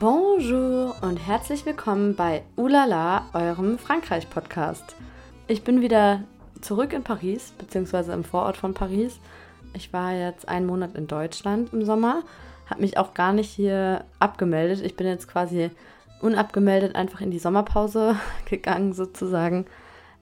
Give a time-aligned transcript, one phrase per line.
[0.00, 4.96] Bonjour und herzlich willkommen bei Oulala, eurem Frankreich-Podcast.
[5.46, 6.24] Ich bin wieder
[6.62, 9.20] zurück in Paris, beziehungsweise im Vorort von Paris.
[9.74, 12.22] Ich war jetzt einen Monat in Deutschland im Sommer,
[12.64, 14.80] habe mich auch gar nicht hier abgemeldet.
[14.82, 15.70] Ich bin jetzt quasi
[16.22, 19.66] unabgemeldet einfach in die Sommerpause gegangen sozusagen.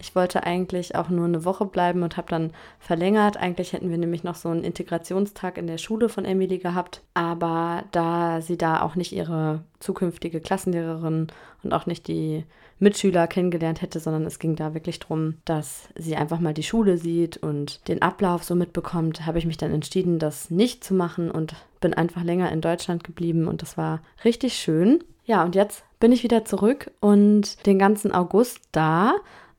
[0.01, 3.37] Ich wollte eigentlich auch nur eine Woche bleiben und habe dann verlängert.
[3.37, 7.03] Eigentlich hätten wir nämlich noch so einen Integrationstag in der Schule von Emily gehabt.
[7.15, 11.29] Aber da sie da auch nicht ihre zukünftige Klassenlehrerin
[11.63, 12.45] und auch nicht die
[12.81, 16.97] Mitschüler kennengelernt hätte, sondern es ging da wirklich darum, dass sie einfach mal die Schule
[16.97, 21.31] sieht und den Ablauf so mitbekommt, habe ich mich dann entschieden, das nicht zu machen
[21.31, 25.03] und bin einfach länger in Deutschland geblieben und das war richtig schön.
[25.25, 29.15] Ja, und jetzt bin ich wieder zurück und den ganzen August da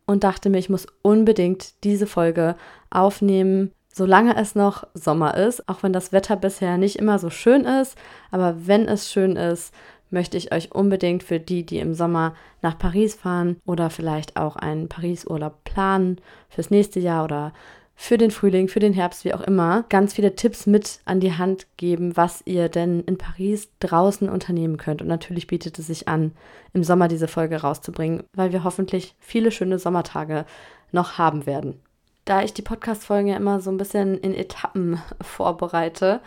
[0.09, 2.55] und dachte mir, ich muss unbedingt diese Folge
[2.89, 7.63] aufnehmen, solange es noch Sommer ist, auch wenn das Wetter bisher nicht immer so schön
[7.65, 7.95] ist.
[8.31, 9.71] Aber wenn es schön ist,
[10.09, 14.55] möchte ich euch unbedingt für die, die im Sommer nach Paris fahren oder vielleicht auch
[14.55, 16.17] einen Paris-Urlaub planen
[16.49, 17.53] fürs nächste Jahr oder
[18.01, 21.33] für den Frühling, für den Herbst, wie auch immer, ganz viele Tipps mit an die
[21.33, 25.01] Hand geben, was ihr denn in Paris draußen unternehmen könnt.
[25.01, 26.31] Und natürlich bietet es sich an,
[26.73, 30.45] im Sommer diese Folge rauszubringen, weil wir hoffentlich viele schöne Sommertage
[30.93, 31.81] noch haben werden.
[32.23, 36.21] Da ich die Podcast-Folgen ja immer so ein bisschen in Etappen vorbereite,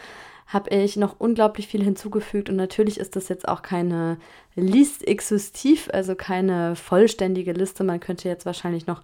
[0.49, 4.19] habe ich noch unglaublich viel hinzugefügt und natürlich ist das jetzt auch keine
[4.55, 7.83] Liste exhaustiv, also keine vollständige Liste.
[7.83, 9.01] Man könnte jetzt wahrscheinlich noch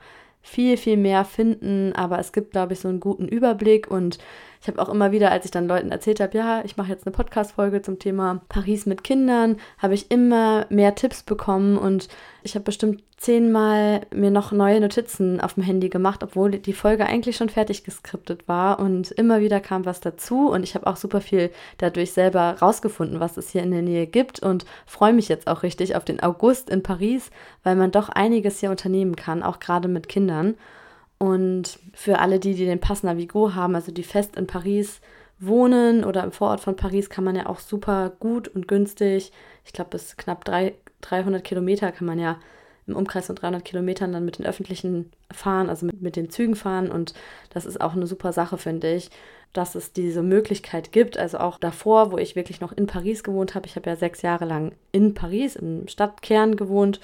[0.48, 4.18] viel, viel mehr finden, aber es gibt, glaube ich, so einen guten Überblick und
[4.60, 7.06] ich habe auch immer wieder, als ich dann Leuten erzählt habe, ja, ich mache jetzt
[7.06, 12.08] eine Podcast-Folge zum Thema Paris mit Kindern, habe ich immer mehr Tipps bekommen und
[12.42, 17.06] ich habe bestimmt zehnmal mir noch neue Notizen auf dem Handy gemacht, obwohl die Folge
[17.06, 20.96] eigentlich schon fertig geskriptet war und immer wieder kam was dazu und ich habe auch
[20.96, 25.28] super viel dadurch selber rausgefunden, was es hier in der Nähe gibt und freue mich
[25.28, 27.30] jetzt auch richtig auf den August in Paris,
[27.64, 30.54] weil man doch einiges hier unternehmen kann, auch gerade mit Kindern.
[31.18, 35.00] Und für alle die, die den Pass Navigo haben, also die fest in Paris
[35.40, 39.32] wohnen oder im Vorort von Paris, kann man ja auch super gut und günstig,
[39.64, 42.38] ich glaube bis knapp drei, 300 Kilometer kann man ja
[42.86, 46.56] im Umkreis von 300 Kilometern dann mit den öffentlichen fahren, also mit, mit den Zügen
[46.56, 46.90] fahren.
[46.90, 47.12] Und
[47.50, 49.10] das ist auch eine super Sache, finde ich,
[49.52, 51.18] dass es diese Möglichkeit gibt.
[51.18, 53.66] Also auch davor, wo ich wirklich noch in Paris gewohnt habe.
[53.66, 56.98] Ich habe ja sechs Jahre lang in Paris, im Stadtkern gewohnt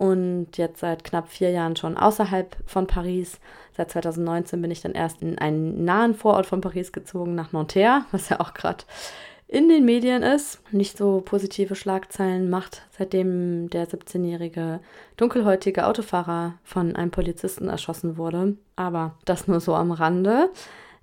[0.00, 3.38] und jetzt seit knapp vier Jahren schon außerhalb von Paris.
[3.76, 8.06] Seit 2019 bin ich dann erst in einen nahen Vorort von Paris gezogen, nach Nanterre,
[8.10, 8.84] was ja auch gerade
[9.46, 10.62] in den Medien ist.
[10.72, 14.80] Nicht so positive Schlagzeilen macht, seitdem der 17-jährige
[15.18, 18.56] dunkelhäutige Autofahrer von einem Polizisten erschossen wurde.
[18.76, 20.48] Aber das nur so am Rande.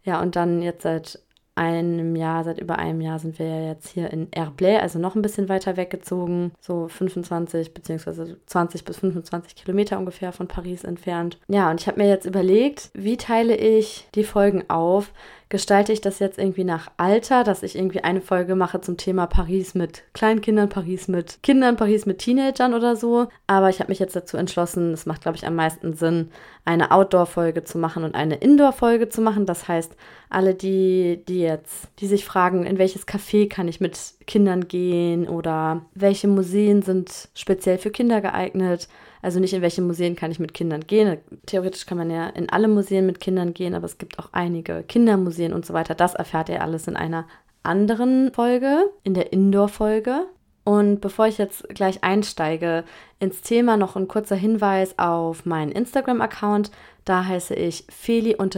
[0.06, 1.20] Ja, und dann jetzt seit
[1.58, 5.16] einem Jahr, seit über einem Jahr sind wir ja jetzt hier in Herblay, also noch
[5.16, 8.36] ein bisschen weiter weggezogen, so 25 bzw.
[8.46, 11.40] 20 bis 25 Kilometer ungefähr von Paris entfernt.
[11.48, 15.12] Ja, und ich habe mir jetzt überlegt, wie teile ich die Folgen auf,
[15.50, 19.28] gestalte ich das jetzt irgendwie nach Alter, dass ich irgendwie eine Folge mache zum Thema
[19.28, 23.28] Paris mit Kleinkindern, Paris mit Kindern, Paris mit Teenagern oder so.
[23.48, 26.32] Aber ich habe mich jetzt dazu entschlossen, es macht, glaube ich, am meisten Sinn,
[26.66, 29.46] eine Outdoor-Folge zu machen und eine Indoor-Folge zu machen.
[29.46, 29.96] Das heißt,
[30.30, 35.30] alle die, die jetzt, die sich fragen, in welches Café kann ich mit Kindern gehen
[35.30, 38.90] oder welche Museen sind speziell für Kinder geeignet,
[39.22, 41.18] also nicht in welche Museen kann ich mit Kindern gehen.
[41.46, 44.84] Theoretisch kann man ja in alle Museen mit Kindern gehen, aber es gibt auch einige
[44.84, 45.96] Kindermuseen und so weiter.
[45.96, 47.26] Das erfährt ihr alles in einer
[47.64, 50.28] anderen Folge, in der Indoor-Folge.
[50.64, 52.84] Und bevor ich jetzt gleich einsteige
[53.20, 56.72] ins Thema, noch ein kurzer Hinweis auf meinen Instagram-Account.
[57.06, 58.50] Da heiße ich feli-in-paris.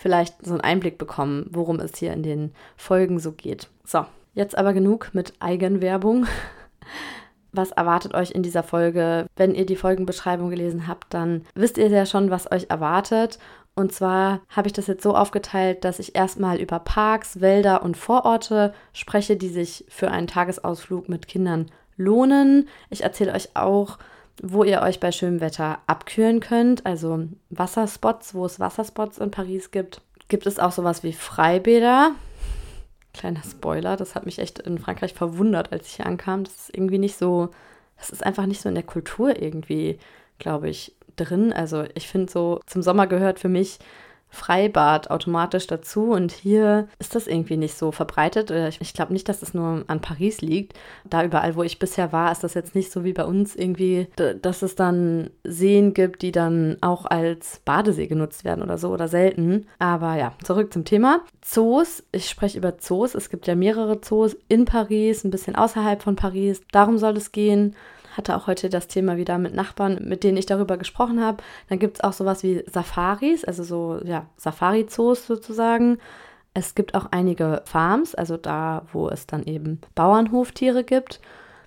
[0.00, 3.68] vielleicht so einen Einblick bekommen, worum es hier in den Folgen so geht.
[3.84, 6.26] So, jetzt aber genug mit Eigenwerbung.
[7.52, 9.26] Was erwartet euch in dieser Folge?
[9.36, 13.40] Wenn ihr die Folgenbeschreibung gelesen habt, dann wisst ihr ja schon, was euch erwartet.
[13.74, 17.96] Und zwar habe ich das jetzt so aufgeteilt, dass ich erstmal über Parks, Wälder und
[17.96, 22.68] Vororte spreche, die sich für einen Tagesausflug mit Kindern lohnen.
[22.88, 23.98] Ich erzähle euch auch,
[24.42, 29.70] wo ihr euch bei schönem Wetter abkühlen könnt, also Wasserspots, wo es Wasserspots in Paris
[29.70, 30.00] gibt.
[30.28, 32.12] Gibt es auch sowas wie Freibäder?
[33.12, 36.44] Kleiner Spoiler, das hat mich echt in Frankreich verwundert, als ich hier ankam.
[36.44, 37.50] Das ist irgendwie nicht so,
[37.98, 39.98] das ist einfach nicht so in der Kultur irgendwie,
[40.38, 41.52] glaube ich, drin.
[41.52, 43.78] Also ich finde so, zum Sommer gehört für mich
[44.30, 48.50] Freibad automatisch dazu und hier ist das irgendwie nicht so verbreitet.
[48.50, 50.74] Ich, ich glaube nicht, dass es nur an Paris liegt.
[51.04, 54.06] Da überall, wo ich bisher war, ist das jetzt nicht so wie bei uns irgendwie,
[54.40, 59.08] dass es dann Seen gibt, die dann auch als Badesee genutzt werden oder so oder
[59.08, 59.66] selten.
[59.78, 61.20] Aber ja, zurück zum Thema.
[61.42, 63.14] Zoos, ich spreche über Zoos.
[63.14, 66.62] Es gibt ja mehrere Zoos in Paris, ein bisschen außerhalb von Paris.
[66.70, 67.74] Darum soll es gehen
[68.16, 71.42] hatte auch heute das Thema wieder mit Nachbarn, mit denen ich darüber gesprochen habe.
[71.68, 75.98] Dann gibt es auch sowas wie Safaris, also so ja, Safari-Zoos sozusagen.
[76.52, 81.20] Es gibt auch einige Farms, also da, wo es dann eben Bauernhoftiere gibt.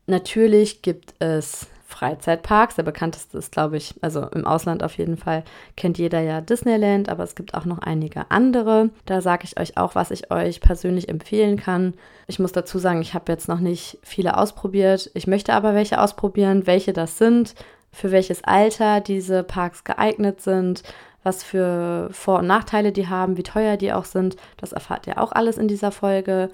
[0.05, 2.75] Natürlich gibt es Freizeitparks.
[2.75, 5.43] Der bekannteste ist, glaube ich, also im Ausland auf jeden Fall,
[5.77, 8.89] kennt jeder ja Disneyland, aber es gibt auch noch einige andere.
[9.05, 11.93] Da sage ich euch auch, was ich euch persönlich empfehlen kann.
[12.27, 15.11] Ich muss dazu sagen, ich habe jetzt noch nicht viele ausprobiert.
[15.13, 17.55] Ich möchte aber welche ausprobieren, welche das sind,
[17.91, 20.83] für welches Alter diese Parks geeignet sind,
[21.23, 24.35] was für Vor- und Nachteile die haben, wie teuer die auch sind.
[24.57, 26.49] Das erfahrt ihr auch alles in dieser Folge.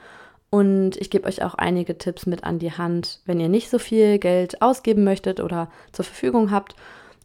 [0.50, 3.78] Und ich gebe euch auch einige Tipps mit an die Hand, wenn ihr nicht so
[3.78, 6.76] viel Geld ausgeben möchtet oder zur Verfügung habt.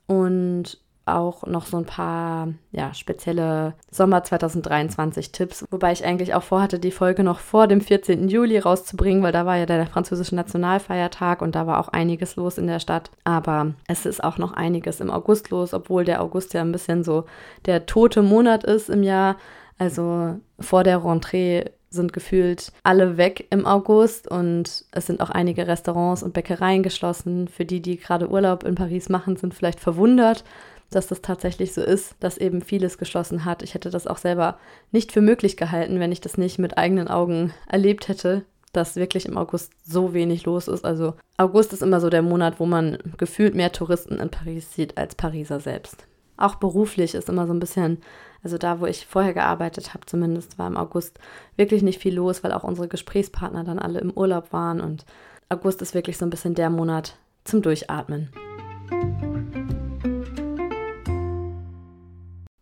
[0.07, 6.43] Und auch noch so ein paar ja, spezielle Sommer 2023 Tipps, wobei ich eigentlich auch
[6.43, 8.29] vorhatte, die Folge noch vor dem 14.
[8.29, 12.37] Juli rauszubringen, weil da war ja der, der französische Nationalfeiertag und da war auch einiges
[12.37, 13.11] los in der Stadt.
[13.25, 17.05] Aber es ist auch noch einiges im August los, obwohl der August ja ein bisschen
[17.05, 17.25] so
[17.67, 19.37] der tote Monat ist im Jahr.
[19.77, 25.67] Also vor der Rentrée sind gefühlt alle weg im August und es sind auch einige
[25.67, 27.49] Restaurants und Bäckereien geschlossen.
[27.49, 30.45] Für die, die gerade Urlaub in Paris machen, sind vielleicht verwundert,
[30.91, 33.63] dass das tatsächlich so ist, dass eben vieles geschlossen hat.
[33.63, 34.59] Ich hätte das auch selber
[34.93, 39.27] nicht für möglich gehalten, wenn ich das nicht mit eigenen Augen erlebt hätte, dass wirklich
[39.27, 40.85] im August so wenig los ist.
[40.85, 44.99] Also August ist immer so der Monat, wo man gefühlt mehr Touristen in Paris sieht
[44.99, 46.07] als Pariser selbst.
[46.37, 47.99] Auch beruflich ist immer so ein bisschen
[48.45, 51.19] also da, wo ich vorher gearbeitet habe, zumindest war im August
[51.57, 54.83] wirklich nicht viel los, weil auch unsere Gesprächspartner dann alle im Urlaub waren.
[54.83, 55.07] Und
[55.49, 58.29] August ist wirklich so ein bisschen der Monat zum Durchatmen.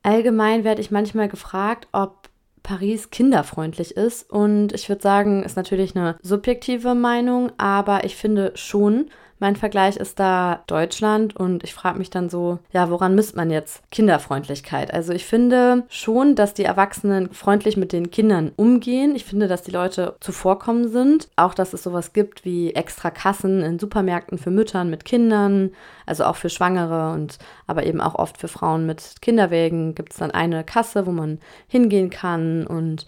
[0.05, 2.29] Allgemein werde ich manchmal gefragt, ob
[2.63, 4.31] Paris kinderfreundlich ist.
[4.31, 9.11] Und ich würde sagen, ist natürlich eine subjektive Meinung, aber ich finde schon,
[9.43, 13.51] mein Vergleich ist da Deutschland und ich frage mich dann so, ja, woran misst man
[13.51, 14.95] jetzt Kinderfreundlichkeit?
[14.95, 19.17] Also ich finde schon, dass die Erwachsenen freundlich mit den Kindern umgehen.
[19.17, 21.29] Ich finde, dass die Leute zuvorkommen sind.
[21.35, 25.73] Auch, dass es sowas gibt wie extra Kassen in Supermärkten für Müttern mit Kindern,
[26.07, 30.19] also auch für Schwangere und aber eben auch oft für Frauen mit Kinderwägen gibt es
[30.21, 33.07] dann eine Kasse, wo man hingehen kann und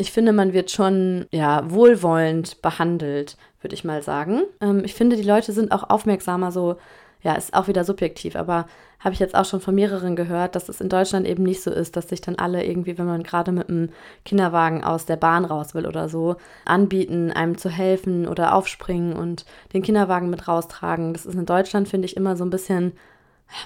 [0.00, 4.42] ich finde, man wird schon ja wohlwollend behandelt, würde ich mal sagen.
[4.60, 6.76] Ähm, ich finde, die Leute sind auch aufmerksamer, so
[7.22, 8.66] ja, ist auch wieder subjektiv, aber
[8.98, 11.70] habe ich jetzt auch schon von mehreren gehört, dass es in Deutschland eben nicht so
[11.70, 13.90] ist, dass sich dann alle irgendwie, wenn man gerade mit einem
[14.24, 19.44] Kinderwagen aus der Bahn raus will oder so, anbieten, einem zu helfen oder aufspringen und
[19.72, 21.12] den Kinderwagen mit raustragen.
[21.12, 22.92] Das ist in Deutschland, finde ich, immer so ein bisschen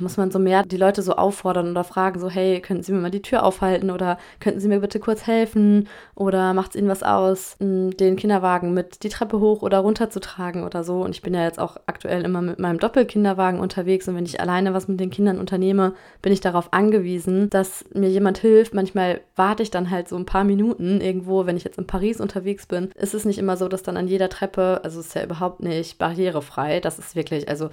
[0.01, 3.01] muss man so mehr die Leute so auffordern oder fragen, so, hey, könnten Sie mir
[3.01, 6.89] mal die Tür aufhalten oder könnten Sie mir bitte kurz helfen oder macht es Ihnen
[6.89, 11.03] was aus, den Kinderwagen mit die Treppe hoch oder runter zu tragen oder so.
[11.03, 14.41] Und ich bin ja jetzt auch aktuell immer mit meinem Doppelkinderwagen unterwegs und wenn ich
[14.41, 18.75] alleine was mit den Kindern unternehme, bin ich darauf angewiesen, dass mir jemand hilft.
[18.75, 22.21] Manchmal warte ich dann halt so ein paar Minuten irgendwo, wenn ich jetzt in Paris
[22.21, 22.91] unterwegs bin.
[22.95, 25.99] Ist es nicht immer so, dass dann an jeder Treppe, also ist ja überhaupt nicht
[25.99, 26.81] barrierefrei.
[26.81, 27.71] Das ist wirklich, also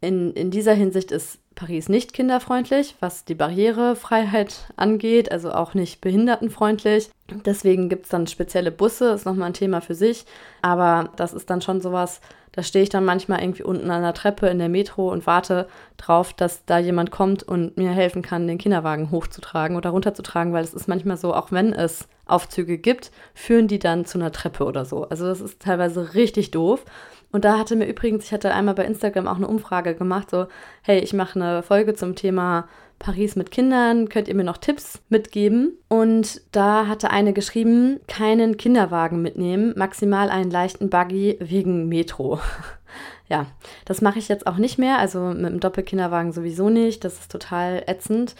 [0.00, 6.00] in, in dieser Hinsicht ist Paris nicht kinderfreundlich, was die Barrierefreiheit angeht, also auch nicht
[6.00, 7.10] behindertenfreundlich.
[7.44, 10.24] Deswegen gibt es dann spezielle Busse, ist nochmal ein Thema für sich.
[10.62, 12.20] Aber das ist dann schon sowas,
[12.52, 15.68] da stehe ich dann manchmal irgendwie unten an der Treppe in der Metro und warte
[15.96, 20.64] drauf, dass da jemand kommt und mir helfen kann, den Kinderwagen hochzutragen oder runterzutragen, weil
[20.64, 24.64] es ist manchmal so, auch wenn es Aufzüge gibt, führen die dann zu einer Treppe
[24.64, 25.04] oder so.
[25.08, 26.84] Also das ist teilweise richtig doof.
[27.32, 30.46] Und da hatte mir übrigens, ich hatte einmal bei Instagram auch eine Umfrage gemacht, so,
[30.82, 32.68] hey, ich mache eine Folge zum Thema
[32.98, 35.78] Paris mit Kindern, könnt ihr mir noch Tipps mitgeben?
[35.88, 42.40] Und da hatte eine geschrieben, keinen Kinderwagen mitnehmen, maximal einen leichten Buggy wegen Metro.
[43.28, 43.46] ja,
[43.86, 47.32] das mache ich jetzt auch nicht mehr, also mit dem Doppelkinderwagen sowieso nicht, das ist
[47.32, 48.34] total ätzend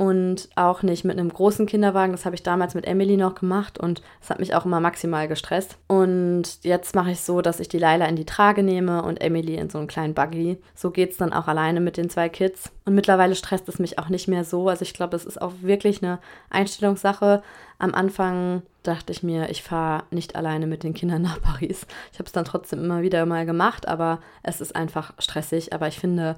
[0.00, 2.12] und auch nicht mit einem großen Kinderwagen.
[2.12, 5.28] Das habe ich damals mit Emily noch gemacht und das hat mich auch immer maximal
[5.28, 5.76] gestresst.
[5.88, 9.56] Und jetzt mache ich so, dass ich die Leila in die Trage nehme und Emily
[9.56, 10.56] in so einen kleinen Buggy.
[10.74, 12.72] So geht es dann auch alleine mit den zwei Kids.
[12.86, 14.70] Und mittlerweile stresst es mich auch nicht mehr so.
[14.70, 17.42] Also ich glaube, es ist auch wirklich eine Einstellungssache.
[17.78, 21.86] Am Anfang dachte ich mir, ich fahre nicht alleine mit den Kindern nach Paris.
[22.10, 25.74] Ich habe es dann trotzdem immer wieder mal gemacht, aber es ist einfach stressig.
[25.74, 26.36] Aber ich finde,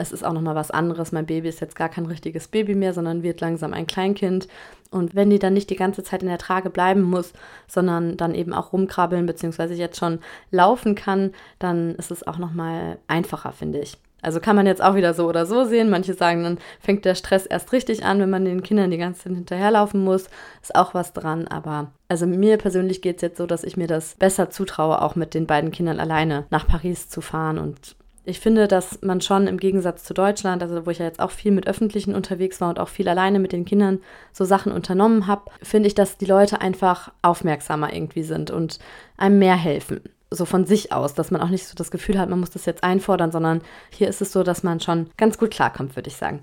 [0.00, 1.12] es ist auch nochmal was anderes.
[1.12, 4.48] Mein Baby ist jetzt gar kein richtiges Baby mehr, sondern wird langsam ein Kleinkind.
[4.90, 7.32] Und wenn die dann nicht die ganze Zeit in der Trage bleiben muss,
[7.68, 9.74] sondern dann eben auch rumkrabbeln bzw.
[9.74, 13.98] jetzt schon laufen kann, dann ist es auch nochmal einfacher, finde ich.
[14.22, 15.90] Also kann man jetzt auch wieder so oder so sehen.
[15.90, 19.24] Manche sagen, dann fängt der Stress erst richtig an, wenn man den Kindern die ganze
[19.24, 20.28] Zeit hinterherlaufen muss.
[20.62, 21.48] Ist auch was dran.
[21.48, 25.14] Aber also mir persönlich geht es jetzt so, dass ich mir das besser zutraue, auch
[25.14, 29.46] mit den beiden Kindern alleine nach Paris zu fahren und ich finde, dass man schon
[29.46, 32.68] im Gegensatz zu Deutschland, also wo ich ja jetzt auch viel mit Öffentlichen unterwegs war
[32.68, 34.00] und auch viel alleine mit den Kindern
[34.32, 38.78] so Sachen unternommen habe, finde ich, dass die Leute einfach aufmerksamer irgendwie sind und
[39.16, 40.00] einem mehr helfen.
[40.30, 42.66] So von sich aus, dass man auch nicht so das Gefühl hat, man muss das
[42.66, 46.16] jetzt einfordern, sondern hier ist es so, dass man schon ganz gut klarkommt, würde ich
[46.16, 46.40] sagen.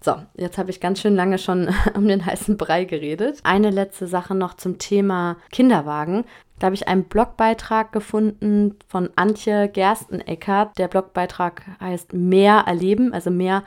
[0.00, 3.40] So, jetzt habe ich ganz schön lange schon um den heißen Brei geredet.
[3.42, 6.24] Eine letzte Sache noch zum Thema Kinderwagen.
[6.58, 10.78] Da habe ich einen Blogbeitrag gefunden von Antje Gersteneckert.
[10.78, 13.62] Der Blogbeitrag heißt Mehr erleben, also mehr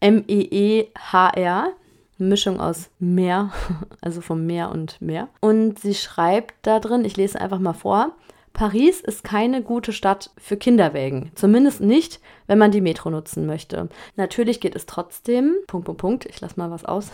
[0.00, 1.72] M-E-E-H-R.
[2.18, 3.50] Mischung aus Meer,
[4.00, 5.28] also vom Meer und Meer.
[5.40, 8.12] Und sie schreibt da drin, ich lese einfach mal vor,
[8.56, 11.30] Paris ist keine gute Stadt für Kinderwägen.
[11.34, 13.90] Zumindest nicht, wenn man die Metro nutzen möchte.
[14.16, 17.10] Natürlich geht es trotzdem, Punkt, Punkt, Punkt, ich lasse mal was aus,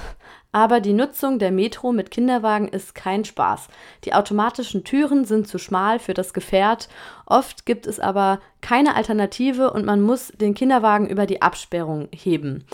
[0.52, 3.66] aber die Nutzung der Metro mit Kinderwagen ist kein Spaß.
[4.04, 6.88] Die automatischen Türen sind zu schmal für das Gefährt.
[7.26, 12.66] Oft gibt es aber keine Alternative und man muss den Kinderwagen über die Absperrung heben.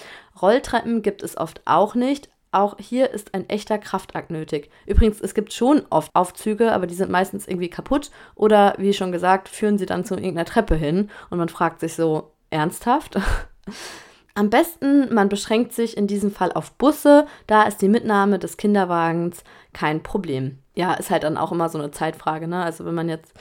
[0.43, 4.71] Rolltreppen gibt es oft auch nicht, auch hier ist ein echter Kraftakt nötig.
[4.87, 9.13] Übrigens, es gibt schon oft Aufzüge, aber die sind meistens irgendwie kaputt oder, wie schon
[9.13, 13.19] gesagt, führen sie dann zu irgendeiner Treppe hin und man fragt sich so, ernsthaft?
[14.35, 18.57] Am besten, man beschränkt sich in diesem Fall auf Busse, da ist die Mitnahme des
[18.57, 20.61] Kinderwagens kein Problem.
[20.77, 22.63] Ja, ist halt dann auch immer so eine Zeitfrage, ne?
[22.63, 23.35] Also wenn man jetzt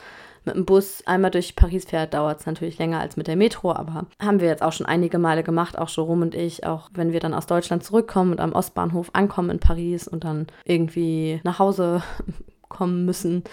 [0.48, 3.72] mit dem Bus einmal durch Paris fährt, dauert es natürlich länger als mit der Metro,
[3.72, 7.12] aber haben wir jetzt auch schon einige Male gemacht, auch Jerome und ich, auch wenn
[7.12, 11.60] wir dann aus Deutschland zurückkommen und am Ostbahnhof ankommen in Paris und dann irgendwie nach
[11.60, 12.02] Hause
[12.70, 13.44] kommen müssen.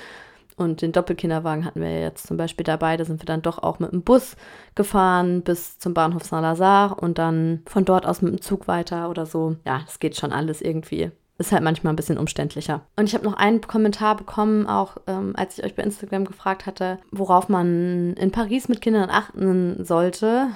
[0.56, 2.96] Und den Doppelkinderwagen hatten wir jetzt zum Beispiel dabei.
[2.96, 4.36] Da sind wir dann doch auch mit dem Bus
[4.76, 9.26] gefahren bis zum Bahnhof Saint-Lazare und dann von dort aus mit dem Zug weiter oder
[9.26, 9.56] so.
[9.66, 12.82] Ja, es geht schon alles irgendwie ist halt manchmal ein bisschen umständlicher.
[12.96, 16.66] Und ich habe noch einen Kommentar bekommen, auch ähm, als ich euch bei Instagram gefragt
[16.66, 20.48] hatte, worauf man in Paris mit Kindern achten sollte.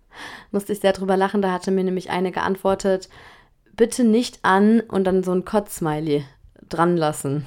[0.50, 1.42] Musste ich sehr drüber lachen.
[1.42, 3.08] Da hatte mir nämlich eine geantwortet,
[3.76, 6.24] bitte nicht an und dann so ein Kotz-Smiley
[6.68, 7.44] dran lassen.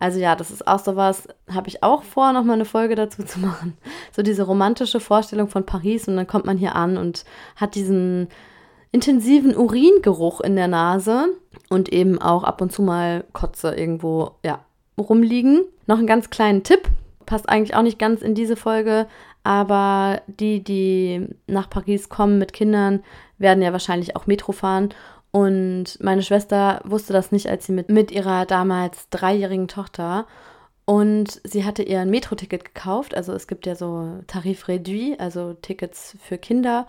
[0.00, 3.38] Also ja, das ist auch sowas, habe ich auch vor, nochmal eine Folge dazu zu
[3.38, 3.76] machen.
[4.16, 7.26] So diese romantische Vorstellung von Paris und dann kommt man hier an und
[7.56, 8.28] hat diesen
[8.92, 11.28] intensiven Uringeruch in der Nase
[11.68, 14.60] und eben auch ab und zu mal Kotze irgendwo, ja,
[14.98, 15.62] rumliegen.
[15.86, 16.82] Noch einen ganz kleinen Tipp,
[17.26, 19.06] passt eigentlich auch nicht ganz in diese Folge,
[19.44, 23.02] aber die, die nach Paris kommen mit Kindern,
[23.38, 24.90] werden ja wahrscheinlich auch Metro fahren.
[25.30, 30.26] Und meine Schwester wusste das nicht, als sie mit, mit ihrer damals dreijährigen Tochter
[30.90, 33.14] und sie hatte ihr ein Metro-Ticket gekauft.
[33.14, 36.88] Also es gibt ja so Tarif réduit, also Tickets für Kinder.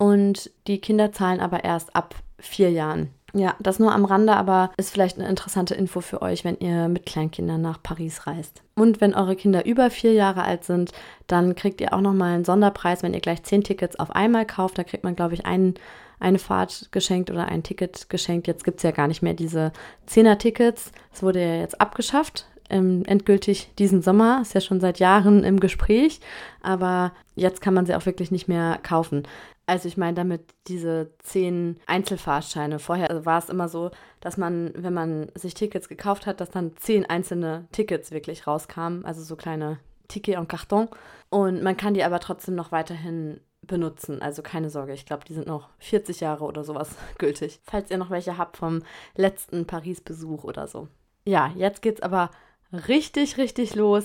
[0.00, 3.10] Und die Kinder zahlen aber erst ab vier Jahren.
[3.34, 6.88] Ja, das nur am Rande, aber ist vielleicht eine interessante Info für euch, wenn ihr
[6.88, 8.62] mit Kleinkindern nach Paris reist.
[8.76, 10.92] Und wenn eure Kinder über vier Jahre alt sind,
[11.26, 14.78] dann kriegt ihr auch nochmal einen Sonderpreis, wenn ihr gleich zehn Tickets auf einmal kauft.
[14.78, 15.74] Da kriegt man, glaube ich, einen,
[16.18, 18.46] eine Fahrt geschenkt oder ein Ticket geschenkt.
[18.46, 19.70] Jetzt gibt es ja gar nicht mehr diese
[20.06, 20.92] Zehner-Tickets.
[21.12, 24.40] Es wurde ja jetzt abgeschafft ähm, endgültig diesen Sommer.
[24.40, 26.20] Ist ja schon seit Jahren im Gespräch,
[26.62, 29.24] aber jetzt kann man sie auch wirklich nicht mehr kaufen.
[29.70, 32.80] Also ich meine damit diese zehn Einzelfahrscheine.
[32.80, 36.76] Vorher war es immer so, dass man, wenn man sich Tickets gekauft hat, dass dann
[36.76, 40.88] zehn einzelne Tickets wirklich rauskamen, also so kleine Ticket en Carton.
[41.28, 44.20] Und man kann die aber trotzdem noch weiterhin benutzen.
[44.20, 47.60] Also keine Sorge, ich glaube, die sind noch 40 Jahre oder sowas gültig.
[47.62, 48.82] Falls ihr noch welche habt vom
[49.14, 50.88] letzten Paris-Besuch oder so.
[51.24, 52.32] Ja, jetzt geht's aber
[52.72, 54.04] richtig, richtig los.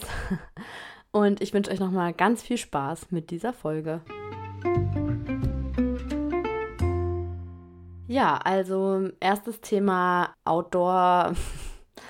[1.12, 4.02] Und ich wünsche euch nochmal ganz viel Spaß mit dieser Folge.
[8.08, 11.34] Ja, also erstes Thema Outdoor.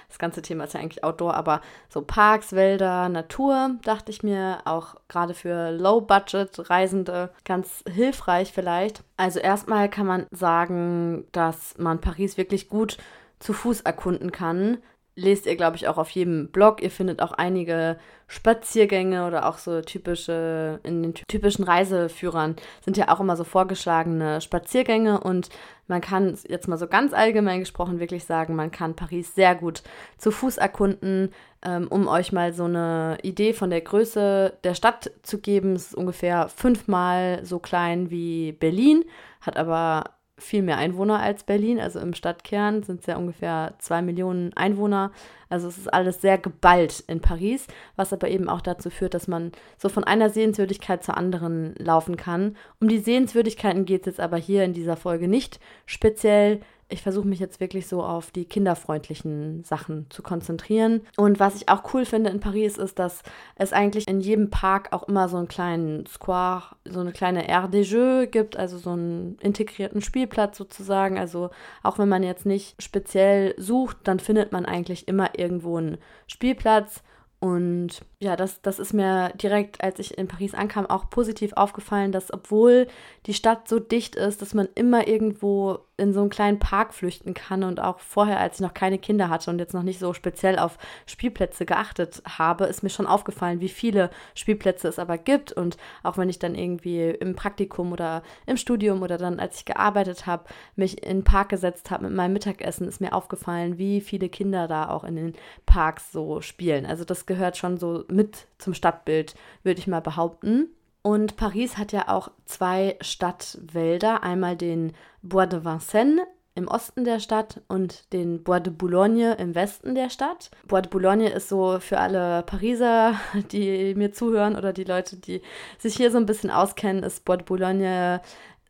[0.08, 1.60] Das ganze Thema ist ja eigentlich Outdoor, aber
[1.90, 9.04] so Parks, Wälder, Natur, dachte ich mir, auch gerade für Low-Budget-Reisende ganz hilfreich vielleicht.
[9.18, 12.98] Also erstmal kann man sagen, dass man Paris wirklich gut
[13.40, 14.78] zu Fuß erkunden kann
[15.16, 16.82] lest ihr, glaube ich, auch auf jedem Blog.
[16.82, 23.10] Ihr findet auch einige Spaziergänge oder auch so typische, in den typischen Reiseführern sind ja
[23.10, 25.50] auch immer so vorgeschlagene Spaziergänge und
[25.88, 29.84] man kann jetzt mal so ganz allgemein gesprochen wirklich sagen, man kann Paris sehr gut
[30.18, 31.32] zu Fuß erkunden.
[31.62, 35.88] Ähm, um euch mal so eine Idee von der Größe der Stadt zu geben, es
[35.88, 39.04] ist ungefähr fünfmal so klein wie Berlin,
[39.42, 41.80] hat aber viel mehr Einwohner als Berlin.
[41.80, 45.12] Also im Stadtkern sind es ja ungefähr zwei Millionen Einwohner.
[45.50, 49.28] Also es ist alles sehr geballt in Paris, was aber eben auch dazu führt, dass
[49.28, 52.58] man so von einer Sehenswürdigkeit zur anderen laufen kann.
[52.82, 57.28] Um die Sehenswürdigkeiten geht es jetzt aber hier in dieser Folge nicht speziell ich versuche
[57.28, 61.02] mich jetzt wirklich so auf die kinderfreundlichen Sachen zu konzentrieren.
[61.18, 63.24] Und was ich auch cool finde in Paris ist, dass
[63.56, 67.70] es eigentlich in jedem Park auch immer so einen kleinen Square, so eine kleine Aire
[67.70, 71.18] des Jeux gibt, also so einen integrierten Spielplatz sozusagen.
[71.18, 71.50] Also
[71.82, 77.02] auch wenn man jetzt nicht speziell sucht, dann findet man eigentlich immer irgendwo einen Spielplatz.
[77.46, 82.12] Und ja, das, das ist mir direkt, als ich in Paris ankam, auch positiv aufgefallen,
[82.12, 82.88] dass obwohl
[83.28, 87.36] die Stadt so dicht ist, dass man immer irgendwo in so einen kleinen Park flüchten
[87.36, 87.64] kann.
[87.64, 90.58] Und auch vorher, als ich noch keine Kinder hatte und jetzt noch nicht so speziell
[90.58, 95.52] auf Spielplätze geachtet habe, ist mir schon aufgefallen, wie viele Spielplätze es aber gibt.
[95.52, 99.66] Und auch wenn ich dann irgendwie im Praktikum oder im Studium oder dann, als ich
[99.66, 104.02] gearbeitet habe, mich in den Park gesetzt habe mit meinem Mittagessen, ist mir aufgefallen, wie
[104.02, 105.34] viele Kinder da auch in den
[105.68, 106.88] Parks so spielen.
[106.88, 110.70] Also das gehört schon so mit zum Stadtbild, würde ich mal behaupten.
[111.02, 117.20] Und Paris hat ja auch zwei Stadtwälder, einmal den Bois de Vincennes im Osten der
[117.20, 120.50] Stadt und den Bois de Boulogne im Westen der Stadt.
[120.68, 123.20] Bois de Boulogne ist so für alle Pariser,
[123.52, 125.42] die mir zuhören oder die Leute, die
[125.78, 128.22] sich hier so ein bisschen auskennen, ist Bois de Boulogne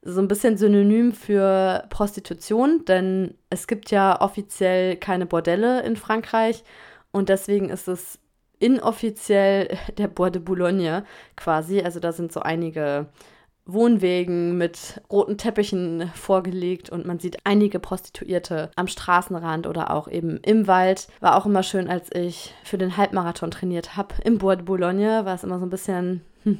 [0.02, 6.64] so ein bisschen synonym für Prostitution, denn es gibt ja offiziell keine Bordelle in Frankreich
[7.12, 8.20] und deswegen ist es
[8.60, 11.82] inoffiziell der Bois de Boulogne quasi.
[11.82, 13.08] Also da sind so einige
[13.68, 20.38] Wohnwegen mit roten Teppichen vorgelegt und man sieht einige Prostituierte am Straßenrand oder auch eben
[20.44, 21.08] im Wald.
[21.20, 24.14] War auch immer schön, als ich für den Halbmarathon trainiert habe.
[24.24, 26.60] Im Bois de Boulogne war es immer so ein bisschen, hm,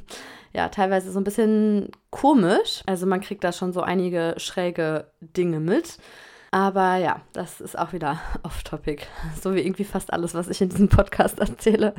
[0.52, 2.82] ja, teilweise so ein bisschen komisch.
[2.88, 6.00] Also man kriegt da schon so einige schräge Dinge mit.
[6.56, 9.06] Aber ja, das ist auch wieder off-topic.
[9.42, 11.94] So wie irgendwie fast alles, was ich in diesem Podcast erzähle.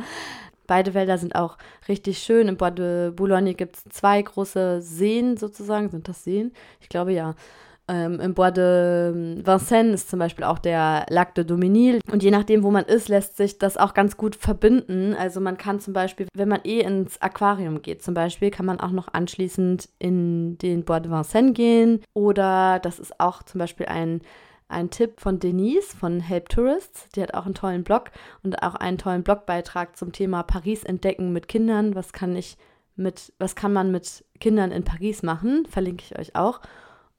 [0.66, 2.48] Beide Wälder sind auch richtig schön.
[2.48, 5.90] Im Bois de Boulogne gibt es zwei große Seen sozusagen.
[5.90, 6.52] Sind das Seen?
[6.80, 7.34] Ich glaube ja.
[7.86, 12.00] Ähm, Im Bois de Vincennes ist zum Beispiel auch der Lac de Dominil.
[12.10, 15.14] Und je nachdem, wo man ist, lässt sich das auch ganz gut verbinden.
[15.14, 18.80] Also man kann zum Beispiel, wenn man eh ins Aquarium geht, zum Beispiel, kann man
[18.80, 22.02] auch noch anschließend in den Bois de Vincennes gehen.
[22.14, 24.22] Oder das ist auch zum Beispiel ein
[24.68, 27.08] ein Tipp von Denise von Help Tourists.
[27.14, 28.10] Die hat auch einen tollen Blog
[28.42, 31.94] und auch einen tollen Blogbeitrag zum Thema Paris entdecken mit Kindern.
[31.94, 32.56] Was kann ich
[32.96, 35.66] mit, was kann man mit Kindern in Paris machen?
[35.68, 36.60] Verlinke ich euch auch.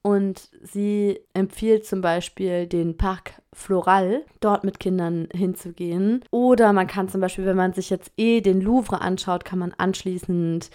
[0.01, 6.23] Und sie empfiehlt zum Beispiel den Parc Floral, dort mit Kindern hinzugehen.
[6.31, 9.73] Oder man kann zum Beispiel, wenn man sich jetzt eh den Louvre anschaut, kann man
[9.77, 10.69] anschließend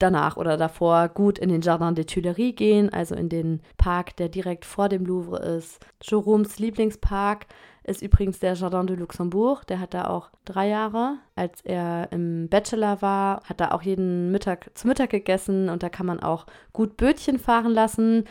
[0.00, 4.28] danach oder davor gut in den Jardin des Tuileries gehen, also in den Park, der
[4.28, 5.78] direkt vor dem Louvre ist.
[6.02, 7.46] Jérômes Lieblingspark
[7.84, 9.66] ist übrigens der Jardin de Luxembourg.
[9.66, 11.18] Der hat da auch drei Jahre.
[11.34, 15.88] Als er im Bachelor war, hat er auch jeden Mittag zu Mittag gegessen und da
[15.88, 18.24] kann man auch gut Bötchen fahren lassen.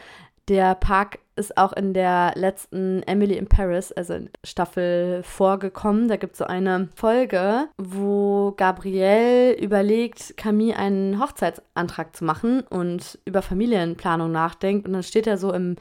[0.48, 6.08] Der Park ist auch in der letzten Emily in Paris, also Staffel, vorgekommen.
[6.08, 13.18] Da gibt es so eine Folge, wo Gabrielle überlegt, Camille einen Hochzeitsantrag zu machen und
[13.26, 14.86] über Familienplanung nachdenkt.
[14.86, 15.78] Und dann steht er so im,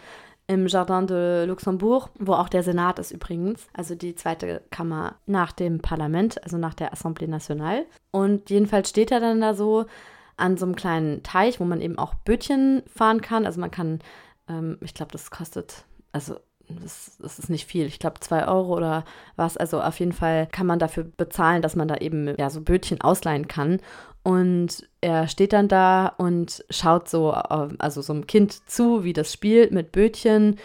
[0.47, 5.53] im Jardin de Luxembourg, wo auch der Senat ist übrigens, also die zweite Kammer nach
[5.53, 7.85] dem Parlament, also nach der Assemblée Nationale.
[8.13, 9.87] Und jedenfalls steht er dann da so
[10.39, 13.45] an so einem kleinen Teich, wo man eben auch Bötchen fahren kann.
[13.45, 13.99] Also man kann,
[14.49, 16.37] ähm, ich glaube, das kostet, also
[16.69, 17.87] das, das, ist nicht viel.
[17.87, 19.05] Ich glaube, zwei Euro oder
[19.37, 19.57] was.
[19.57, 23.01] Also auf jeden Fall kann man dafür bezahlen, dass man da eben ja so Bötchen
[23.01, 23.81] ausleihen kann.
[24.23, 29.13] Und er steht dann da und schaut so, äh, also so einem Kind zu, wie
[29.15, 30.57] das spielt mit Bötchen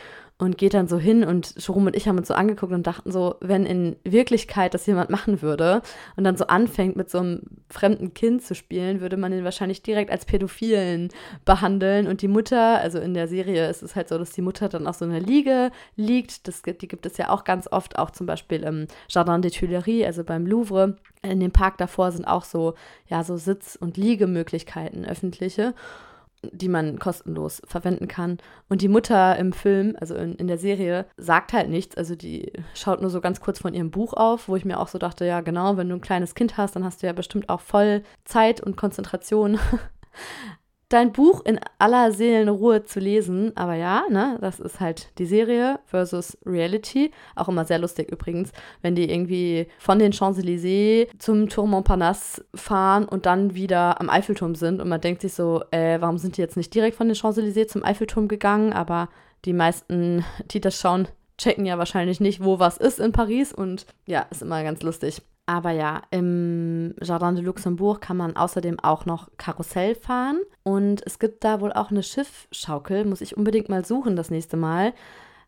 [0.44, 3.12] und geht dann so hin und Jerome und ich haben uns so angeguckt und dachten
[3.12, 5.82] so, wenn in Wirklichkeit das jemand machen würde
[6.16, 9.82] und dann so anfängt mit so einem fremden Kind zu spielen, würde man ihn wahrscheinlich
[9.82, 11.10] direkt als Pädophilen
[11.46, 12.08] behandeln.
[12.08, 14.86] Und die Mutter, also in der Serie ist es halt so, dass die Mutter dann
[14.86, 18.28] auf so einer Liege liegt, das, die gibt es ja auch ganz oft, auch zum
[18.28, 22.74] Beispiel im Jardin des Tuileries, also beim Louvre, in dem Park davor sind auch so,
[23.08, 25.74] ja, so Sitz- und Liegemöglichkeiten öffentliche
[26.52, 28.38] die man kostenlos verwenden kann.
[28.70, 31.96] Und die Mutter im Film, also in, in der Serie, sagt halt nichts.
[31.96, 34.88] Also die schaut nur so ganz kurz von ihrem Buch auf, wo ich mir auch
[34.88, 37.50] so dachte, ja genau, wenn du ein kleines Kind hast, dann hast du ja bestimmt
[37.50, 39.60] auch voll Zeit und Konzentration
[40.94, 43.52] dein Buch in aller Seelenruhe zu lesen.
[43.56, 47.12] Aber ja, ne, das ist halt die Serie versus Reality.
[47.36, 48.52] Auch immer sehr lustig übrigens,
[48.82, 54.56] wenn die irgendwie von den Champs-Élysées zum Tour Montparnasse fahren und dann wieder am Eiffelturm
[54.56, 54.82] sind.
[54.82, 57.68] Und man denkt sich so, äh, warum sind die jetzt nicht direkt von den Champs-Élysées
[57.68, 58.72] zum Eiffelturm gegangen?
[58.72, 59.10] Aber
[59.46, 63.52] die meisten, die das schauen, checken ja wahrscheinlich nicht, wo was ist in Paris.
[63.52, 65.22] Und ja, ist immer ganz lustig.
[65.46, 70.40] Aber ja, im Jardin de Luxembourg kann man außerdem auch noch Karussell fahren.
[70.64, 73.04] Und es gibt da wohl auch eine Schiffschaukel.
[73.04, 74.94] Muss ich unbedingt mal suchen das nächste Mal.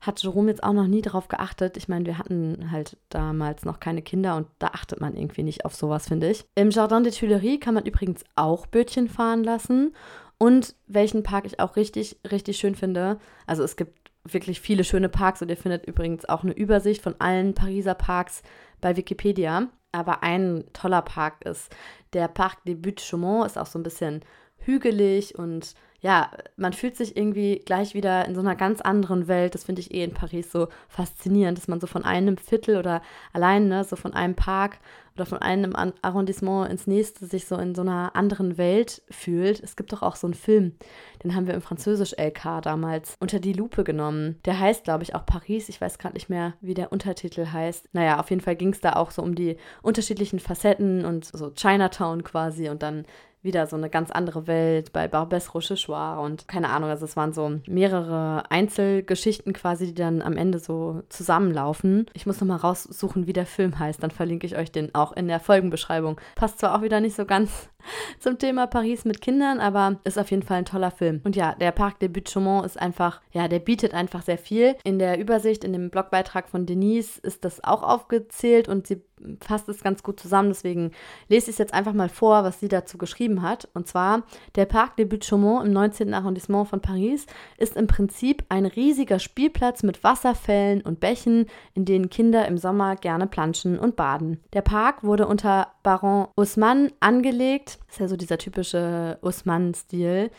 [0.01, 1.77] Hat Jerome jetzt auch noch nie darauf geachtet.
[1.77, 5.63] Ich meine, wir hatten halt damals noch keine Kinder und da achtet man irgendwie nicht
[5.63, 6.45] auf sowas, finde ich.
[6.55, 9.95] Im Jardin des Tuileries kann man übrigens auch Bötchen fahren lassen.
[10.37, 13.17] Und welchen Park ich auch richtig, richtig schön finde.
[13.47, 17.15] Also es gibt wirklich viele schöne Parks und ihr findet übrigens auch eine Übersicht von
[17.19, 18.43] allen Pariser Parks
[18.81, 19.69] bei Wikipedia.
[19.95, 21.73] Aber ein toller Park ist
[22.11, 24.25] der Parc des Buttes-Chaumont, ist auch so ein bisschen
[24.57, 25.73] hügelig und
[26.05, 29.55] ja, man fühlt sich irgendwie gleich wieder in so einer ganz anderen Welt.
[29.55, 33.01] Das finde ich eh in Paris so faszinierend, dass man so von einem Viertel oder
[33.33, 34.77] allein, ne, so von einem Park
[35.15, 39.59] oder von einem Arrondissement ins nächste sich so in so einer anderen Welt fühlt.
[39.63, 40.75] Es gibt doch auch so einen Film,
[41.23, 44.37] den haben wir im Französisch-LK damals unter die Lupe genommen.
[44.45, 45.69] Der heißt, glaube ich, auch Paris.
[45.69, 47.89] Ich weiß gerade nicht mehr, wie der Untertitel heißt.
[47.93, 51.49] Naja, auf jeden Fall ging es da auch so um die unterschiedlichen Facetten und so
[51.49, 53.05] Chinatown quasi und dann
[53.45, 57.31] wieder so eine ganz andere Welt bei Barbès Rochechouart und keine Ahnung, also es waren
[57.31, 62.07] so mehrere Einzelgeschichten quasi, die dann am Ende so zusammenlaufen.
[62.13, 65.27] Ich muss nochmal raussuchen, wie der Film heißt, dann verlinke ich euch den auch in
[65.27, 66.19] der Folgenbeschreibung.
[66.35, 67.69] Passt zwar auch wieder nicht so ganz
[68.19, 71.21] zum Thema Paris mit Kindern, aber ist auf jeden Fall ein toller Film.
[71.23, 74.75] Und ja, der Parc des Buttes ist einfach, ja, der bietet einfach sehr viel.
[74.83, 79.01] In der Übersicht, in dem Blogbeitrag von Denise ist das auch aufgezählt und sie
[79.41, 80.49] fasst es ganz gut zusammen.
[80.49, 80.91] Deswegen
[81.29, 83.67] lese ich es jetzt einfach mal vor, was sie dazu geschrieben hat.
[83.73, 84.23] Und zwar,
[84.55, 86.13] der Parc des Buttes im 19.
[86.13, 87.25] Arrondissement von Paris
[87.57, 92.95] ist im Prinzip ein riesiger Spielplatz mit Wasserfällen und Bächen, in denen Kinder im Sommer
[92.95, 94.39] gerne planschen und baden.
[94.53, 97.77] Der Park wurde unter Baron Haussmann angelegt.
[97.85, 100.31] Das ist ja so dieser typische Haussmann-Stil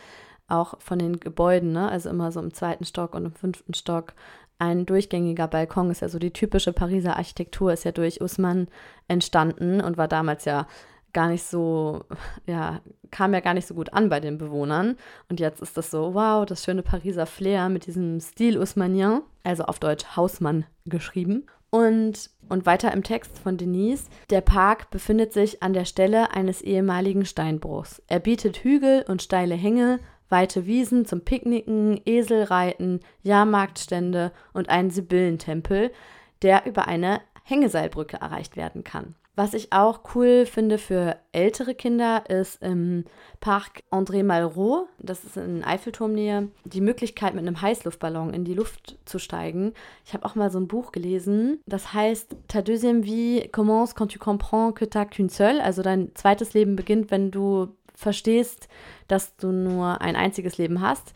[0.48, 1.88] auch von den Gebäuden, ne?
[1.88, 4.14] also immer so im zweiten Stock und im fünften Stock
[4.58, 8.68] ein durchgängiger Balkon ist ja so die typische Pariser Architektur, ist ja durch Usman
[9.06, 10.66] entstanden und war damals ja
[11.12, 12.04] gar nicht so,
[12.46, 12.80] ja,
[13.10, 14.96] kam ja gar nicht so gut an bei den Bewohnern.
[15.28, 19.64] Und jetzt ist das so, wow, das schöne Pariser Flair mit diesem Stil Usmanien, also
[19.64, 21.46] auf Deutsch Hausmann geschrieben.
[21.76, 26.62] Und, und weiter im Text von Denise, der Park befindet sich an der Stelle eines
[26.62, 28.02] ehemaligen Steinbruchs.
[28.06, 35.92] Er bietet Hügel und steile Hänge, weite Wiesen zum Picknicken, Eselreiten, Jahrmarktstände und einen Sibyllentempel,
[36.40, 39.14] der über eine Hängeseilbrücke erreicht werden kann.
[39.38, 43.04] Was ich auch cool finde für ältere Kinder ist im
[43.38, 48.96] Parc André Malraux, das ist in Eiffelturmnähe, die Möglichkeit mit einem Heißluftballon in die Luft
[49.04, 49.74] zu steigen.
[50.06, 54.10] Ich habe auch mal so ein Buch gelesen, das heißt Ta deuxième vie commence quand
[54.10, 58.68] tu comprends que t'as qu'une seule, also dein zweites Leben beginnt, wenn du verstehst,
[59.06, 61.12] dass du nur ein einziges Leben hast.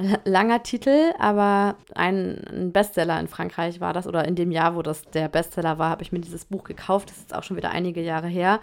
[0.24, 5.02] Langer Titel, aber ein, Bestseller in Frankreich war das, oder in dem Jahr, wo das
[5.10, 7.10] der Bestseller war, habe ich mir dieses Buch gekauft.
[7.10, 8.60] Das ist auch schon wieder einige Jahre her.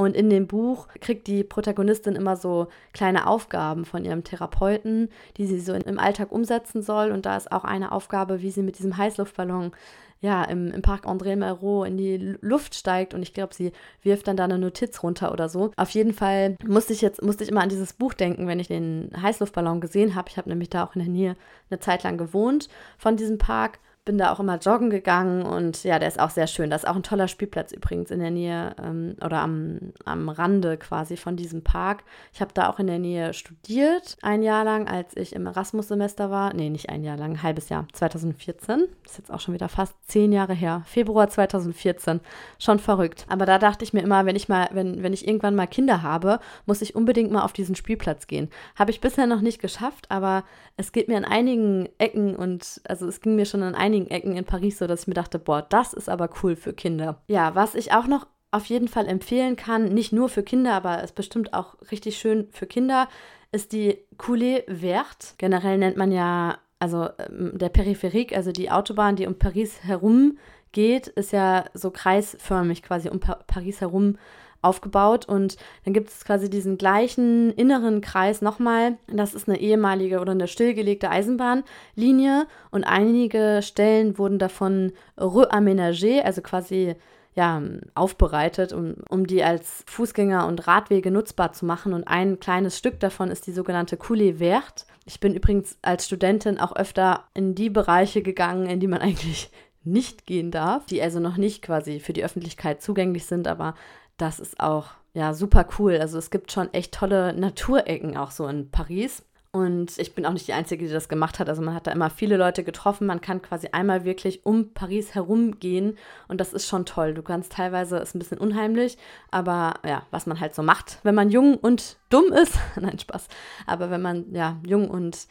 [0.00, 5.46] Und in dem Buch kriegt die Protagonistin immer so kleine Aufgaben von ihrem Therapeuten, die
[5.46, 7.10] sie so im Alltag umsetzen soll.
[7.10, 9.72] Und da ist auch eine Aufgabe, wie sie mit diesem Heißluftballon
[10.20, 14.26] ja, im, im Park André Malraux in die Luft steigt und ich glaube, sie wirft
[14.26, 15.70] dann da eine Notiz runter oder so.
[15.76, 18.68] Auf jeden Fall musste ich jetzt, musste ich immer an dieses Buch denken, wenn ich
[18.68, 20.28] den Heißluftballon gesehen habe.
[20.28, 21.36] Ich habe nämlich da auch in der Nähe
[21.70, 23.78] eine Zeit lang gewohnt von diesem Park
[24.08, 26.70] bin da auch immer joggen gegangen und ja, der ist auch sehr schön.
[26.70, 30.78] Da ist auch ein toller Spielplatz übrigens in der Nähe ähm, oder am, am Rande
[30.78, 32.04] quasi von diesem Park.
[32.32, 36.30] Ich habe da auch in der Nähe studiert, ein Jahr lang, als ich im Erasmus-Semester
[36.30, 36.54] war.
[36.54, 38.84] Nee, nicht ein Jahr lang, ein halbes Jahr, 2014.
[39.02, 40.84] Das ist jetzt auch schon wieder fast zehn Jahre her.
[40.86, 42.20] Februar 2014.
[42.58, 43.26] Schon verrückt.
[43.28, 46.02] Aber da dachte ich mir immer, wenn ich mal, wenn, wenn ich irgendwann mal Kinder
[46.02, 48.48] habe, muss ich unbedingt mal auf diesen Spielplatz gehen.
[48.74, 50.44] Habe ich bisher noch nicht geschafft, aber
[50.78, 54.36] es geht mir an einigen Ecken und also es ging mir schon an einigen Ecken
[54.36, 57.20] in Paris so, dass ich mir dachte, boah, das ist aber cool für Kinder.
[57.26, 61.02] Ja, was ich auch noch auf jeden Fall empfehlen kann, nicht nur für Kinder, aber
[61.02, 63.08] ist bestimmt auch richtig schön für Kinder,
[63.52, 65.34] ist die Coulée Verte.
[65.38, 70.38] Generell nennt man ja, also ähm, der Peripherik, also die Autobahn, die um Paris herum
[70.72, 74.18] geht, ist ja so kreisförmig quasi um pa Paris herum
[74.62, 78.98] aufgebaut und dann gibt es quasi diesen gleichen inneren Kreis nochmal.
[79.06, 86.42] Das ist eine ehemalige oder eine stillgelegte Eisenbahnlinie und einige Stellen wurden davon re-aménagé, also
[86.42, 86.96] quasi
[87.38, 87.62] ja,
[87.94, 91.92] aufbereitet, um, um die als Fußgänger- und Radwege nutzbar zu machen.
[91.92, 94.86] Und ein kleines Stück davon ist die sogenannte Coulée Verte.
[95.06, 99.50] Ich bin übrigens als Studentin auch öfter in die Bereiche gegangen, in die man eigentlich
[99.84, 103.74] nicht gehen darf, die also noch nicht quasi für die Öffentlichkeit zugänglich sind, aber
[104.18, 105.96] das ist auch ja super cool.
[105.98, 109.24] Also es gibt schon echt tolle Naturecken auch so in Paris.
[109.50, 111.48] Und ich bin auch nicht die Einzige, die das gemacht hat.
[111.48, 113.06] Also man hat da immer viele Leute getroffen.
[113.06, 115.96] Man kann quasi einmal wirklich um Paris herum gehen.
[116.28, 117.14] Und das ist schon toll.
[117.14, 118.98] Du kannst teilweise, ist ein bisschen unheimlich,
[119.30, 122.58] aber ja, was man halt so macht, wenn man jung und dumm ist.
[122.80, 123.28] Nein, Spaß.
[123.66, 125.26] Aber wenn man ja jung und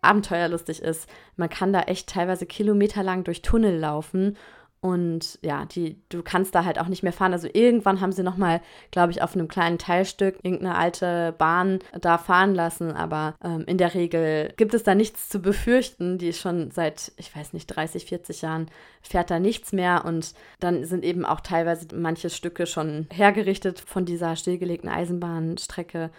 [0.00, 4.36] abenteuerlustig ist, man kann da echt teilweise kilometerlang durch Tunnel laufen
[4.80, 7.32] und ja, die, du kannst da halt auch nicht mehr fahren.
[7.32, 8.60] Also irgendwann haben sie nochmal,
[8.92, 12.92] glaube ich, auf einem kleinen Teilstück irgendeine alte Bahn da fahren lassen.
[12.92, 16.18] Aber ähm, in der Regel gibt es da nichts zu befürchten.
[16.18, 18.66] Die ist schon seit, ich weiß nicht, 30, 40 Jahren
[19.02, 20.04] fährt da nichts mehr.
[20.04, 26.10] Und dann sind eben auch teilweise manche Stücke schon hergerichtet von dieser stillgelegten Eisenbahnstrecke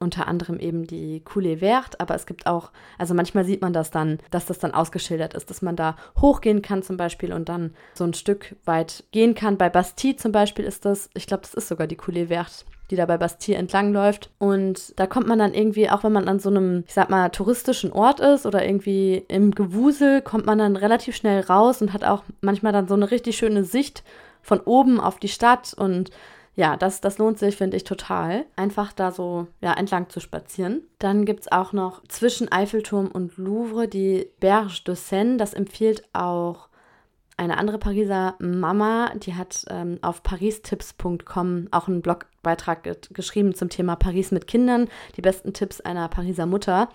[0.00, 3.90] unter anderem eben die Coulée Verte, aber es gibt auch, also manchmal sieht man das
[3.90, 7.74] dann, dass das dann ausgeschildert ist, dass man da hochgehen kann zum Beispiel und dann
[7.94, 9.58] so ein Stück weit gehen kann.
[9.58, 12.96] Bei Bastille zum Beispiel ist das, ich glaube, das ist sogar die Coulée Verte, die
[12.96, 14.30] da bei Bastille entlang läuft.
[14.38, 17.28] Und da kommt man dann irgendwie, auch wenn man an so einem, ich sag mal,
[17.28, 22.04] touristischen Ort ist oder irgendwie im Gewusel, kommt man dann relativ schnell raus und hat
[22.04, 24.02] auch manchmal dann so eine richtig schöne Sicht
[24.40, 26.10] von oben auf die Stadt und
[26.60, 28.44] ja, das, das lohnt sich, finde ich, total.
[28.54, 30.82] Einfach da so ja, entlang zu spazieren.
[30.98, 35.38] Dann gibt es auch noch zwischen Eiffelturm und Louvre die Berge de Seine.
[35.38, 36.68] Das empfiehlt auch
[37.38, 42.82] eine andere Pariser Mama, die hat ähm, auf paristips.com auch einen Blogbeitrag
[43.14, 46.90] geschrieben zum Thema Paris mit Kindern, die besten Tipps einer Pariser Mutter.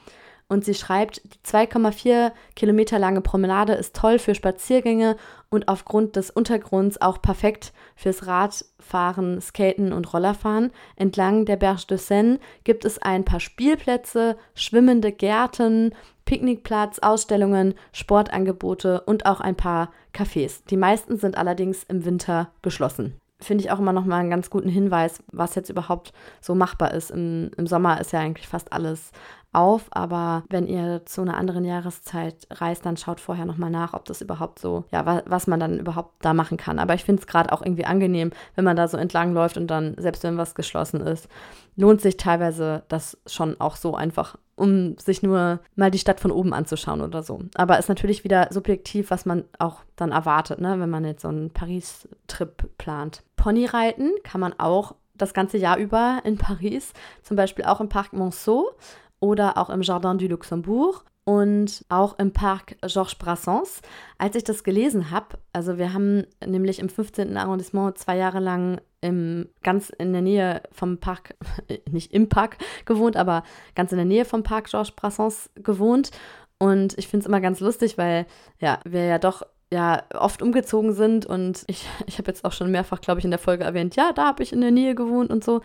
[0.48, 5.18] Und sie schreibt, die 2,4 Kilometer lange Promenade ist toll für Spaziergänge
[5.50, 10.72] und aufgrund des Untergrunds auch perfekt fürs Radfahren, Skaten und Rollerfahren.
[10.96, 19.02] Entlang der Berge de Seine gibt es ein paar Spielplätze, schwimmende Gärten, Picknickplatz, Ausstellungen, Sportangebote
[19.02, 20.62] und auch ein paar Cafés.
[20.70, 24.50] Die meisten sind allerdings im Winter geschlossen finde ich auch immer noch mal einen ganz
[24.50, 27.12] guten Hinweis, was jetzt überhaupt so machbar ist.
[27.12, 29.12] Im, Im, Sommer ist ja eigentlich fast alles
[29.56, 33.94] auf, aber wenn ihr zu einer anderen Jahreszeit reist, dann schaut vorher noch mal nach,
[33.94, 36.80] ob das überhaupt so, ja, was, was man dann überhaupt da machen kann.
[36.80, 39.68] Aber ich finde es gerade auch irgendwie angenehm, wenn man da so entlang läuft und
[39.68, 41.28] dann, selbst wenn was geschlossen ist,
[41.76, 46.32] lohnt sich teilweise das schon auch so einfach um sich nur mal die Stadt von
[46.32, 47.42] oben anzuschauen oder so.
[47.56, 51.28] Aber ist natürlich wieder subjektiv, was man auch dann erwartet, ne, wenn man jetzt so
[51.28, 53.22] einen Paris-Trip plant.
[53.36, 58.14] Ponyreiten kann man auch das ganze Jahr über in Paris, zum Beispiel auch im Parc
[58.14, 58.72] Monceau
[59.20, 63.82] oder auch im Jardin du Luxembourg und auch im Parc Georges Brassens.
[64.18, 67.36] Als ich das gelesen habe, also wir haben nämlich im 15.
[67.36, 71.36] Arrondissement zwei Jahre lang im, ganz in der Nähe vom Park,
[71.92, 73.44] nicht im Park gewohnt, aber
[73.76, 76.12] ganz in der Nähe vom Parc Georges Brassens gewohnt.
[76.58, 78.28] Und ich finde es immer ganz lustig, weil
[78.60, 82.72] ja, wir ja doch ja oft umgezogen sind und ich, ich habe jetzt auch schon
[82.72, 85.32] mehrfach, glaube ich, in der Folge erwähnt, ja, da habe ich in der Nähe gewohnt
[85.32, 85.62] und so.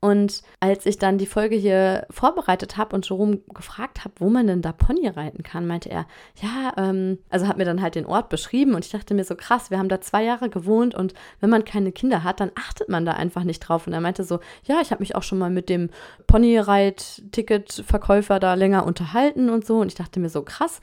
[0.00, 4.46] Und als ich dann die Folge hier vorbereitet habe und Jerome gefragt habe, wo man
[4.46, 6.06] denn da Pony reiten kann, meinte er,
[6.40, 9.34] ja, ähm, also hat mir dann halt den Ort beschrieben und ich dachte mir so
[9.34, 12.88] krass, wir haben da zwei Jahre gewohnt und wenn man keine Kinder hat, dann achtet
[12.88, 13.86] man da einfach nicht drauf.
[13.86, 15.90] Und er meinte so, ja, ich habe mich auch schon mal mit dem
[16.26, 20.80] Ponyreit-Ticket-Verkäufer da länger unterhalten und so und ich dachte mir so krass,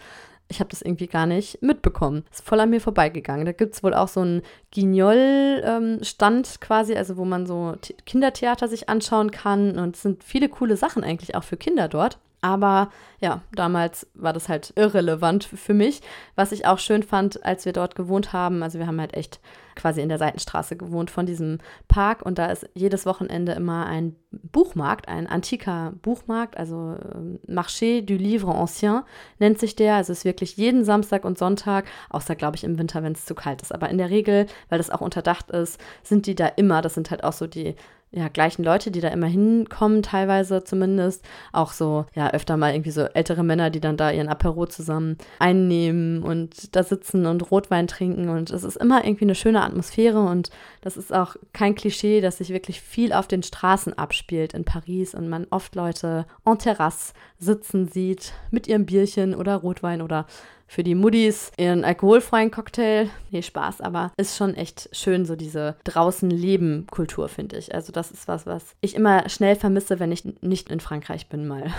[0.50, 2.24] ich habe das irgendwie gar nicht mitbekommen.
[2.32, 3.46] Ist voll an mir vorbeigegangen.
[3.46, 4.42] Da gibt es wohl auch so einen
[4.74, 9.78] Guignol-Stand ähm, quasi, also wo man so Kindertheater sich anschauen kann.
[9.78, 12.20] Und es sind viele coole Sachen eigentlich auch für Kinder dort.
[12.42, 16.02] Aber ja, damals war das halt irrelevant für mich.
[16.36, 19.40] Was ich auch schön fand, als wir dort gewohnt haben, also wir haben halt echt
[19.76, 24.16] quasi in der Seitenstraße gewohnt von diesem Park und da ist jedes Wochenende immer ein
[24.32, 29.04] Buchmarkt, ein antiker Buchmarkt, also äh, Marché du Livre Ancien
[29.40, 29.96] nennt sich der.
[29.96, 33.26] Also es ist wirklich jeden Samstag und Sonntag, außer glaube ich im Winter, wenn es
[33.26, 33.74] zu kalt ist.
[33.74, 36.82] Aber in der Regel, weil das auch unterdacht ist, sind die da immer.
[36.82, 37.76] Das sind halt auch so die
[38.12, 41.26] ja, gleichen Leute, die da immer hinkommen, teilweise zumindest.
[41.52, 45.18] Auch so, ja, öfter mal irgendwie so ältere Männer, die dann da ihren Apero zusammen
[45.40, 48.30] einnehmen und da sitzen und Rotwein trinken.
[48.30, 50.50] Und es ist immer irgendwie eine schöne Atmosphäre und
[50.82, 55.14] das ist auch kein Klischee, dass sich wirklich viel auf den Straßen abspielt in Paris
[55.14, 60.26] und man oft Leute en terrasse sitzen sieht mit ihrem Bierchen oder Rotwein oder
[60.68, 63.10] für die Muddis ihren alkoholfreien Cocktail.
[63.32, 67.74] Nee, Spaß, aber ist schon echt schön, so diese draußen Leben Kultur, finde ich.
[67.74, 71.48] Also das ist was, was ich immer schnell vermisse, wenn ich nicht in Frankreich bin
[71.48, 71.72] mal.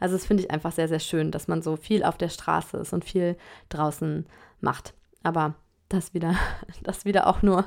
[0.00, 2.76] Also das finde ich einfach sehr, sehr schön, dass man so viel auf der Straße
[2.76, 3.36] ist und viel
[3.68, 4.26] draußen
[4.60, 4.92] macht.
[5.22, 5.54] Aber
[5.88, 6.34] das wieder,
[6.82, 7.64] das wieder auch nur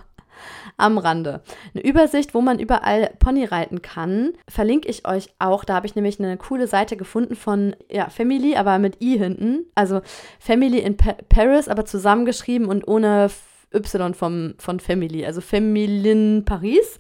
[0.78, 1.42] am Rande.
[1.74, 5.64] Eine Übersicht, wo man überall Pony reiten kann, verlinke ich euch auch.
[5.64, 9.66] Da habe ich nämlich eine coole Seite gefunden von ja, Family, aber mit i hinten.
[9.76, 10.02] Also
[10.40, 13.30] Family in pa Paris, aber zusammengeschrieben und ohne
[13.74, 15.26] Y vom, von Family.
[15.26, 16.98] Also Femilin Paris.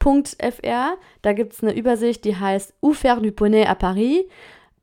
[0.00, 4.24] .fr, da gibt es eine Übersicht, die heißt Où faire du poney à Paris.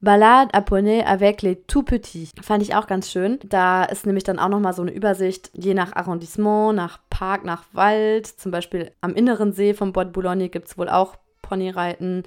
[0.02, 2.32] Ballade à Poney avec les tout petits.
[2.42, 3.40] Fand ich auch ganz schön.
[3.44, 7.64] Da ist nämlich dann auch nochmal so eine Übersicht, je nach Arrondissement, nach Park, nach
[7.74, 8.28] Wald.
[8.28, 12.24] Zum Beispiel am inneren See von Bois de Boulogne gibt es wohl auch Ponyreiten.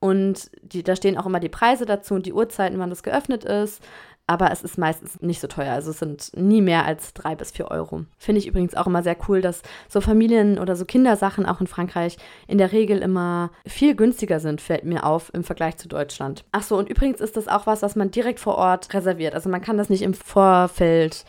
[0.00, 3.44] Und die, da stehen auch immer die Preise dazu und die Uhrzeiten, wann das geöffnet
[3.44, 3.82] ist
[4.30, 5.72] aber es ist meistens nicht so teuer.
[5.72, 8.04] Also es sind nie mehr als drei bis vier Euro.
[8.16, 11.66] Finde ich übrigens auch immer sehr cool, dass so Familien- oder so Kindersachen auch in
[11.66, 12.16] Frankreich
[12.46, 16.44] in der Regel immer viel günstiger sind, fällt mir auf im Vergleich zu Deutschland.
[16.52, 19.34] Ach so, und übrigens ist das auch was, was man direkt vor Ort reserviert.
[19.34, 21.24] Also man kann das nicht im Vorfeld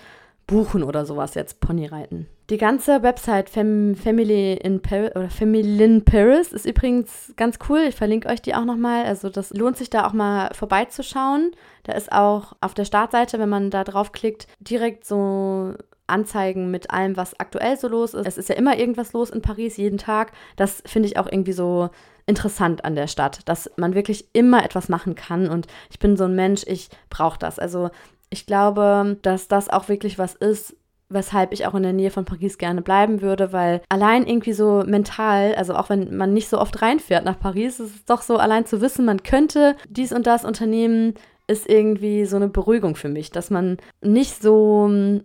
[0.52, 2.28] buchen oder sowas jetzt, Ponyreiten.
[2.50, 7.86] Die ganze Website Fam Family in Paris oder Family in Paris ist übrigens ganz cool.
[7.88, 9.06] Ich verlinke euch die auch nochmal.
[9.06, 11.52] Also das lohnt sich da auch mal vorbeizuschauen.
[11.84, 15.74] Da ist auch auf der Startseite, wenn man da draufklickt, direkt so
[16.08, 18.28] Anzeigen mit allem, was aktuell so los ist.
[18.28, 20.34] Es ist ja immer irgendwas los in Paris, jeden Tag.
[20.58, 21.90] Das finde ich auch irgendwie so
[22.26, 25.48] interessant an der Stadt, dass man wirklich immer etwas machen kann.
[25.48, 27.58] Und ich bin so ein Mensch, ich brauche das.
[27.58, 27.90] Also
[28.32, 30.76] ich glaube, dass das auch wirklich was ist,
[31.10, 34.84] weshalb ich auch in der Nähe von Paris gerne bleiben würde, weil allein irgendwie so
[34.88, 38.38] mental, also auch wenn man nicht so oft reinfährt nach Paris, ist es doch so,
[38.38, 41.14] allein zu wissen, man könnte dies und das unternehmen,
[41.48, 45.24] ist irgendwie so eine Beruhigung für mich, dass man nicht so hm,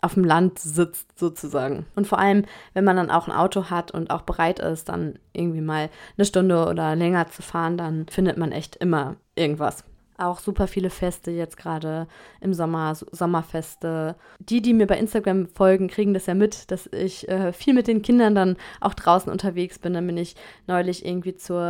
[0.00, 1.84] auf dem Land sitzt sozusagen.
[1.94, 5.18] Und vor allem, wenn man dann auch ein Auto hat und auch bereit ist, dann
[5.34, 9.84] irgendwie mal eine Stunde oder länger zu fahren, dann findet man echt immer irgendwas
[10.20, 12.06] auch super viele Feste jetzt gerade
[12.40, 14.16] im Sommer, Sommerfeste.
[14.38, 17.86] Die, die mir bei Instagram folgen, kriegen das ja mit, dass ich äh, viel mit
[17.86, 19.94] den Kindern dann auch draußen unterwegs bin.
[19.94, 21.60] Dann bin ich neulich irgendwie zur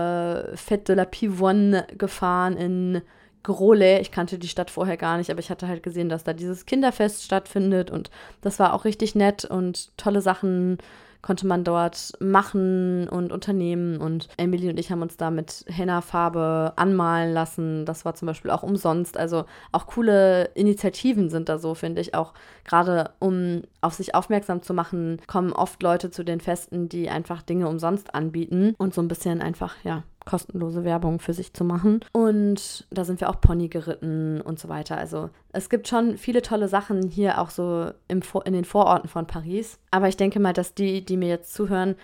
[0.54, 3.02] Fête de la Pivonne gefahren in
[3.42, 4.00] Grole.
[4.00, 6.66] Ich kannte die Stadt vorher gar nicht, aber ich hatte halt gesehen, dass da dieses
[6.66, 8.10] Kinderfest stattfindet und
[8.42, 10.78] das war auch richtig nett und tolle Sachen
[11.22, 14.00] konnte man dort machen und unternehmen.
[14.00, 17.84] Und Emily und ich haben uns da mit Henna-Farbe anmalen lassen.
[17.84, 19.16] Das war zum Beispiel auch umsonst.
[19.16, 22.14] Also auch coole Initiativen sind da so, finde ich.
[22.14, 27.08] Auch gerade um auf sich aufmerksam zu machen, kommen oft Leute zu den Festen, die
[27.08, 31.64] einfach Dinge umsonst anbieten und so ein bisschen einfach, ja, kostenlose Werbung für sich zu
[31.64, 32.00] machen.
[32.12, 34.96] Und da sind wir auch Pony geritten und so weiter.
[34.96, 39.26] Also es gibt schon viele tolle Sachen hier auch so im in den Vororten von
[39.26, 39.78] Paris.
[39.90, 41.96] Aber ich denke mal, dass die, die mir jetzt zuhören,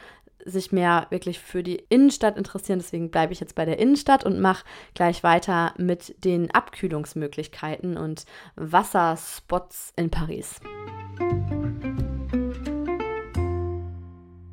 [0.47, 2.79] sich mehr wirklich für die Innenstadt interessieren.
[2.79, 8.25] Deswegen bleibe ich jetzt bei der Innenstadt und mache gleich weiter mit den Abkühlungsmöglichkeiten und
[8.55, 10.61] Wasserspots in Paris.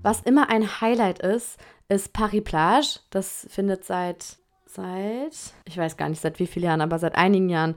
[0.03, 2.99] Was immer ein Highlight ist, ist Paris Plage.
[3.09, 5.33] Das findet seit, seit,
[5.65, 7.75] ich weiß gar nicht seit wie vielen Jahren, aber seit einigen Jahren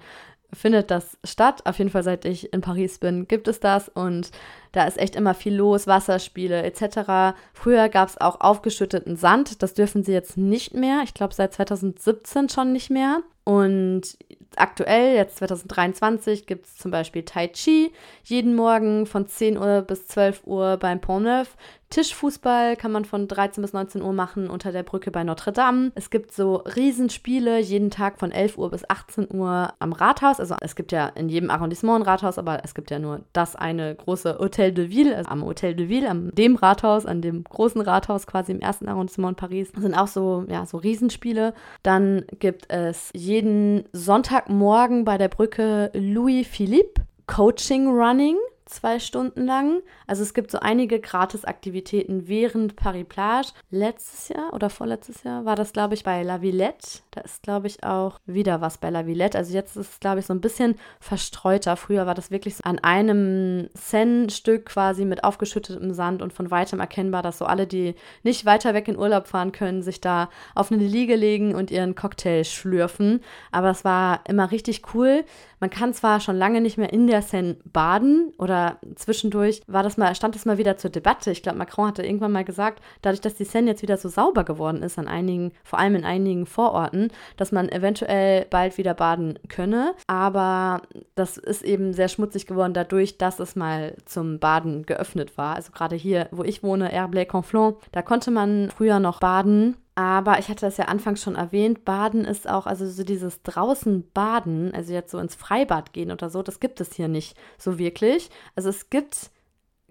[0.53, 1.63] findet das statt.
[1.67, 4.31] Auf jeden Fall, seit ich in Paris bin, gibt es das und
[4.73, 7.37] da ist echt immer viel los, Wasserspiele etc.
[7.53, 11.03] Früher gab es auch aufgeschütteten Sand, das dürfen sie jetzt nicht mehr.
[11.05, 13.23] Ich glaube seit 2017 schon nicht mehr.
[13.45, 14.19] Und
[14.57, 17.93] aktuell, jetzt 2023, gibt es zum Beispiel Tai Chi
[18.25, 21.57] jeden Morgen von 10 Uhr bis 12 Uhr beim Pont Neuf.
[21.91, 25.93] Tischfußball kann man von 13 bis 19 Uhr machen unter der Brücke bei Notre Dame.
[25.95, 30.41] Es gibt so Riesenspiele jeden Tag von 11 Uhr bis 18 Uhr am Rathaus.
[30.41, 33.57] Also es gibt ja in jedem Arrondissement ein Rathaus, aber es gibt ja nur das
[33.57, 37.45] eine große Hotel de Ville, also am Hotel de Ville, an dem Rathaus, an dem
[37.45, 39.73] großen Rathaus quasi im ersten Arrondissement in Paris.
[39.73, 41.55] Das sind auch so, ja, so Riesenspiele.
[41.83, 49.47] Dann gibt es jeden jeden Sonntagmorgen bei der Brücke Louis Philippe Coaching Running zwei Stunden
[49.47, 49.83] lang.
[50.07, 53.49] Also es gibt so einige Gratisaktivitäten während Paris Plage.
[53.71, 57.01] Letztes Jahr oder vorletztes Jahr war das, glaube ich, bei La Villette.
[57.13, 59.39] Da ist, glaube ich, auch wieder was bei La Villette.
[59.39, 61.77] Also jetzt ist es, glaube ich, so ein bisschen verstreuter.
[61.77, 66.81] Früher war das wirklich so an einem Zen-Stück quasi mit aufgeschüttetem Sand und von weitem
[66.81, 67.95] erkennbar, dass so alle, die
[68.25, 71.95] nicht weiter weg in Urlaub fahren können, sich da auf eine Liege legen und ihren
[71.95, 73.21] Cocktail schlürfen.
[73.53, 75.25] Aber es war immer richtig cool.
[75.61, 78.56] Man kann zwar schon lange nicht mehr in der Seine baden oder
[78.95, 81.31] zwischendurch war das mal, stand das mal wieder zur Debatte.
[81.31, 84.45] Ich glaube, Macron hatte irgendwann mal gesagt, dadurch, dass die Seine jetzt wieder so sauber
[84.45, 89.39] geworden ist an einigen, vor allem in einigen Vororten, dass man eventuell bald wieder baden
[89.49, 89.95] könne.
[90.07, 90.83] Aber
[91.15, 95.57] das ist eben sehr schmutzig geworden dadurch, dass es mal zum Baden geöffnet war.
[95.57, 100.49] Also gerade hier, wo ich wohne, Herblay-Conflans, da konnte man früher noch baden aber ich
[100.51, 104.93] hatte das ja anfangs schon erwähnt, Baden ist auch, also so dieses draußen Baden, also
[104.93, 108.29] jetzt so ins Freibad gehen oder so, das gibt es hier nicht so wirklich.
[108.55, 109.31] Also es gibt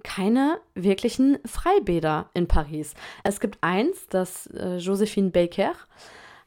[0.03, 2.93] keine wirklichen Freibäder in Paris.
[3.23, 5.73] Es gibt eins, das äh, Josephine Baker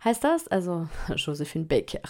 [0.05, 2.01] heißt das, also Josephine Baker.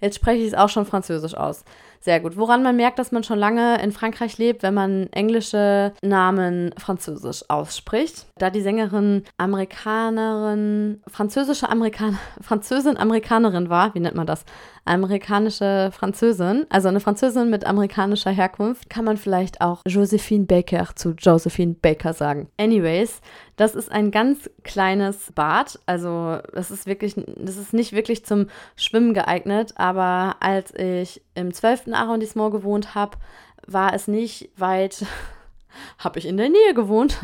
[0.00, 1.64] Jetzt spreche ich es auch schon französisch aus.
[2.02, 2.38] Sehr gut.
[2.38, 7.44] Woran man merkt, dass man schon lange in Frankreich lebt, wenn man englische Namen französisch
[7.48, 8.26] ausspricht.
[8.38, 14.46] Da die Sängerin Amerikanerin, französische Amerikaner, Französin Amerikanerin war, wie nennt man das?
[14.86, 21.10] Amerikanische Französin, also eine Französin mit amerikanischer Herkunft, kann man vielleicht auch Josephine Baker zu
[21.10, 22.48] Josephine Baker sagen.
[22.56, 23.20] Anyways,
[23.60, 28.46] das ist ein ganz kleines Bad, also das ist wirklich, das ist nicht wirklich zum
[28.74, 31.88] Schwimmen geeignet, aber als ich im 12.
[31.92, 33.18] Arrondissement gewohnt habe,
[33.66, 35.04] war es nicht weit
[35.98, 37.18] habe ich in der Nähe gewohnt.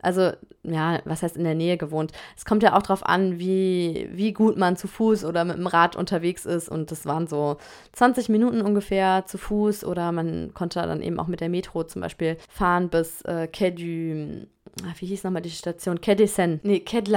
[0.00, 0.32] Also,
[0.62, 2.12] ja, was heißt in der Nähe gewohnt?
[2.36, 5.66] Es kommt ja auch darauf an, wie, wie gut man zu Fuß oder mit dem
[5.66, 6.68] Rad unterwegs ist.
[6.68, 7.58] Und das waren so
[7.92, 12.00] 20 Minuten ungefähr zu Fuß oder man konnte dann eben auch mit der Metro zum
[12.00, 14.46] Beispiel fahren bis äh, Quai
[14.82, 16.00] Ah, wie hieß nochmal die Station?
[16.00, 16.60] Seine.
[16.62, 16.80] Nee.
[16.80, 17.12] Quai de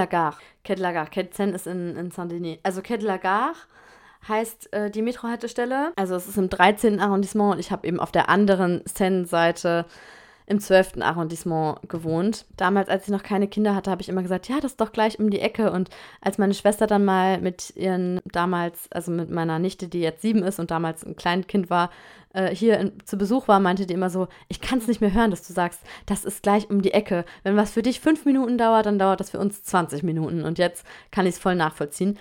[1.34, 2.58] Seine ist in, in Saint-Denis.
[2.62, 3.54] Also Quai de la Gare
[4.28, 5.92] heißt äh, die Metrohaltestelle.
[5.96, 7.00] Also es ist im 13.
[7.00, 9.86] Arrondissement und ich habe eben auf der anderen Seine-Seite
[10.46, 11.00] im 12.
[11.00, 12.46] Arrondissement gewohnt.
[12.56, 14.92] Damals, als ich noch keine Kinder hatte, habe ich immer gesagt, ja, das ist doch
[14.92, 15.72] gleich um die Ecke.
[15.72, 15.90] Und
[16.20, 20.42] als meine Schwester dann mal mit ihren damals, also mit meiner Nichte, die jetzt sieben
[20.42, 21.90] ist und damals ein Kleinkind war,
[22.32, 25.12] äh, hier in, zu Besuch war, meinte die immer so, ich kann es nicht mehr
[25.12, 27.24] hören, dass du sagst, das ist gleich um die Ecke.
[27.42, 30.44] Wenn was für dich fünf Minuten dauert, dann dauert das für uns 20 Minuten.
[30.44, 32.18] Und jetzt kann ich es voll nachvollziehen,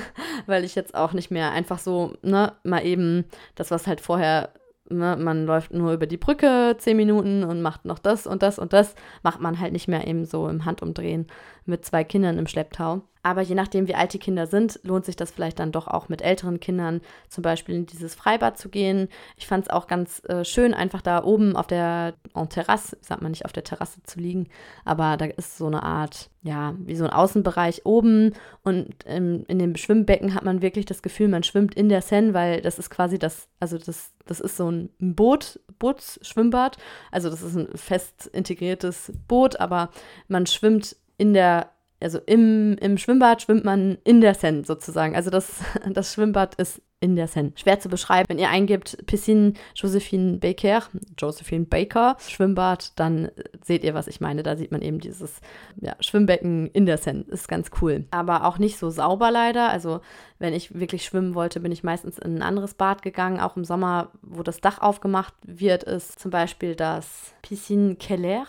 [0.46, 4.52] weil ich jetzt auch nicht mehr einfach so, ne, mal eben das, was halt vorher
[4.90, 8.58] Ne, man läuft nur über die Brücke zehn Minuten und macht noch das und das
[8.58, 11.26] und das, macht man halt nicht mehr eben so im Handumdrehen
[11.68, 13.02] mit zwei Kindern im Schlepptau.
[13.22, 16.08] Aber je nachdem, wie alt die Kinder sind, lohnt sich das vielleicht dann doch auch
[16.08, 19.08] mit älteren Kindern zum Beispiel in dieses Freibad zu gehen.
[19.36, 23.20] Ich fand es auch ganz äh, schön, einfach da oben auf der en Terrasse, sagt
[23.20, 24.48] man nicht auf der Terrasse zu liegen,
[24.84, 29.58] aber da ist so eine Art, ja, wie so ein Außenbereich oben und im, in
[29.58, 32.88] dem Schwimmbecken hat man wirklich das Gefühl, man schwimmt in der Seine, weil das ist
[32.88, 36.76] quasi das, also das, das ist so ein Boot, Bootsschwimmbad.
[37.10, 39.90] Also das ist ein fest integriertes Boot, aber
[40.28, 45.14] man schwimmt in der, also im, im Schwimmbad schwimmt man in der Seine sozusagen.
[45.14, 45.60] Also das,
[45.92, 47.52] das Schwimmbad ist in der Seine.
[47.54, 48.26] Schwer zu beschreiben.
[48.28, 50.82] Wenn ihr eingibt Piscine Josephine Baker,
[51.16, 53.30] Josephine Baker, Schwimmbad, dann
[53.62, 54.42] seht ihr, was ich meine.
[54.42, 55.40] Da sieht man eben dieses
[55.80, 57.22] ja, Schwimmbecken in der Seine.
[57.22, 58.06] Ist ganz cool.
[58.10, 59.70] Aber auch nicht so sauber leider.
[59.70, 60.00] Also
[60.38, 63.40] wenn ich wirklich schwimmen wollte, bin ich meistens in ein anderes Bad gegangen.
[63.40, 68.46] Auch im Sommer, wo das Dach aufgemacht wird, ist zum Beispiel das Piscine Keller.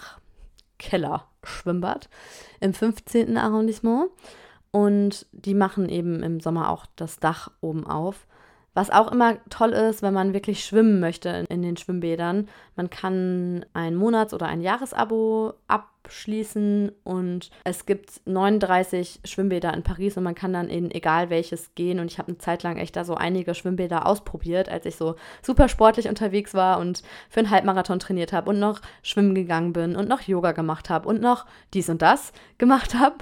[0.80, 2.10] Keller Schwimmbad
[2.60, 3.38] im 15.
[3.38, 4.10] Arrondissement.
[4.72, 8.28] Und die machen eben im Sommer auch das Dach oben auf.
[8.74, 12.48] Was auch immer toll ist, wenn man wirklich schwimmen möchte in den Schwimmbädern.
[12.76, 20.18] Man kann ein Monats- oder ein Jahresabo abschließen und es gibt 39 Schwimmbäder in Paris
[20.18, 22.00] und man kann dann in egal welches gehen.
[22.00, 25.16] Und ich habe eine Zeit lang echt da so einige Schwimmbäder ausprobiert, als ich so
[25.42, 29.96] super sportlich unterwegs war und für einen Halbmarathon trainiert habe und noch schwimmen gegangen bin
[29.96, 33.18] und noch Yoga gemacht habe und noch dies und das gemacht habe.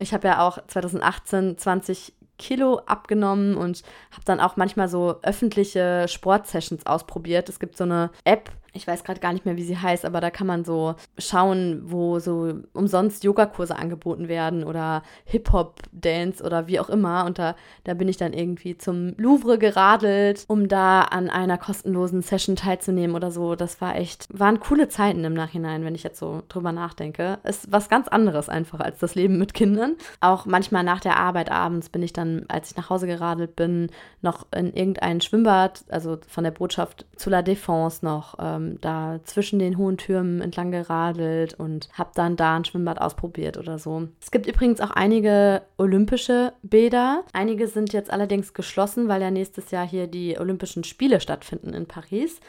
[0.00, 3.82] Ich habe ja auch 2018 20 Kilo abgenommen und
[4.12, 7.48] habe dann auch manchmal so öffentliche Sportsessions ausprobiert.
[7.48, 10.20] Es gibt so eine App, ich weiß gerade gar nicht mehr, wie sie heißt, aber
[10.20, 16.78] da kann man so schauen, wo so umsonst Yogakurse angeboten werden oder Hip-Hop-Dance oder wie
[16.78, 17.24] auch immer.
[17.24, 22.22] Und da, da bin ich dann irgendwie zum Louvre geradelt, um da an einer kostenlosen
[22.22, 23.54] Session teilzunehmen oder so.
[23.54, 27.38] Das war echt, waren coole Zeiten im Nachhinein, wenn ich jetzt so drüber nachdenke.
[27.44, 29.96] Ist was ganz anderes einfach als das Leben mit Kindern.
[30.20, 33.90] Auch manchmal nach der Arbeit abends bin ich dann, als ich nach Hause geradelt bin,
[34.20, 38.36] noch in irgendein Schwimmbad, also von der Botschaft zu La Défense noch.
[38.58, 43.56] Ähm, da zwischen den hohen Türmen entlang geradelt und habe dann da ein Schwimmbad ausprobiert
[43.56, 44.08] oder so.
[44.20, 47.24] Es gibt übrigens auch einige olympische Bäder.
[47.32, 51.86] Einige sind jetzt allerdings geschlossen, weil ja nächstes Jahr hier die Olympischen Spiele stattfinden in
[51.86, 52.40] Paris.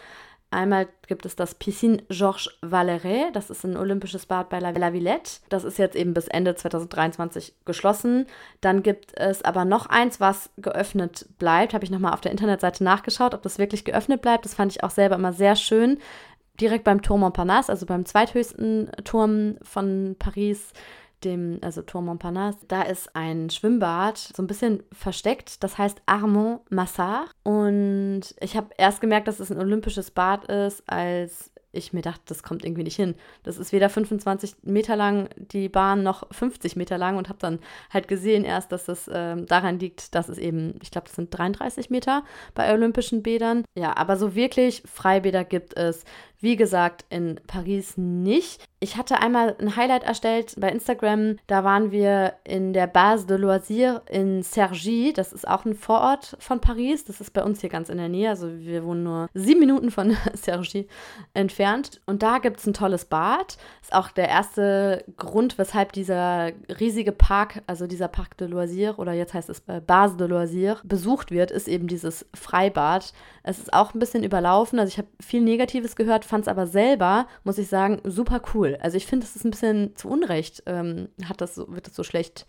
[0.52, 5.42] Einmal gibt es das Piscine Georges Valeret, das ist ein olympisches Bad bei La Villette.
[5.50, 8.26] Das ist jetzt eben bis Ende 2023 geschlossen.
[8.60, 11.76] Dann gibt es aber noch eins, was geöffnet bleibt.
[11.76, 14.44] Habe ich nochmal auf der Internetseite nachgeschaut, ob das wirklich geöffnet bleibt.
[14.44, 16.00] Das fand ich auch selber immer sehr schön.
[16.60, 20.74] Direkt beim Tour Montparnasse, also beim zweithöchsten Turm von Paris,
[21.24, 26.70] dem, also Tour Montparnasse, da ist ein Schwimmbad, so ein bisschen versteckt, das heißt Armand
[26.72, 27.30] Massard.
[27.44, 32.22] Und ich habe erst gemerkt, dass es ein olympisches Bad ist, als ich mir dachte,
[32.26, 33.16] das kommt irgendwie nicht hin.
[33.44, 37.60] Das ist weder 25 Meter lang die Bahn noch 50 Meter lang und habe dann
[37.92, 41.30] halt gesehen erst, dass es äh, daran liegt, dass es eben, ich glaube, das sind
[41.30, 42.24] 33 Meter
[42.56, 43.66] bei olympischen Bädern.
[43.76, 46.06] Ja, aber so wirklich Freibäder gibt es
[46.42, 48.64] wie gesagt, in Paris nicht.
[48.80, 51.36] Ich hatte einmal ein Highlight erstellt bei Instagram.
[51.48, 55.12] Da waren wir in der Base de Loisirs in Cergy.
[55.12, 57.04] Das ist auch ein Vorort von Paris.
[57.04, 58.30] Das ist bei uns hier ganz in der Nähe.
[58.30, 60.88] Also wir wohnen nur sieben Minuten von Cergy
[61.34, 62.00] entfernt.
[62.06, 63.58] Und da gibt es ein tolles Bad.
[63.82, 69.12] Ist auch der erste Grund, weshalb dieser riesige Park, also dieser Parc de Loisirs oder
[69.12, 73.12] jetzt heißt es Base de Loisirs, besucht wird, ist eben dieses Freibad.
[73.44, 74.80] Es ist auch ein bisschen überlaufen.
[74.80, 78.78] Also ich habe viel Negatives gehört fand es aber selber, muss ich sagen, super cool.
[78.82, 82.04] Also ich finde, es ist ein bisschen zu Unrecht, ähm, hat das wird das so
[82.04, 82.46] schlecht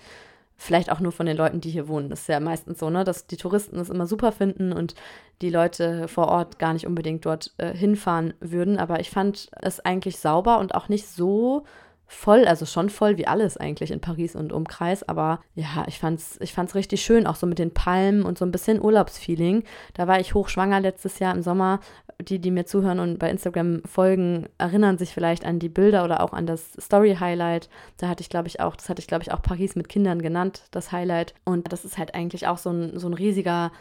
[0.61, 2.11] vielleicht auch nur von den Leuten, die hier wohnen.
[2.11, 4.95] Das ist ja meistens so, ne, dass die Touristen es immer super finden und
[5.41, 8.79] die Leute vor Ort gar nicht unbedingt dort äh, hinfahren würden.
[8.79, 11.65] Aber ich fand es eigentlich sauber und auch nicht so
[12.07, 16.39] voll, also schon voll wie alles eigentlich in Paris und Umkreis, aber ja, ich fand's,
[16.43, 19.63] ich fand's richtig schön, auch so mit den Palmen und so ein bisschen Urlaubsfeeling.
[19.95, 21.79] Da war ich hochschwanger letztes Jahr im Sommer.
[22.23, 26.23] Die, die mir zuhören und bei Instagram folgen, erinnern sich vielleicht an die Bilder oder
[26.23, 27.69] auch an das Story-Highlight.
[27.97, 30.23] Da hatte ich, glaube ich, auch, das hatte ich, glaube ich, auch Paris mit Kindern
[30.23, 31.35] genannt, das Highlight.
[31.45, 33.73] Und das ist halt eigentlich auch so ein, so ein riesiger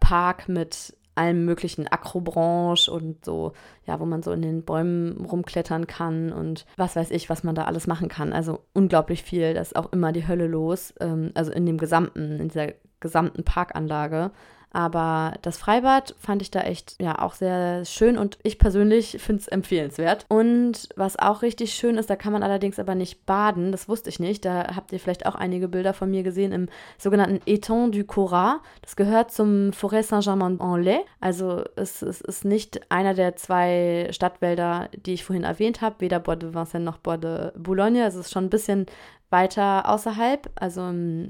[0.00, 3.52] Park mit allem möglichen Akrobranche und so,
[3.86, 7.54] ja, wo man so in den Bäumen rumklettern kann und was weiß ich, was man
[7.54, 8.32] da alles machen kann.
[8.32, 12.40] Also unglaublich viel, da ist auch immer die Hölle los, ähm, also in dem gesamten,
[12.40, 14.32] in dieser gesamten Parkanlage.
[14.74, 19.40] Aber das Freibad fand ich da echt ja auch sehr schön und ich persönlich finde
[19.40, 20.26] es empfehlenswert.
[20.28, 24.10] Und was auch richtig schön ist, da kann man allerdings aber nicht baden, das wusste
[24.10, 24.44] ich nicht.
[24.44, 26.68] Da habt ihr vielleicht auch einige Bilder von mir gesehen im
[26.98, 28.60] sogenannten Étang du Cora.
[28.82, 31.04] Das gehört zum Forêt Saint-Germain-en-Laye.
[31.20, 36.18] Also es, es, ist nicht einer der zwei Stadtwälder, die ich vorhin erwähnt habe, weder
[36.18, 38.04] Bois de Vincennes noch Bois de Boulogne.
[38.04, 38.86] Es ist schon ein bisschen
[39.30, 40.82] weiter außerhalb, also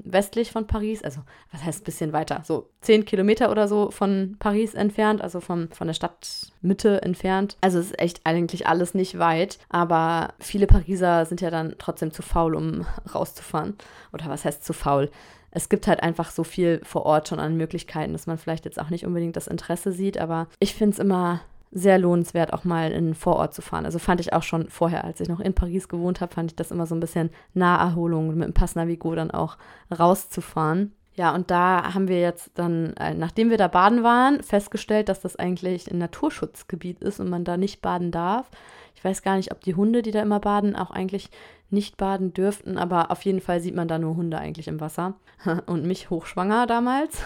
[0.03, 1.21] westlich von Paris, also
[1.51, 5.71] was heißt ein bisschen weiter, so zehn Kilometer oder so von Paris entfernt, also vom,
[5.71, 7.57] von der Stadtmitte entfernt.
[7.61, 12.11] Also es ist echt eigentlich alles nicht weit, aber viele Pariser sind ja dann trotzdem
[12.11, 13.75] zu faul, um rauszufahren.
[14.13, 15.09] Oder was heißt zu faul?
[15.55, 18.77] es gibt halt einfach so viel vor Ort schon an Möglichkeiten, dass man vielleicht jetzt
[18.77, 20.17] auch nicht unbedingt das Interesse sieht.
[20.17, 21.39] Aber ich finde es immer
[21.75, 23.85] sehr lohnenswert, auch mal in einen Vorort zu fahren.
[23.85, 26.55] Also fand ich auch schon vorher, als ich noch in Paris gewohnt habe, fand ich
[26.55, 29.57] das immer so ein bisschen Naherholung mit dem Pass Navigo dann auch
[29.97, 30.93] rauszufahren.
[31.15, 35.19] Ja, und da haben wir jetzt dann, äh, nachdem wir da baden waren, festgestellt, dass
[35.19, 38.49] das eigentlich ein Naturschutzgebiet ist und man da nicht baden darf.
[38.95, 41.29] Ich weiß gar nicht, ob die Hunde, die da immer baden, auch eigentlich
[41.69, 45.15] nicht baden dürften, aber auf jeden Fall sieht man da nur Hunde eigentlich im Wasser.
[45.65, 47.21] Und mich hochschwanger damals.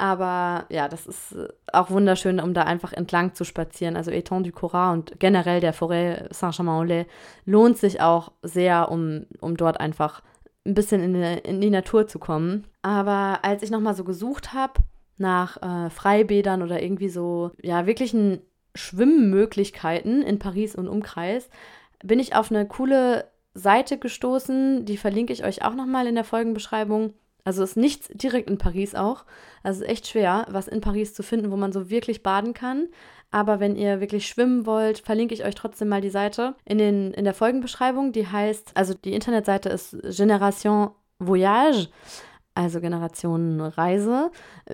[0.00, 3.96] Aber ja, das ist äh, auch wunderschön, um da einfach entlang zu spazieren.
[3.96, 7.04] Also Étang du Cora und generell der Forêt Saint-Germain-en-Laye
[7.44, 10.22] lohnt sich auch sehr, um, um dort einfach
[10.66, 12.66] ein bisschen in die, in die Natur zu kommen.
[12.80, 14.80] Aber als ich nochmal so gesucht habe
[15.18, 18.40] nach äh, Freibädern oder irgendwie so, ja, wirklichen
[18.74, 21.50] Schwimmmöglichkeiten in Paris und Umkreis,
[22.02, 24.86] bin ich auf eine coole Seite gestoßen.
[24.86, 27.12] Die verlinke ich euch auch nochmal in der Folgenbeschreibung.
[27.44, 29.24] Also ist nichts direkt in Paris auch.
[29.62, 32.88] Also ist echt schwer, was in Paris zu finden, wo man so wirklich baden kann.
[33.30, 37.12] Aber wenn ihr wirklich schwimmen wollt, verlinke ich euch trotzdem mal die Seite in, den,
[37.12, 38.12] in der Folgenbeschreibung.
[38.12, 41.88] Die heißt, also die Internetseite ist Generation Voyage.
[42.54, 44.30] Also Generationenreise.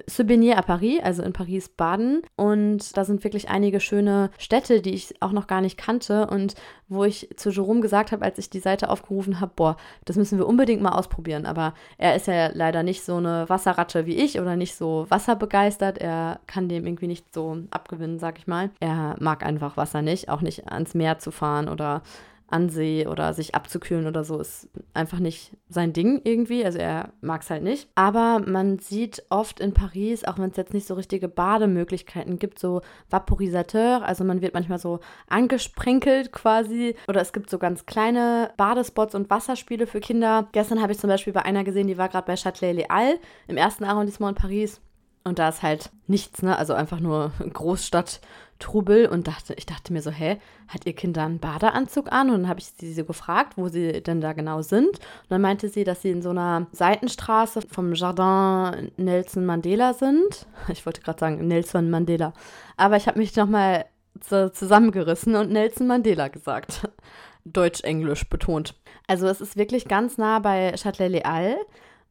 [0.07, 2.22] Souvenir à Paris, also in Paris baden.
[2.37, 6.55] Und da sind wirklich einige schöne Städte, die ich auch noch gar nicht kannte und
[6.89, 10.39] wo ich zu Jerome gesagt habe, als ich die Seite aufgerufen habe, boah, das müssen
[10.39, 11.47] wir unbedingt mal ausprobieren.
[11.47, 15.99] Aber er ist ja leider nicht so eine Wasserratte wie ich oder nicht so wasserbegeistert.
[15.99, 18.70] Er kann dem irgendwie nicht so abgewinnen, sag ich mal.
[18.81, 22.03] Er mag einfach Wasser nicht, auch nicht ans Meer zu fahren oder
[22.49, 26.64] an See oder sich abzukühlen oder so ist einfach nicht sein Ding irgendwie.
[26.64, 27.88] Also er mag es halt nicht.
[27.94, 32.59] Aber man sieht oft in Paris, auch wenn es jetzt nicht so richtige Bademöglichkeiten gibt,
[32.59, 34.07] so Vaporisateur.
[34.07, 36.94] Also man wird manchmal so angesprenkelt quasi.
[37.09, 40.49] Oder es gibt so ganz kleine Badespots und Wasserspiele für Kinder.
[40.53, 43.18] Gestern habe ich zum Beispiel bei einer gesehen, die war gerade bei Châtelet-Les-Halles
[43.49, 44.80] im ersten Arrondissement in Paris.
[45.26, 46.57] Und da ist halt nichts, ne?
[46.57, 48.20] Also einfach nur Großstadt
[48.59, 50.39] Trubel und dachte, ich dachte mir so, hä,
[50.69, 52.31] hat ihr Kind da einen Badeanzug an?
[52.31, 54.89] Und dann habe ich sie so gefragt, wo sie denn da genau sind.
[54.89, 60.47] Und dann meinte sie, dass sie in so einer Seitenstraße vom Jardin Nelson Mandela sind.
[60.69, 62.33] Ich wollte gerade sagen Nelson Mandela.
[62.77, 63.87] Aber ich habe mich nochmal
[64.21, 66.89] zusammengerissen und Nelson Mandela gesagt.
[67.45, 68.75] Deutsch-Englisch betont.
[69.07, 71.59] Also es ist wirklich ganz nah bei Châtelet-Les-Halles.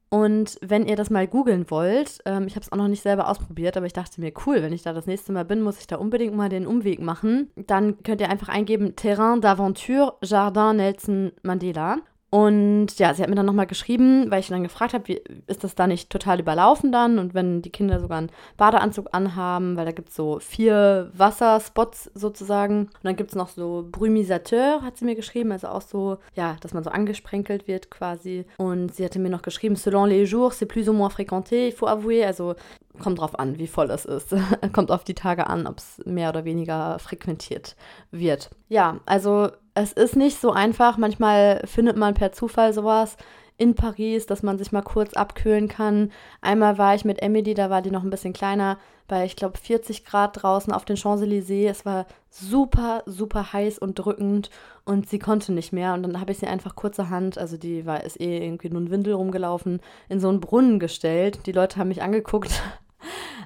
[0.09, 3.29] Und wenn ihr das mal googeln wollt, ähm, ich habe es auch noch nicht selber
[3.29, 5.87] ausprobiert, aber ich dachte mir, cool, wenn ich da das nächste Mal bin, muss ich
[5.87, 7.51] da unbedingt mal den Umweg machen.
[7.55, 11.97] Dann könnt ihr einfach eingeben Terrain d'Aventure Jardin Nelson Mandela.
[12.35, 15.73] Und ja, sie hat mir dann nochmal geschrieben, weil ich dann gefragt habe, ist das
[15.73, 17.17] da nicht total überlaufen dann?
[17.17, 22.11] Und wenn die Kinder sogar einen Badeanzug anhaben, weil da gibt es so vier Wasserspots
[22.13, 22.87] sozusagen.
[22.87, 26.57] Und dann gibt es noch so Brumisateur, hat sie mir geschrieben, also auch so, ja,
[26.59, 28.43] dass man so angesprenkelt wird quasi.
[28.57, 31.73] Und sie hatte mir noch geschrieben, selon les jours, c'est plus ou moins fréquenté, il
[31.73, 32.25] faut avouer.
[32.25, 32.55] Also
[32.99, 34.35] kommt drauf an, wie voll es ist.
[34.73, 37.75] kommt auf die Tage an, ob es mehr oder weniger frequentiert
[38.11, 38.49] wird.
[38.69, 40.97] Ja, also es ist nicht so einfach.
[40.97, 43.17] Manchmal findet man per Zufall sowas
[43.57, 46.11] in Paris, dass man sich mal kurz abkühlen kann.
[46.41, 48.77] Einmal war ich mit Emily, da war die noch ein bisschen kleiner,
[49.07, 51.69] bei, ich glaube, 40 Grad draußen auf den Champs-Élysées.
[51.69, 54.49] Es war super, super heiß und drückend
[54.83, 55.93] und sie konnte nicht mehr.
[55.93, 58.91] Und dann habe ich sie einfach kurzerhand, also die war, ist eh irgendwie nur ein
[58.91, 59.79] Windel rumgelaufen,
[60.09, 61.45] in so einen Brunnen gestellt.
[61.45, 62.61] Die Leute haben mich angeguckt,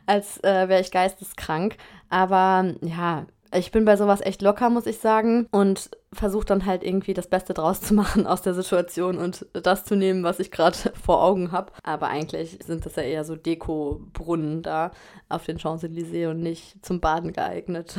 [0.05, 1.77] als äh, wäre ich geisteskrank.
[2.09, 5.47] Aber ja, ich bin bei sowas echt locker, muss ich sagen.
[5.51, 9.85] Und versuche dann halt irgendwie das Beste draus zu machen aus der Situation und das
[9.85, 11.71] zu nehmen, was ich gerade vor Augen habe.
[11.83, 14.91] Aber eigentlich sind das ja eher so Deko-Brunnen da
[15.29, 17.95] auf den Champs-Élysées und nicht zum Baden geeignet.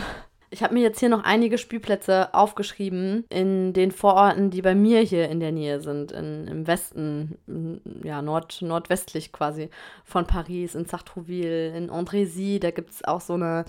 [0.53, 5.01] Ich habe mir jetzt hier noch einige Spielplätze aufgeschrieben in den Vororten, die bei mir
[5.01, 7.39] hier in der Nähe sind, in, im Westen,
[8.03, 9.71] ja, nord, nordwestlich quasi
[10.05, 12.59] von Paris, in Sartrouville, in Andrézy.
[12.59, 13.65] Da gibt es auch so eine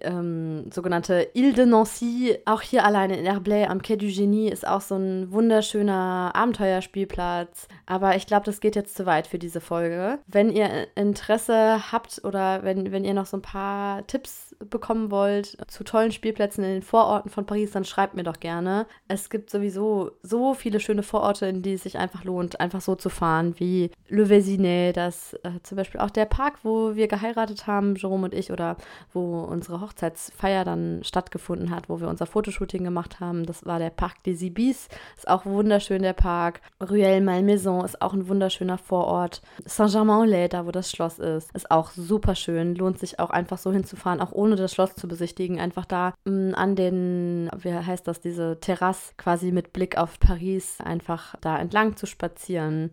[0.00, 2.38] ähm, sogenannte Ile de Nancy.
[2.44, 7.66] Auch hier alleine in Herblay am Quai du Genie ist auch so ein wunderschöner Abenteuerspielplatz.
[7.86, 10.18] Aber ich glaube, das geht jetzt zu weit für diese Folge.
[10.26, 15.56] Wenn ihr Interesse habt oder wenn, wenn ihr noch so ein paar Tipps bekommen wollt
[15.68, 18.86] zu tollen Spielplätzen in den Vororten von Paris, dann schreibt mir doch gerne.
[19.08, 22.94] Es gibt sowieso so viele schöne Vororte, in die es sich einfach lohnt, einfach so
[22.94, 27.66] zu fahren, wie Le Vésinet, das äh, zum Beispiel auch der Park, wo wir geheiratet
[27.66, 28.76] haben, Jerome und ich, oder
[29.12, 33.46] wo unsere Hochzeitsfeier dann stattgefunden hat, wo wir unser Fotoshooting gemacht haben.
[33.46, 36.60] Das war der Parc des Ibis, ist auch wunderschön der Park.
[36.80, 39.40] Ruelle Malmaison ist auch ein wunderschöner Vorort.
[39.64, 42.74] Saint-Germain-en-Laye, da wo das Schloss ist, ist auch super schön.
[42.74, 45.60] Lohnt sich auch einfach so hinzufahren, auch ohne das Schloss zu besichtigen.
[45.60, 50.18] Einfach da mh, mm, an den, wie heißt das, diese Terrasse quasi mit Blick auf
[50.20, 52.90] Paris, einfach da entlang zu spazieren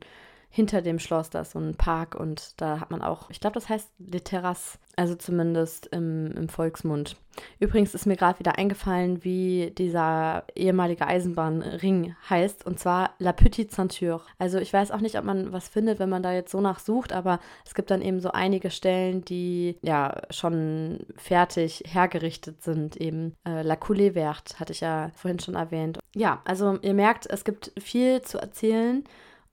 [0.50, 3.54] hinter dem Schloss, da ist so ein Park und da hat man auch, ich glaube,
[3.54, 7.16] das heißt Le Terrasse, also zumindest im, im Volksmund.
[7.60, 13.70] Übrigens ist mir gerade wieder eingefallen, wie dieser ehemalige Eisenbahnring heißt, und zwar La Petite
[13.70, 14.22] Ceinture.
[14.40, 17.14] Also ich weiß auch nicht, ob man was findet, wenn man da jetzt so nachsucht,
[17.14, 22.98] aber es gibt dann eben so einige Stellen, die ja schon fertig hergerichtet sind.
[22.98, 26.00] Eben äh, La Coulée Verte hatte ich ja vorhin schon erwähnt.
[26.16, 29.04] Ja, also ihr merkt, es gibt viel zu erzählen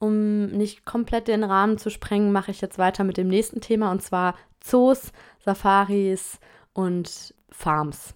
[0.05, 3.91] um nicht komplett den Rahmen zu sprengen, mache ich jetzt weiter mit dem nächsten Thema
[3.91, 5.13] und zwar Zoos,
[5.45, 6.39] Safaris
[6.75, 8.15] und Farms.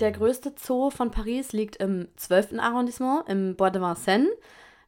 [0.00, 2.58] Der größte Zoo von Paris liegt im 12.
[2.58, 4.28] Arrondissement, im Bois de Vincennes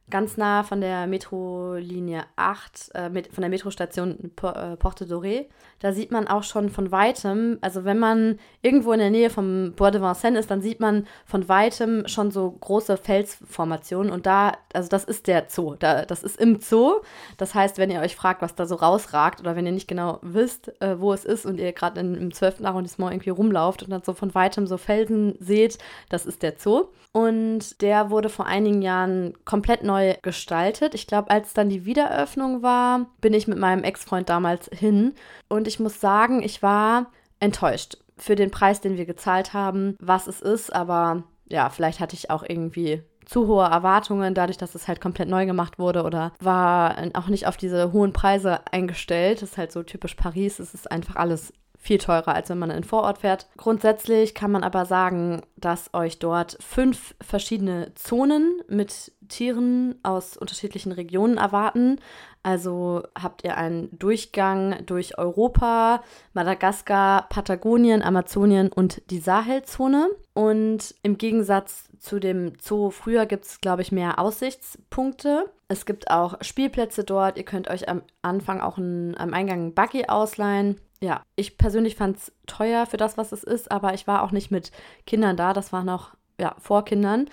[0.09, 5.45] ganz nah von der Metrolinie 8, äh, mit, von der Metrostation äh, Porte Doré.
[5.79, 9.73] Da sieht man auch schon von weitem, also wenn man irgendwo in der Nähe vom
[9.75, 14.53] Bois de Vincennes ist, dann sieht man von weitem schon so große Felsformationen und da,
[14.73, 16.99] also das ist der Zoo, da, das ist im Zoo.
[17.37, 20.19] Das heißt, wenn ihr euch fragt, was da so rausragt oder wenn ihr nicht genau
[20.21, 22.65] wisst, äh, wo es ist und ihr gerade im 12.
[22.65, 25.77] Arrondissement irgendwie rumlauft und dann so von weitem so Felsen seht,
[26.09, 26.87] das ist der Zoo.
[27.11, 30.95] Und der wurde vor einigen Jahren komplett neu neu gestaltet.
[30.95, 35.13] Ich glaube, als dann die Wiedereröffnung war, bin ich mit meinem Ex-Freund damals hin.
[35.47, 40.27] Und ich muss sagen, ich war enttäuscht für den Preis, den wir gezahlt haben, was
[40.27, 40.73] es ist.
[40.73, 45.29] Aber ja, vielleicht hatte ich auch irgendwie zu hohe Erwartungen, dadurch, dass es halt komplett
[45.29, 49.41] neu gemacht wurde oder war auch nicht auf diese hohen Preise eingestellt.
[49.41, 50.57] Das ist halt so typisch Paris.
[50.59, 53.47] Es ist einfach alles viel teurer, als wenn man in Vorort fährt.
[53.55, 60.91] Grundsätzlich kann man aber sagen, dass euch dort fünf verschiedene Zonen mit Tieren aus unterschiedlichen
[60.91, 61.99] Regionen erwarten.
[62.43, 66.03] Also habt ihr einen Durchgang durch Europa,
[66.33, 70.09] Madagaskar, Patagonien, Amazonien und die Sahelzone.
[70.33, 75.45] Und im Gegensatz zu dem Zoo früher gibt es, glaube ich, mehr Aussichtspunkte.
[75.69, 77.37] Es gibt auch Spielplätze dort.
[77.37, 81.95] Ihr könnt euch am Anfang auch ein, am Eingang ein Buggy ausleihen ja, ich persönlich
[81.95, 84.71] fand es teuer für das, was es ist, aber ich war auch nicht mit
[85.05, 85.53] Kindern da.
[85.53, 87.29] Das war noch ja, vor Kindern.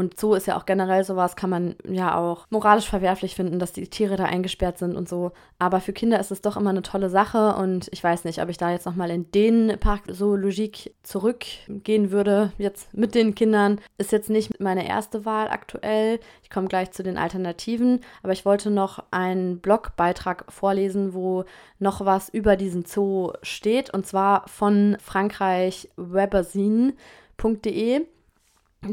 [0.00, 3.74] Und so ist ja auch generell sowas, kann man ja auch moralisch verwerflich finden, dass
[3.74, 5.32] die Tiere da eingesperrt sind und so.
[5.58, 8.48] Aber für Kinder ist es doch immer eine tolle Sache und ich weiß nicht, ob
[8.48, 13.78] ich da jetzt nochmal in den Park Zoologique zurückgehen würde, jetzt mit den Kindern.
[13.98, 16.18] Ist jetzt nicht meine erste Wahl aktuell.
[16.42, 21.44] Ich komme gleich zu den Alternativen, aber ich wollte noch einen Blogbeitrag vorlesen, wo
[21.78, 26.94] noch was über diesen Zoo steht und zwar von Frankreich Webazine.de.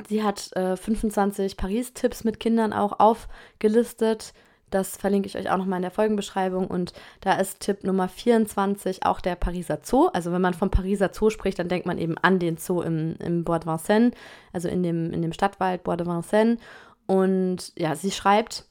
[0.07, 4.33] Sie hat äh, 25 Paris-Tipps mit Kindern auch aufgelistet.
[4.69, 6.67] Das verlinke ich euch auch nochmal in der Folgenbeschreibung.
[6.67, 10.07] Und da ist Tipp Nummer 24 auch der Pariser Zoo.
[10.07, 13.15] Also wenn man vom Pariser Zoo spricht, dann denkt man eben an den Zoo im,
[13.19, 14.13] im Bois de Vincennes,
[14.51, 16.59] also in dem, in dem Stadtwald Bois de Vincennes.
[17.05, 18.65] Und ja, sie schreibt,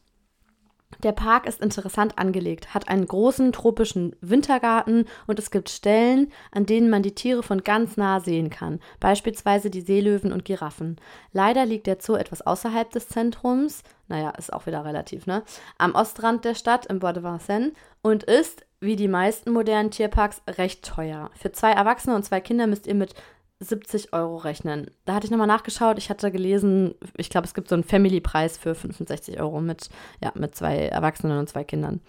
[1.02, 6.64] der Park ist interessant angelegt, hat einen großen tropischen Wintergarten und es gibt Stellen, an
[6.64, 10.96] denen man die Tiere von ganz nah sehen kann, beispielsweise die Seelöwen und Giraffen.
[11.32, 15.42] Leider liegt der Zoo etwas außerhalb des Zentrums, naja, ist auch wieder relativ, ne?
[15.76, 17.72] Am Ostrand der Stadt im Bois de Vincennes
[18.02, 21.30] und ist, wie die meisten modernen Tierparks, recht teuer.
[21.34, 23.14] Für zwei Erwachsene und zwei Kinder müsst ihr mit
[23.60, 24.90] 70 Euro rechnen.
[25.04, 25.98] Da hatte ich nochmal nachgeschaut.
[25.98, 29.88] Ich hatte gelesen, ich glaube, es gibt so einen Family-Preis für 65 Euro mit,
[30.22, 32.00] ja, mit zwei Erwachsenen und zwei Kindern.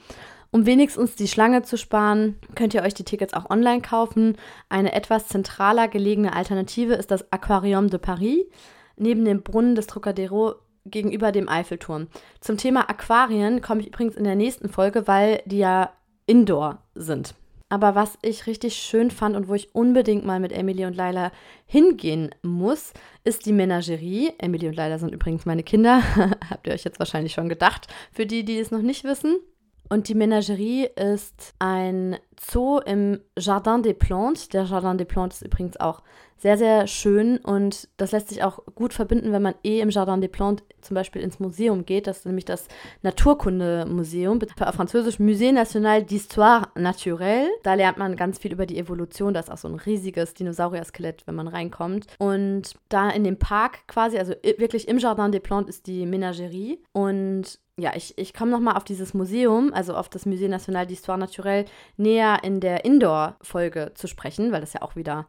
[0.51, 4.37] Um wenigstens die Schlange zu sparen, könnt ihr euch die Tickets auch online kaufen.
[4.69, 8.45] Eine etwas zentraler gelegene Alternative ist das Aquarium de Paris
[8.95, 12.07] neben dem Brunnen des Trocadero gegenüber dem Eiffelturm.
[12.39, 15.91] Zum Thema Aquarien komme ich übrigens in der nächsten Folge, weil die ja
[16.25, 17.35] indoor sind.
[17.69, 21.31] Aber was ich richtig schön fand und wo ich unbedingt mal mit Emily und Laila
[21.65, 22.93] hingehen muss,
[23.25, 24.31] ist die Menagerie.
[24.37, 26.01] Emily und Laila sind übrigens meine Kinder.
[26.49, 27.87] Habt ihr euch jetzt wahrscheinlich schon gedacht.
[28.13, 29.37] Für die, die es noch nicht wissen.
[29.89, 34.49] Und die Menagerie ist ein Zoo im Jardin des Plantes.
[34.49, 36.03] Der Jardin des Plantes ist übrigens auch
[36.37, 40.21] sehr, sehr schön und das lässt sich auch gut verbinden, wenn man eh im Jardin
[40.21, 42.07] des Plantes zum Beispiel ins Museum geht.
[42.07, 42.67] Das ist nämlich das
[43.01, 47.49] Naturkundemuseum, auf Französisch Musée National d'Histoire Naturelle.
[47.63, 49.33] Da lernt man ganz viel über die Evolution.
[49.33, 52.07] Da ist auch so ein riesiges Dinosaurier-Skelett, wenn man reinkommt.
[52.19, 56.79] Und da in dem Park quasi, also wirklich im Jardin des Plantes ist die Menagerie
[56.93, 61.17] und ja, ich, ich komme nochmal auf dieses Museum, also auf das Musée National d'Histoire
[61.17, 61.65] Naturelle,
[61.95, 65.27] näher in der Indoor-Folge zu sprechen, weil das ja auch wieder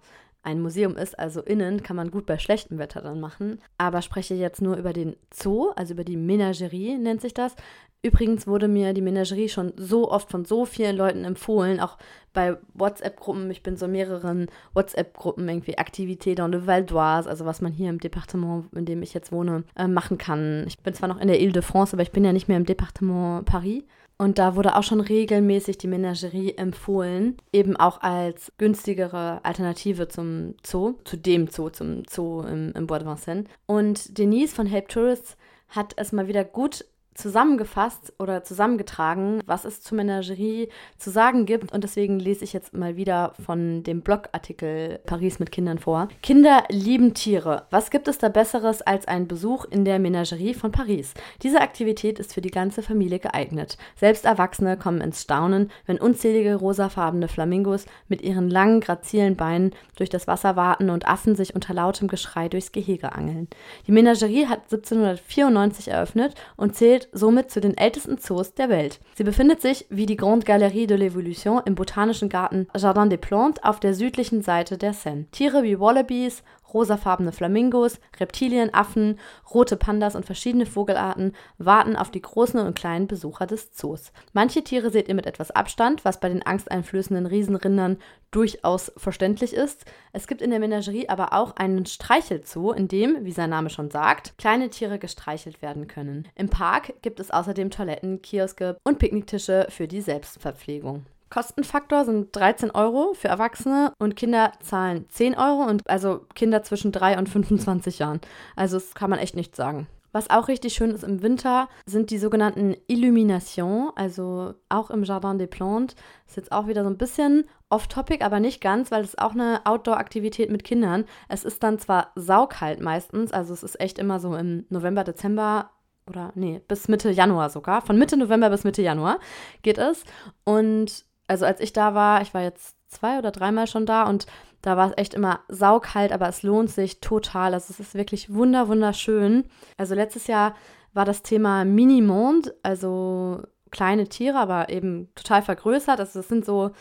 [0.49, 3.61] ein Museum ist, also innen kann man gut bei schlechtem Wetter dann machen.
[3.77, 7.55] Aber spreche jetzt nur über den Zoo, also über die Menagerie nennt sich das.
[8.01, 11.99] Übrigens wurde mir die Menagerie schon so oft von so vielen Leuten empfohlen, auch
[12.33, 13.51] bei WhatsApp-Gruppen.
[13.51, 17.91] Ich bin so mehreren WhatsApp-Gruppen, irgendwie Activité dans le Val d'Oise, also was man hier
[17.91, 20.65] im Departement, in dem ich jetzt wohne, äh, machen kann.
[20.67, 23.45] Ich bin zwar noch in der Ile-de-France, aber ich bin ja nicht mehr im Departement
[23.45, 23.83] Paris.
[24.21, 30.57] Und da wurde auch schon regelmäßig die Menagerie empfohlen, eben auch als günstigere Alternative zum
[30.66, 33.47] Zoo, zu dem Zoo, zum Zoo im, im Bois de Vincennes.
[33.66, 35.37] Und Denise von Help Tourists
[35.69, 36.85] hat es mal wieder gut
[37.19, 41.73] zusammengefasst oder zusammengetragen, was es zur Menagerie zu sagen gibt.
[41.73, 46.09] Und deswegen lese ich jetzt mal wieder von dem Blogartikel Paris mit Kindern vor.
[46.23, 47.66] Kinder lieben Tiere.
[47.71, 51.14] Was gibt es da Besseres als ein Besuch in der Menagerie von Paris?
[51.43, 53.79] Diese Aktivität ist für die ganze Familie geeignet.
[53.97, 60.09] Selbst Erwachsene kommen ins Staunen, wenn unzählige rosafarbene Flamingos mit ihren langen, grazilen Beinen durch
[60.09, 63.49] das Wasser warten und Affen sich unter lautem Geschrei durchs Gehege angeln.
[63.89, 69.01] Die Menagerie hat 1794 eröffnet und zählt somit zu den ältesten Zoos der Welt.
[69.15, 73.63] Sie befindet sich, wie die Grande Galerie de l'Evolution, im botanischen Garten Jardin des Plantes
[73.65, 75.27] auf der südlichen Seite der Seine.
[75.33, 76.43] Tiere wie Wallabies,
[76.73, 79.19] rosafarbene Flamingos, Reptilien, Affen,
[79.53, 84.12] rote Pandas und verschiedene Vogelarten warten auf die großen und kleinen Besucher des Zoos.
[84.33, 87.99] Manche Tiere seht ihr mit etwas Abstand, was bei den angsteinflößenden Riesenrindern
[88.31, 89.85] durchaus verständlich ist.
[90.12, 93.91] Es gibt in der Menagerie aber auch einen Streichelzoo, in dem, wie sein Name schon
[93.91, 96.29] sagt, kleine Tiere gestreichelt werden können.
[96.35, 101.07] Im Park gibt es außerdem Toiletten, Kioske und Picknicktische für die Selbstverpflegung.
[101.31, 106.93] Kostenfaktor sind 13 Euro für Erwachsene und Kinder zahlen 10 Euro und also Kinder zwischen
[106.93, 108.20] 3 und 25 Jahren.
[108.57, 109.87] Also das kann man echt nicht sagen.
[110.12, 115.39] Was auch richtig schön ist im Winter, sind die sogenannten Illuminations, also auch im Jardin
[115.39, 115.97] des Plantes.
[116.26, 119.61] Ist jetzt auch wieder so ein bisschen off-topic, aber nicht ganz, weil es auch eine
[119.64, 121.05] Outdoor-Aktivität mit Kindern.
[121.29, 125.70] Es ist dann zwar saukalt meistens, also es ist echt immer so im November, Dezember
[126.09, 127.83] oder nee, bis Mitte Januar sogar.
[127.83, 129.18] Von Mitte November bis Mitte Januar
[129.61, 130.05] geht es.
[130.45, 134.26] Und also als ich da war, ich war jetzt zwei oder dreimal schon da und
[134.62, 137.55] da war es echt immer saukalt, aber es lohnt sich total.
[137.55, 139.45] Also es ist wirklich wunder, wunderschön.
[139.76, 140.55] Also letztes Jahr
[140.95, 146.01] war das Thema Minimond, also kleine Tiere, aber eben total vergrößert.
[146.01, 146.72] Also das sind so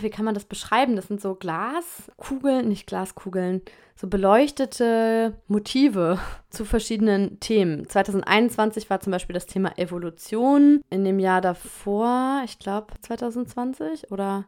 [0.00, 0.96] wie kann man das beschreiben?
[0.96, 3.62] Das sind so Glaskugeln, nicht Glaskugeln,
[3.94, 6.18] so beleuchtete Motive
[6.50, 7.88] zu verschiedenen Themen.
[7.88, 10.82] 2021 war zum Beispiel das Thema Evolution.
[10.90, 14.46] In dem Jahr davor, ich glaube 2020 oder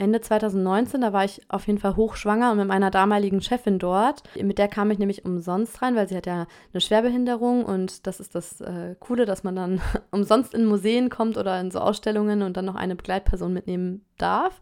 [0.00, 4.22] Ende 2019, da war ich auf jeden Fall hochschwanger und mit meiner damaligen Chefin dort.
[4.40, 8.18] Mit der kam ich nämlich umsonst rein, weil sie hat ja eine Schwerbehinderung und das
[8.18, 9.80] ist das äh, Coole, dass man dann
[10.10, 14.60] umsonst in Museen kommt oder in so Ausstellungen und dann noch eine Begleitperson mitnehmen darf.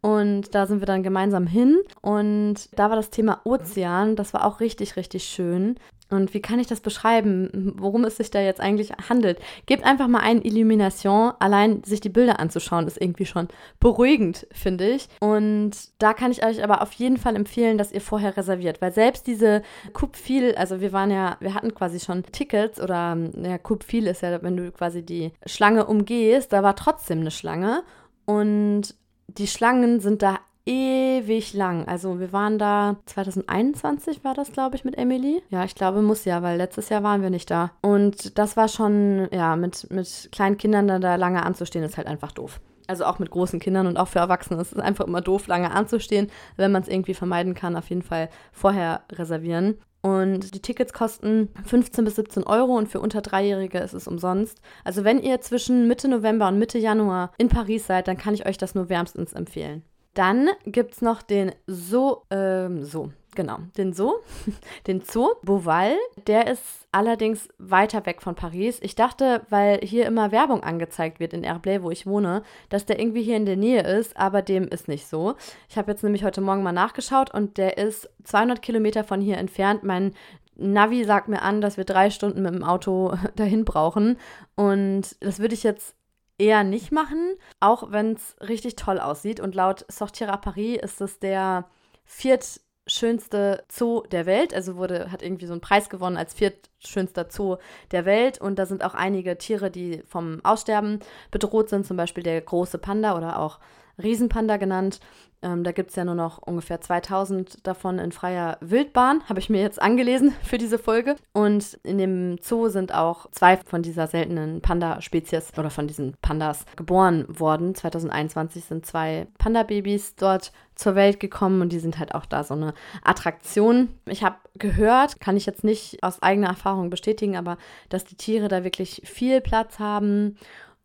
[0.00, 4.44] Und da sind wir dann gemeinsam hin und da war das Thema Ozean, das war
[4.44, 5.76] auch richtig, richtig schön.
[6.12, 9.40] Und wie kann ich das beschreiben, worum es sich da jetzt eigentlich handelt?
[9.66, 11.32] Gebt einfach mal ein Illumination.
[11.38, 13.48] Allein sich die Bilder anzuschauen, ist irgendwie schon
[13.80, 15.08] beruhigend, finde ich.
[15.20, 18.92] Und da kann ich euch aber auf jeden Fall empfehlen, dass ihr vorher reserviert, weil
[18.92, 23.58] selbst diese Coupe Fil, also wir waren ja, wir hatten quasi schon Tickets oder ja,
[23.58, 27.82] Coupe Fil ist ja, wenn du quasi die Schlange umgehst, da war trotzdem eine Schlange.
[28.26, 28.94] Und
[29.28, 31.86] die Schlangen sind da ewig lang.
[31.86, 35.42] Also wir waren da 2021 war das, glaube ich, mit Emily.
[35.50, 37.72] Ja, ich glaube, muss ja, weil letztes Jahr waren wir nicht da.
[37.80, 42.06] Und das war schon, ja, mit, mit kleinen Kindern da, da lange anzustehen, ist halt
[42.06, 42.60] einfach doof.
[42.86, 44.60] Also auch mit großen Kindern und auch für Erwachsene.
[44.60, 46.30] Es ist einfach immer doof, lange anzustehen.
[46.56, 49.78] Wenn man es irgendwie vermeiden kann, auf jeden Fall vorher reservieren.
[50.02, 54.60] Und die Tickets kosten 15 bis 17 Euro und für unter Dreijährige ist es umsonst.
[54.82, 58.44] Also wenn ihr zwischen Mitte November und Mitte Januar in Paris seid, dann kann ich
[58.44, 59.84] euch das nur wärmstens empfehlen.
[60.14, 64.12] Dann gibt es noch den So, ähm, so, genau, den Zoo,
[64.86, 65.96] den Zoo Beauval.
[66.26, 68.78] Der ist allerdings weiter weg von Paris.
[68.82, 73.00] Ich dachte, weil hier immer Werbung angezeigt wird in Herblay, wo ich wohne, dass der
[73.00, 75.34] irgendwie hier in der Nähe ist, aber dem ist nicht so.
[75.68, 79.38] Ich habe jetzt nämlich heute Morgen mal nachgeschaut und der ist 200 Kilometer von hier
[79.38, 79.82] entfernt.
[79.82, 80.14] Mein
[80.56, 84.18] Navi sagt mir an, dass wir drei Stunden mit dem Auto dahin brauchen.
[84.54, 85.96] Und das würde ich jetzt
[86.38, 89.40] eher nicht machen, auch wenn es richtig toll aussieht.
[89.40, 91.66] Und laut Sortir à Paris ist es der
[92.04, 94.54] viertschönste Zoo der Welt.
[94.54, 97.56] Also wurde, hat irgendwie so einen Preis gewonnen als viertschönster Zoo
[97.90, 98.40] der Welt.
[98.40, 102.78] Und da sind auch einige Tiere, die vom Aussterben bedroht sind, zum Beispiel der große
[102.78, 103.60] Panda oder auch
[104.02, 105.00] Riesenpanda genannt.
[105.42, 109.50] Ähm, da gibt es ja nur noch ungefähr 2000 davon in freier Wildbahn, habe ich
[109.50, 111.16] mir jetzt angelesen für diese Folge.
[111.32, 116.64] Und in dem Zoo sind auch zwei von dieser seltenen Panda-Spezies oder von diesen Pandas
[116.76, 117.74] geboren worden.
[117.74, 122.54] 2021 sind zwei Panda-Babys dort zur Welt gekommen und die sind halt auch da so
[122.54, 123.88] eine Attraktion.
[124.06, 128.48] Ich habe gehört, kann ich jetzt nicht aus eigener Erfahrung bestätigen, aber dass die Tiere
[128.48, 130.36] da wirklich viel Platz haben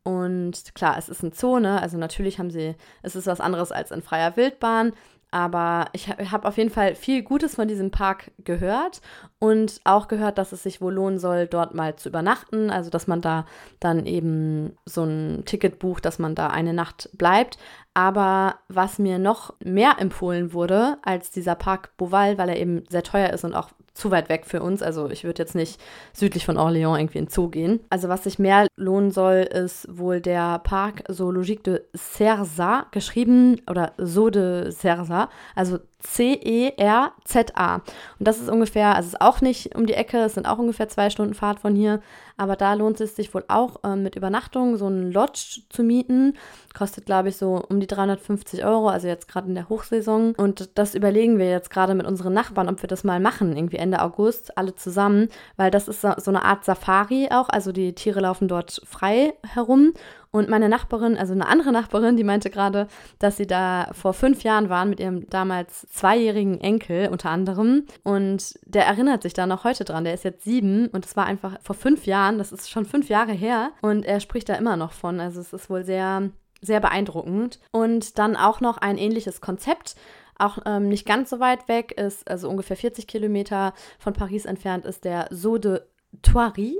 [0.07, 3.91] und klar, es ist eine Zone, also natürlich haben sie, es ist was anderes als
[3.91, 4.93] in freier Wildbahn,
[5.31, 9.01] aber ich habe auf jeden Fall viel Gutes von diesem Park gehört
[9.39, 12.69] und auch gehört, dass es sich wohl lohnen soll, dort mal zu übernachten.
[12.69, 13.45] Also, dass man da
[13.79, 17.57] dann eben so ein Ticket bucht, dass man da eine Nacht bleibt.
[17.93, 23.03] Aber was mir noch mehr empfohlen wurde als dieser Park Beauval, weil er eben sehr
[23.03, 24.81] teuer ist und auch zu weit weg für uns.
[24.81, 25.81] Also ich würde jetzt nicht
[26.13, 27.79] südlich von Orléans irgendwie in Zoo gehen.
[27.89, 33.93] Also was sich mehr lohnen soll, ist wohl der Parc Zoologique de Cerza, geschrieben oder
[33.97, 37.75] Zoo de Cerza, also C-E-R-Z-A.
[37.75, 37.83] Und
[38.19, 40.87] das ist ungefähr, also es ist auch nicht um die Ecke, es sind auch ungefähr
[40.89, 42.01] zwei Stunden Fahrt von hier,
[42.37, 46.35] aber da lohnt es sich wohl auch ähm, mit Übernachtung so einen Lodge zu mieten.
[46.75, 50.33] Kostet, glaube ich, so um die 350 Euro, also jetzt gerade in der Hochsaison.
[50.37, 53.77] Und das überlegen wir jetzt gerade mit unseren Nachbarn, ob wir das mal machen, irgendwie
[53.77, 58.19] Ende August, alle zusammen, weil das ist so eine Art Safari auch, also die Tiere
[58.19, 59.93] laufen dort frei herum
[60.31, 62.87] Und meine Nachbarin, also eine andere Nachbarin, die meinte gerade,
[63.19, 67.85] dass sie da vor fünf Jahren waren mit ihrem damals zweijährigen Enkel unter anderem.
[68.03, 70.03] Und der erinnert sich da noch heute dran.
[70.03, 73.09] Der ist jetzt sieben und es war einfach vor fünf Jahren, das ist schon fünf
[73.09, 73.71] Jahre her.
[73.81, 75.19] Und er spricht da immer noch von.
[75.19, 76.29] Also es ist wohl sehr,
[76.61, 77.59] sehr beeindruckend.
[77.71, 79.95] Und dann auch noch ein ähnliches Konzept
[80.39, 84.85] auch ähm, nicht ganz so weit weg ist, also ungefähr 40 Kilometer von Paris entfernt,
[84.85, 85.81] ist der Zoo de
[86.21, 86.77] Thoiry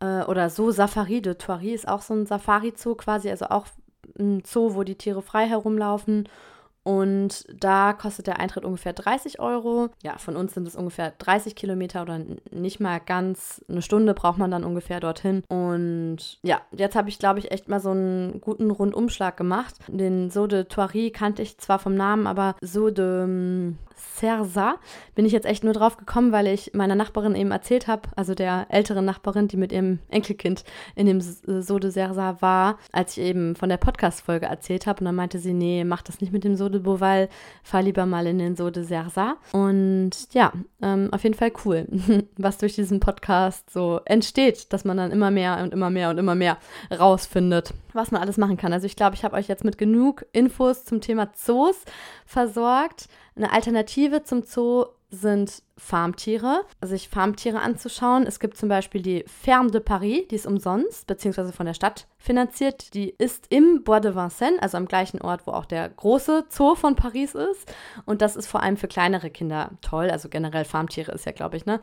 [0.00, 3.66] äh, oder Zoo Safari de Thoiry ist auch so ein Safari-Zoo quasi, also auch
[4.18, 6.28] ein Zoo, wo die Tiere frei herumlaufen.
[6.84, 9.88] Und da kostet der Eintritt ungefähr 30 Euro.
[10.02, 12.20] Ja, von uns sind es ungefähr 30 Kilometer oder
[12.50, 15.42] nicht mal ganz eine Stunde braucht man dann ungefähr dorthin.
[15.48, 19.74] Und ja, jetzt habe ich, glaube ich, echt mal so einen guten Rundumschlag gemacht.
[19.88, 24.76] Den Saut de Thoiry kannte ich zwar vom Namen, aber Saut de Sersa
[25.14, 28.34] bin ich jetzt echt nur drauf gekommen, weil ich meiner Nachbarin eben erzählt habe, also
[28.34, 30.64] der älteren Nachbarin, die mit ihrem Enkelkind
[30.94, 35.00] in dem Saut de Sersa war, als ich eben von der Podcast-Folge erzählt habe.
[35.00, 37.28] Und dann meinte sie, nee, mach das nicht mit dem Saut de Beauval,
[37.62, 39.36] fahr lieber mal in den Saut de Sersa.
[39.52, 40.52] Und ja,
[40.82, 41.86] ähm, auf jeden Fall cool,
[42.36, 46.18] was durch diesen Podcast so entsteht, dass man dann immer mehr und immer mehr und
[46.18, 46.58] immer mehr
[46.90, 48.72] rausfindet, was man alles machen kann.
[48.72, 51.76] Also ich glaube, ich habe euch jetzt mit genug Infos zum Thema Zoos
[52.26, 53.08] versorgt.
[53.36, 58.26] Eine Alternative zum Zoo sind Farmtiere, also sich Farmtiere anzuschauen.
[58.26, 62.06] Es gibt zum Beispiel die Ferme de Paris, die ist umsonst, beziehungsweise von der Stadt
[62.18, 62.94] finanziert.
[62.94, 66.74] Die ist im Bois de Vincennes, also am gleichen Ort, wo auch der große Zoo
[66.74, 67.72] von Paris ist.
[68.04, 70.10] Und das ist vor allem für kleinere Kinder toll.
[70.10, 71.80] Also generell Farmtiere ist ja, glaube ich, ne?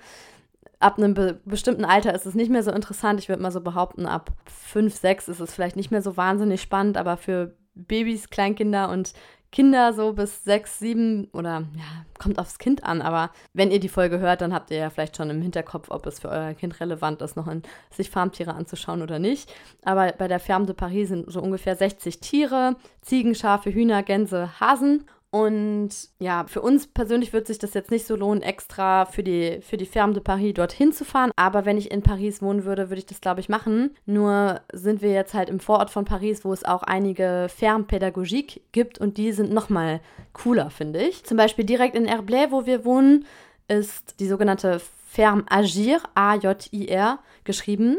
[0.79, 3.19] Ab einem be bestimmten Alter ist es nicht mehr so interessant.
[3.19, 6.61] Ich würde mal so behaupten, ab 5, 6 ist es vielleicht nicht mehr so wahnsinnig
[6.61, 9.13] spannend, aber für Babys, Kleinkinder und
[9.51, 13.89] Kinder so bis sechs, sieben oder ja, kommt aufs Kind an, aber wenn ihr die
[13.89, 16.79] Folge hört, dann habt ihr ja vielleicht schon im Hinterkopf, ob es für euer Kind
[16.79, 19.53] relevant ist, noch in, sich Farmtiere anzuschauen oder nicht.
[19.83, 24.59] Aber bei der Ferme de Paris sind so ungefähr 60 Tiere, Ziegen, Schafe, Hühner, Gänse,
[24.59, 29.23] Hasen und ja, für uns persönlich wird sich das jetzt nicht so lohnen, extra für
[29.23, 31.31] die, für die Ferme de Paris dorthin zu fahren.
[31.37, 33.95] Aber wenn ich in Paris wohnen würde, würde ich das, glaube ich, machen.
[34.05, 38.61] Nur sind wir jetzt halt im Vorort von Paris, wo es auch einige Ferme Pädagogik
[38.73, 40.01] gibt und die sind nochmal
[40.33, 41.23] cooler, finde ich.
[41.23, 43.25] Zum Beispiel direkt in Herblay, wo wir wohnen,
[43.69, 47.97] ist die sogenannte Ferme Agir, A-J-I-R, geschrieben.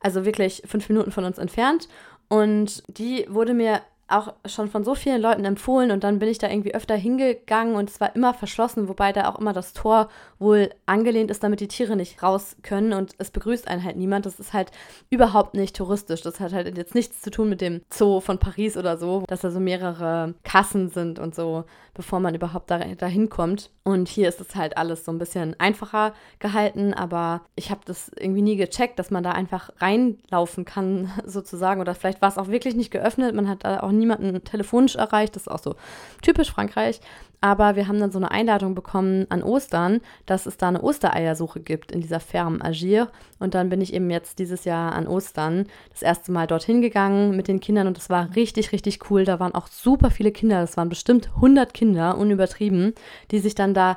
[0.00, 1.88] Also wirklich fünf Minuten von uns entfernt.
[2.28, 3.82] Und die wurde mir
[4.12, 7.74] auch schon von so vielen Leuten empfohlen und dann bin ich da irgendwie öfter hingegangen
[7.74, 10.08] und es war immer verschlossen, wobei da auch immer das Tor
[10.38, 14.26] wohl angelehnt ist, damit die Tiere nicht raus können und es begrüßt einen halt niemand.
[14.26, 14.70] Das ist halt
[15.10, 16.22] überhaupt nicht touristisch.
[16.22, 19.40] Das hat halt jetzt nichts zu tun mit dem Zoo von Paris oder so, dass
[19.40, 23.70] da so mehrere Kassen sind und so, bevor man überhaupt da, dahin kommt.
[23.84, 28.10] Und hier ist es halt alles so ein bisschen einfacher gehalten, aber ich habe das
[28.16, 31.80] irgendwie nie gecheckt, dass man da einfach reinlaufen kann, sozusagen.
[31.80, 33.34] Oder vielleicht war es auch wirklich nicht geöffnet.
[33.34, 35.36] Man hat da auch niemanden telefonisch erreicht.
[35.36, 35.76] Das ist auch so
[36.22, 37.00] typisch Frankreich.
[37.44, 41.58] Aber wir haben dann so eine Einladung bekommen an Ostern, dass es da eine Ostereiersuche
[41.58, 43.10] gibt in dieser Ferme Agir.
[43.40, 47.34] Und dann bin ich eben jetzt dieses Jahr an Ostern das erste Mal dorthin gegangen
[47.36, 49.24] mit den Kindern und es war richtig, richtig cool.
[49.24, 50.60] Da waren auch super viele Kinder.
[50.60, 52.94] Das waren bestimmt 100 Kinder, unübertrieben,
[53.32, 53.96] die sich dann da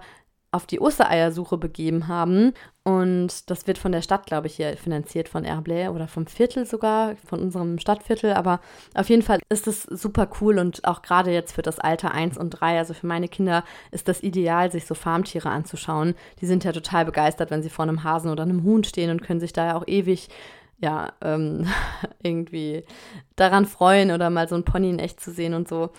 [0.56, 2.54] auf die Ostereiersuche begeben haben.
[2.84, 6.66] Und das wird von der Stadt, glaube ich, hier finanziert, von Herblay oder vom Viertel
[6.66, 8.34] sogar, von unserem Stadtviertel.
[8.34, 8.62] Aber
[8.94, 12.38] auf jeden Fall ist es super cool und auch gerade jetzt für das Alter 1
[12.38, 16.16] und 3, also für meine Kinder, ist das ideal, sich so Farmtiere anzuschauen.
[16.40, 19.22] Die sind ja total begeistert, wenn sie vor einem Hasen oder einem Huhn stehen und
[19.22, 20.30] können sich da ja auch ewig
[20.80, 21.68] ja, ähm,
[22.24, 22.86] irgendwie
[23.36, 25.90] daran freuen oder mal so ein Pony in echt zu sehen und so.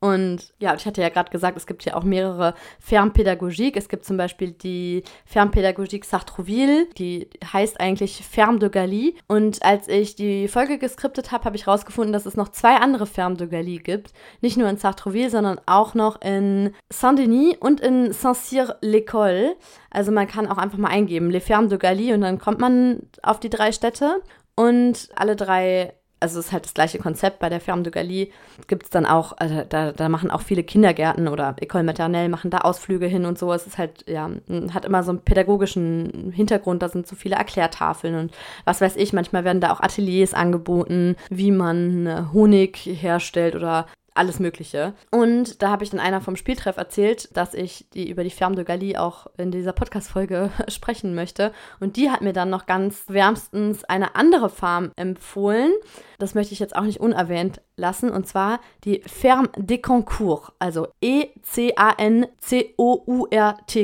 [0.00, 3.76] Und ja, ich hatte ja gerade gesagt, es gibt ja auch mehrere Fernpädagogik.
[3.76, 9.14] Es gibt zum Beispiel die Fernpädagogik Sartrouville, die heißt eigentlich Ferme de Galie.
[9.26, 13.06] Und als ich die Folge geskriptet habe, habe ich herausgefunden, dass es noch zwei andere
[13.06, 14.12] Ferme de Galie gibt.
[14.40, 19.56] Nicht nur in Sartrouville, sondern auch noch in Saint-Denis und in Saint-Cyr-l'École.
[19.90, 23.00] Also man kann auch einfach mal eingeben, Les Fermes de Galie und dann kommt man
[23.22, 24.22] auf die drei Städte.
[24.54, 27.38] Und alle drei also es ist halt das gleiche Konzept.
[27.38, 28.28] Bei der Ferme de Galie
[28.66, 32.50] gibt es dann auch, also da, da machen auch viele Kindergärten oder École Maternelle machen
[32.50, 33.52] da Ausflüge hin und so.
[33.52, 34.30] Es ist halt, ja,
[34.72, 36.82] hat immer so einen pädagogischen Hintergrund.
[36.82, 38.32] Da sind so viele Erklärtafeln und
[38.64, 39.12] was weiß ich.
[39.12, 43.86] Manchmal werden da auch Ateliers angeboten, wie man Honig herstellt oder
[44.18, 44.92] alles Mögliche.
[45.10, 48.56] Und da habe ich dann einer vom Spieltreff erzählt, dass ich die über die Ferme
[48.56, 51.52] de Galie auch in dieser Podcast-Folge sprechen möchte.
[51.80, 55.72] Und die hat mir dann noch ganz wärmstens eine andere Farm empfohlen.
[56.18, 58.10] Das möchte ich jetzt auch nicht unerwähnt lassen.
[58.10, 60.52] Und zwar die Ferme des Concours.
[60.58, 61.46] Also E-C-A-N-C-O-U-R-T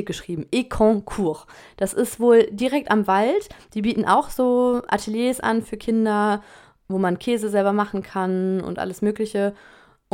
[0.02, 0.46] geschrieben.
[0.50, 1.46] E-Concours.
[1.76, 3.48] Das ist wohl direkt am Wald.
[3.74, 6.42] Die bieten auch so Ateliers an für Kinder
[6.88, 9.54] wo man Käse selber machen kann und alles Mögliche.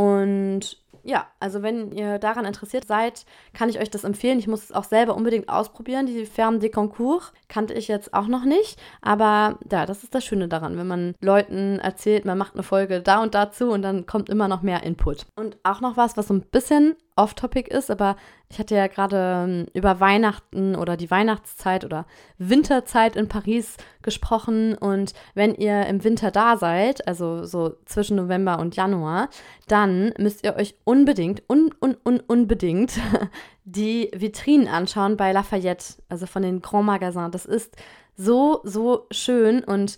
[0.00, 4.38] Und ja, also wenn ihr daran interessiert seid, kann ich euch das empfehlen.
[4.38, 6.06] Ich muss es auch selber unbedingt ausprobieren.
[6.06, 8.80] Die Ferme des Concours kannte ich jetzt auch noch nicht.
[9.02, 13.00] Aber ja, das ist das Schöne daran, wenn man Leuten erzählt, man macht eine Folge
[13.00, 15.26] da und dazu und dann kommt immer noch mehr Input.
[15.36, 18.16] Und auch noch was, was so ein bisschen off-topic ist, aber
[18.50, 22.04] ich hatte ja gerade ähm, über Weihnachten oder die Weihnachtszeit oder
[22.36, 24.74] Winterzeit in Paris gesprochen.
[24.74, 29.28] Und wenn ihr im Winter da seid, also so zwischen November und Januar,
[29.68, 32.98] dann müsst ihr euch unbedingt, un, un, un, unbedingt
[33.64, 37.30] die Vitrinen anschauen bei Lafayette, also von den Grand Magasins.
[37.30, 37.76] Das ist
[38.16, 39.96] so, so schön und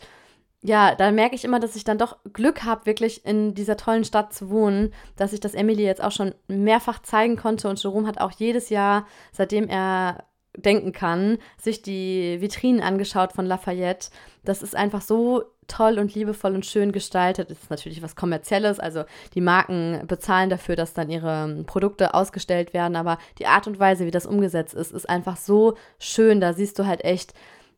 [0.62, 4.04] ja, da merke ich immer, dass ich dann doch Glück habe, wirklich in dieser tollen
[4.04, 8.06] Stadt zu wohnen, dass ich das Emily jetzt auch schon mehrfach zeigen konnte und Jerome
[8.06, 10.24] hat auch jedes Jahr, seitdem er
[10.56, 14.10] denken kann, sich die Vitrinen angeschaut von Lafayette.
[14.44, 17.50] Das ist einfach so toll und liebevoll und schön gestaltet.
[17.50, 19.04] Das ist natürlich was Kommerzielles, also
[19.34, 24.06] die Marken bezahlen dafür, dass dann ihre Produkte ausgestellt werden, aber die Art und Weise,
[24.06, 26.40] wie das umgesetzt ist, ist einfach so schön.
[26.40, 27.32] Da siehst du halt echt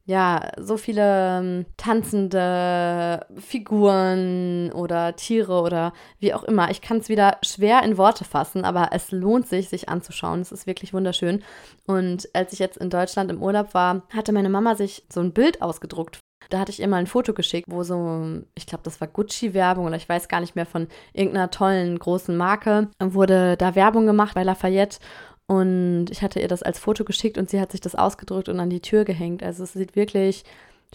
[0.06, 6.70] ja, so viele ähm, tanzende Figuren oder Tiere oder wie auch immer.
[6.70, 10.42] Ich kann es wieder schwer in Worte fassen, aber es lohnt sich, sich anzuschauen.
[10.42, 11.42] Es ist wirklich wunderschön.
[11.86, 15.32] Und als ich jetzt in Deutschland im Urlaub war, hatte meine Mama sich so ein
[15.32, 16.20] Bild ausgedruckt.
[16.50, 19.86] Da hatte ich ihr mal ein Foto geschickt, wo so, ich glaube, das war Gucci-Werbung
[19.86, 24.34] oder ich weiß gar nicht mehr von irgendeiner tollen großen Marke, wurde da Werbung gemacht
[24.34, 24.98] bei Lafayette
[25.46, 28.60] und ich hatte ihr das als Foto geschickt und sie hat sich das ausgedrückt und
[28.60, 29.42] an die Tür gehängt.
[29.42, 30.44] Also es sieht wirklich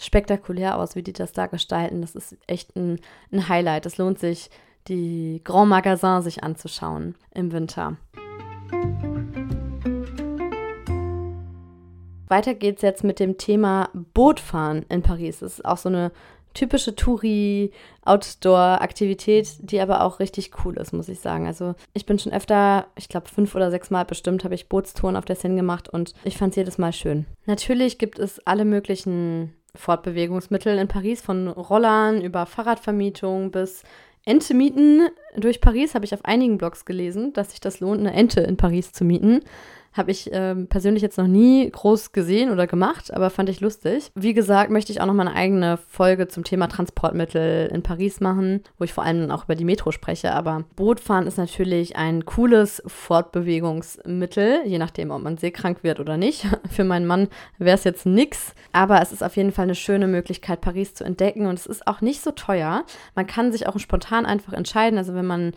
[0.00, 2.00] spektakulär aus, wie die das da gestalten.
[2.00, 3.00] Das ist echt ein,
[3.32, 3.86] ein Highlight.
[3.86, 4.50] Es lohnt sich,
[4.88, 7.96] die Grand Magasin sich anzuschauen im Winter.
[12.26, 15.40] Weiter geht es jetzt mit dem Thema Bootfahren in Paris.
[15.40, 16.12] Das ist auch so eine
[16.54, 21.46] typische Touri-Outdoor-Aktivität, die aber auch richtig cool ist, muss ich sagen.
[21.46, 25.16] Also ich bin schon öfter, ich glaube fünf oder sechs Mal bestimmt, habe ich Bootstouren
[25.16, 27.26] auf der Seine gemacht und ich fand es jedes Mal schön.
[27.46, 33.82] Natürlich gibt es alle möglichen Fortbewegungsmittel in Paris, von Rollern über Fahrradvermietung bis
[34.24, 38.12] Ente mieten durch Paris, habe ich auf einigen Blogs gelesen, dass sich das lohnt, eine
[38.12, 39.40] Ente in Paris zu mieten.
[39.92, 44.12] Habe ich ähm, persönlich jetzt noch nie groß gesehen oder gemacht, aber fand ich lustig.
[44.14, 48.20] Wie gesagt, möchte ich auch noch mal eine eigene Folge zum Thema Transportmittel in Paris
[48.20, 50.32] machen, wo ich vor allem auch über die Metro spreche.
[50.32, 56.46] Aber Bootfahren ist natürlich ein cooles Fortbewegungsmittel, je nachdem, ob man seekrank wird oder nicht.
[56.70, 57.28] Für meinen Mann
[57.58, 61.02] wäre es jetzt nix, aber es ist auf jeden Fall eine schöne Möglichkeit, Paris zu
[61.02, 62.84] entdecken und es ist auch nicht so teuer.
[63.16, 64.98] Man kann sich auch spontan einfach entscheiden.
[64.98, 65.52] Also wenn man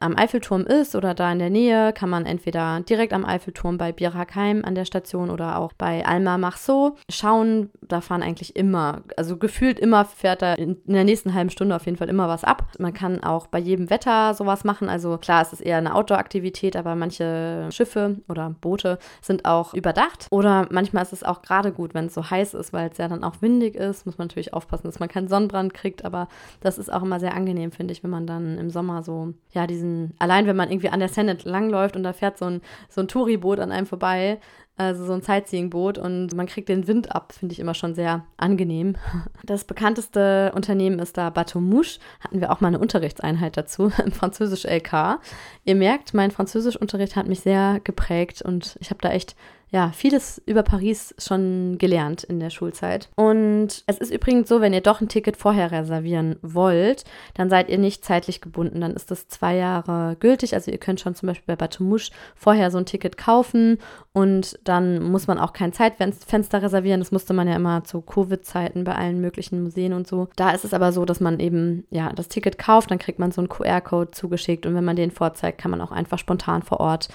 [0.00, 3.92] am Eiffelturm ist oder da in der Nähe, kann man entweder direkt am Eiffelturm bei
[3.92, 7.70] Bierhackheim an der Station oder auch bei Alma Marceau schauen.
[7.82, 11.86] Da fahren eigentlich immer, also gefühlt immer fährt da in, der nächsten halben Stunde auf
[11.86, 12.72] jeden Fall immer was ab.
[12.78, 14.88] Man kann auch bei jedem Wetter sowas machen.
[14.88, 20.26] Also klar, es ist eher eine Outdoor-Aktivität, aber manche Schiffe oder Boote sind auch überdacht.
[20.30, 23.08] Oder manchmal ist es auch gerade gut, wenn es so heiß ist, weil es ja
[23.08, 24.06] dann auch windig ist.
[24.06, 26.04] Muss man natürlich aufpassen, dass man keinen Sonnenbrand kriegt.
[26.04, 26.28] Aber
[26.60, 29.66] das ist auch immer sehr angenehm, finde ich, wenn man dann im Sommer so, ja,
[29.66, 32.60] diesen diesen, allein wenn man irgendwie an der Seine langläuft und da fährt so ein,
[32.88, 34.38] so ein Touri-Boot an einem vorbei,
[34.78, 38.26] also so ein Sightseeing-Boot und man kriegt den Wind ab, finde ich immer schon sehr
[38.36, 38.96] angenehm.
[39.44, 44.12] Das bekannteste Unternehmen ist da Bateau Mouche, hatten wir auch mal eine Unterrichtseinheit dazu, im
[44.12, 45.20] Französisch LK.
[45.64, 49.36] Ihr merkt, mein Französischunterricht hat mich sehr geprägt und ich habe da echt
[49.70, 53.08] ja, vieles über Paris schon gelernt in der Schulzeit.
[53.16, 57.04] Und es ist übrigens so, wenn ihr doch ein Ticket vorher reservieren wollt,
[57.34, 58.80] dann seid ihr nicht zeitlich gebunden.
[58.80, 60.54] Dann ist das zwei Jahre gültig.
[60.54, 63.78] Also ihr könnt schon zum Beispiel bei Batumouche vorher so ein Ticket kaufen
[64.12, 67.00] und dann muss man auch kein Zeitfenster reservieren.
[67.00, 70.28] Das musste man ja immer zu Covid-Zeiten bei allen möglichen Museen und so.
[70.36, 73.32] Da ist es aber so, dass man eben ja das Ticket kauft, dann kriegt man
[73.32, 76.78] so einen QR-Code zugeschickt und wenn man den vorzeigt, kann man auch einfach spontan vor
[76.78, 77.08] Ort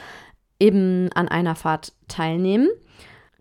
[0.62, 2.70] eben an einer Fahrt teilnehmen.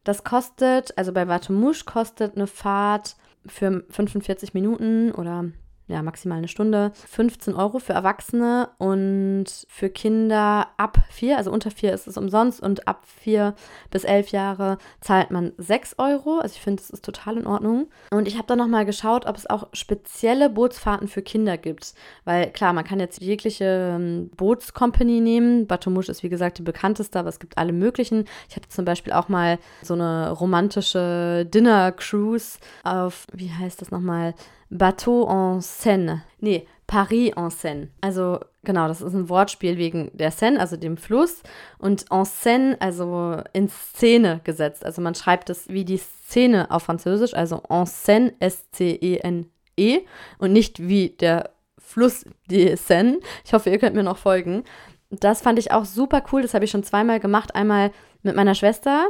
[0.03, 3.17] Das kostet, also bei Vatemouche kostet eine Fahrt
[3.47, 5.45] für 45 Minuten oder
[5.91, 11.71] ja, maximal eine Stunde, 15 Euro für Erwachsene und für Kinder ab vier, also unter
[11.71, 13.55] vier ist es umsonst und ab vier
[13.91, 16.39] bis elf Jahre zahlt man 6 Euro.
[16.39, 17.89] Also ich finde, das ist total in Ordnung.
[18.11, 21.95] Und ich habe dann nochmal geschaut, ob es auch spezielle Bootsfahrten für Kinder gibt.
[22.25, 25.67] Weil klar, man kann jetzt jegliche ähm, Bootscompany nehmen.
[25.67, 28.27] Bateau ist wie gesagt die bekannteste, aber es gibt alle möglichen.
[28.49, 34.35] Ich hatte zum Beispiel auch mal so eine romantische Dinner-Cruise auf, wie heißt das nochmal?
[34.71, 36.23] Bateau en Seine.
[36.39, 37.89] Nee, Paris en Seine.
[38.01, 41.43] Also genau, das ist ein Wortspiel wegen der Seine, also dem Fluss.
[41.79, 44.85] Und en Seine, also in Szene gesetzt.
[44.85, 49.51] Also man schreibt es wie die Szene auf Französisch, also en Seine, S-C-E-N-E.
[49.77, 50.01] E
[50.39, 53.19] und nicht wie der Fluss die Seine.
[53.45, 54.65] Ich hoffe, ihr könnt mir noch folgen.
[55.11, 56.43] Das fand ich auch super cool.
[56.43, 57.55] Das habe ich schon zweimal gemacht.
[57.55, 57.91] Einmal
[58.23, 59.07] mit meiner Schwester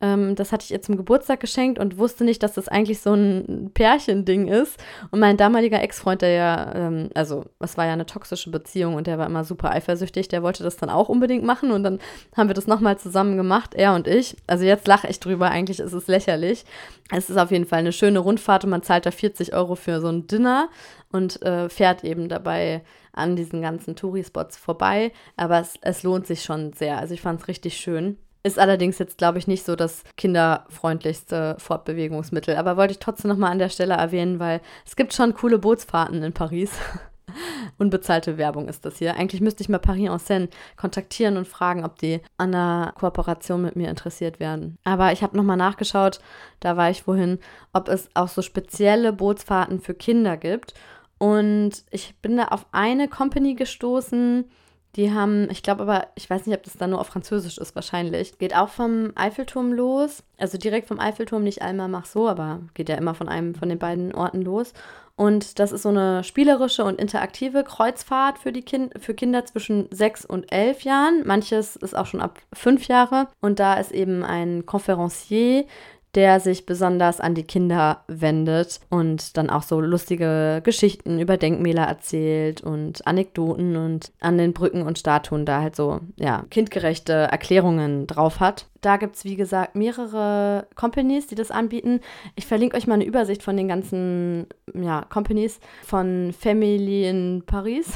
[0.00, 3.12] ähm, das hatte ich ihr zum Geburtstag geschenkt und wusste nicht, dass das eigentlich so
[3.12, 4.78] ein Pärchending ist.
[5.10, 9.06] Und mein damaliger Ex-Freund, der ja, ähm, also es war ja eine toxische Beziehung und
[9.06, 11.98] der war immer super eifersüchtig, der wollte das dann auch unbedingt machen und dann
[12.36, 14.36] haben wir das nochmal zusammen gemacht, er und ich.
[14.46, 16.64] Also jetzt lache ich drüber, eigentlich ist es lächerlich.
[17.10, 20.00] Es ist auf jeden Fall eine schöne Rundfahrt und man zahlt da 40 Euro für
[20.00, 20.68] so ein Dinner
[21.12, 22.82] und äh, fährt eben dabei
[23.12, 25.12] an diesen ganzen Touri-Spots vorbei.
[25.36, 26.98] Aber es, es lohnt sich schon sehr.
[26.98, 28.16] Also ich fand es richtig schön.
[28.42, 32.56] Ist allerdings jetzt, glaube ich, nicht so das kinderfreundlichste Fortbewegungsmittel.
[32.56, 36.22] Aber wollte ich trotzdem nochmal an der Stelle erwähnen, weil es gibt schon coole Bootsfahrten
[36.22, 36.70] in Paris.
[37.78, 39.14] Unbezahlte Werbung ist das hier.
[39.16, 43.62] Eigentlich müsste ich mal Paris en Seine kontaktieren und fragen, ob die an einer Kooperation
[43.62, 44.78] mit mir interessiert werden.
[44.84, 46.20] Aber ich habe nochmal nachgeschaut,
[46.60, 47.38] da war ich wohin,
[47.72, 50.74] ob es auch so spezielle Bootsfahrten für Kinder gibt.
[51.18, 54.50] Und ich bin da auf eine Company gestoßen,
[54.96, 57.74] die haben, ich glaube aber, ich weiß nicht, ob das dann nur auf Französisch ist,
[57.76, 58.38] wahrscheinlich.
[58.38, 60.24] Geht auch vom Eiffelturm los.
[60.36, 63.68] Also direkt vom Eiffelturm, nicht einmal mach so, aber geht ja immer von einem von
[63.68, 64.72] den beiden Orten los.
[65.14, 69.86] Und das ist so eine spielerische und interaktive Kreuzfahrt für, die kind für Kinder zwischen
[69.90, 71.26] sechs und elf Jahren.
[71.26, 73.28] Manches ist auch schon ab fünf Jahre.
[73.40, 75.66] Und da ist eben ein Conferencier,
[76.14, 81.84] der sich besonders an die Kinder wendet und dann auch so lustige Geschichten über Denkmäler
[81.84, 88.06] erzählt und Anekdoten und an den Brücken und Statuen da halt so, ja, kindgerechte Erklärungen
[88.06, 88.66] drauf hat.
[88.80, 92.00] Da gibt es, wie gesagt, mehrere Companies, die das anbieten.
[92.34, 97.92] Ich verlinke euch mal eine Übersicht von den ganzen ja, Companies von Family in Paris.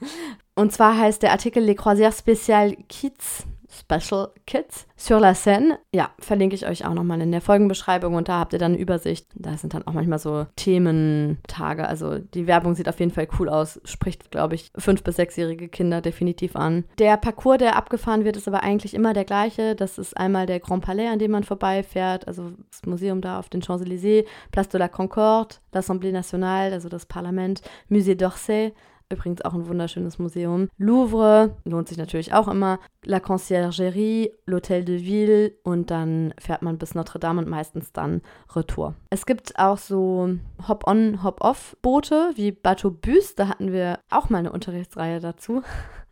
[0.56, 5.78] Und zwar heißt der Artikel Les Croisières Spéciales Kids Special Kids sur la Seine.
[5.92, 8.80] Ja, verlinke ich euch auch nochmal in der Folgenbeschreibung und da habt ihr dann eine
[8.80, 9.26] Übersicht.
[9.34, 11.86] Da sind dann auch manchmal so Thementage.
[11.88, 13.80] Also die Werbung sieht auf jeden Fall cool aus.
[13.84, 16.84] Spricht, glaube ich, fünf- bis sechsjährige Kinder definitiv an.
[16.98, 19.74] Der Parcours, der abgefahren wird, ist aber eigentlich immer der gleiche.
[19.74, 22.28] Das ist einmal der Grand Palais, an dem man vorbeifährt.
[22.28, 27.06] Also das Museum da auf den Champs-Élysées, Place de la Concorde, l'Assemblée Nationale, also das
[27.06, 27.60] Parlament,
[27.90, 28.72] Musée d'Orsay.
[29.10, 30.68] Übrigens auch ein wunderschönes Museum.
[30.78, 32.78] Louvre, lohnt sich natürlich auch immer.
[33.04, 38.22] La Conciergerie, l'Hôtel de Ville und dann fährt man bis Notre Dame und meistens dann
[38.54, 38.94] Retour.
[39.10, 40.30] Es gibt auch so
[40.66, 43.34] Hop-on, Hop-off-Boote wie Bateau Bus.
[43.34, 45.62] Da hatten wir auch mal eine Unterrichtsreihe dazu.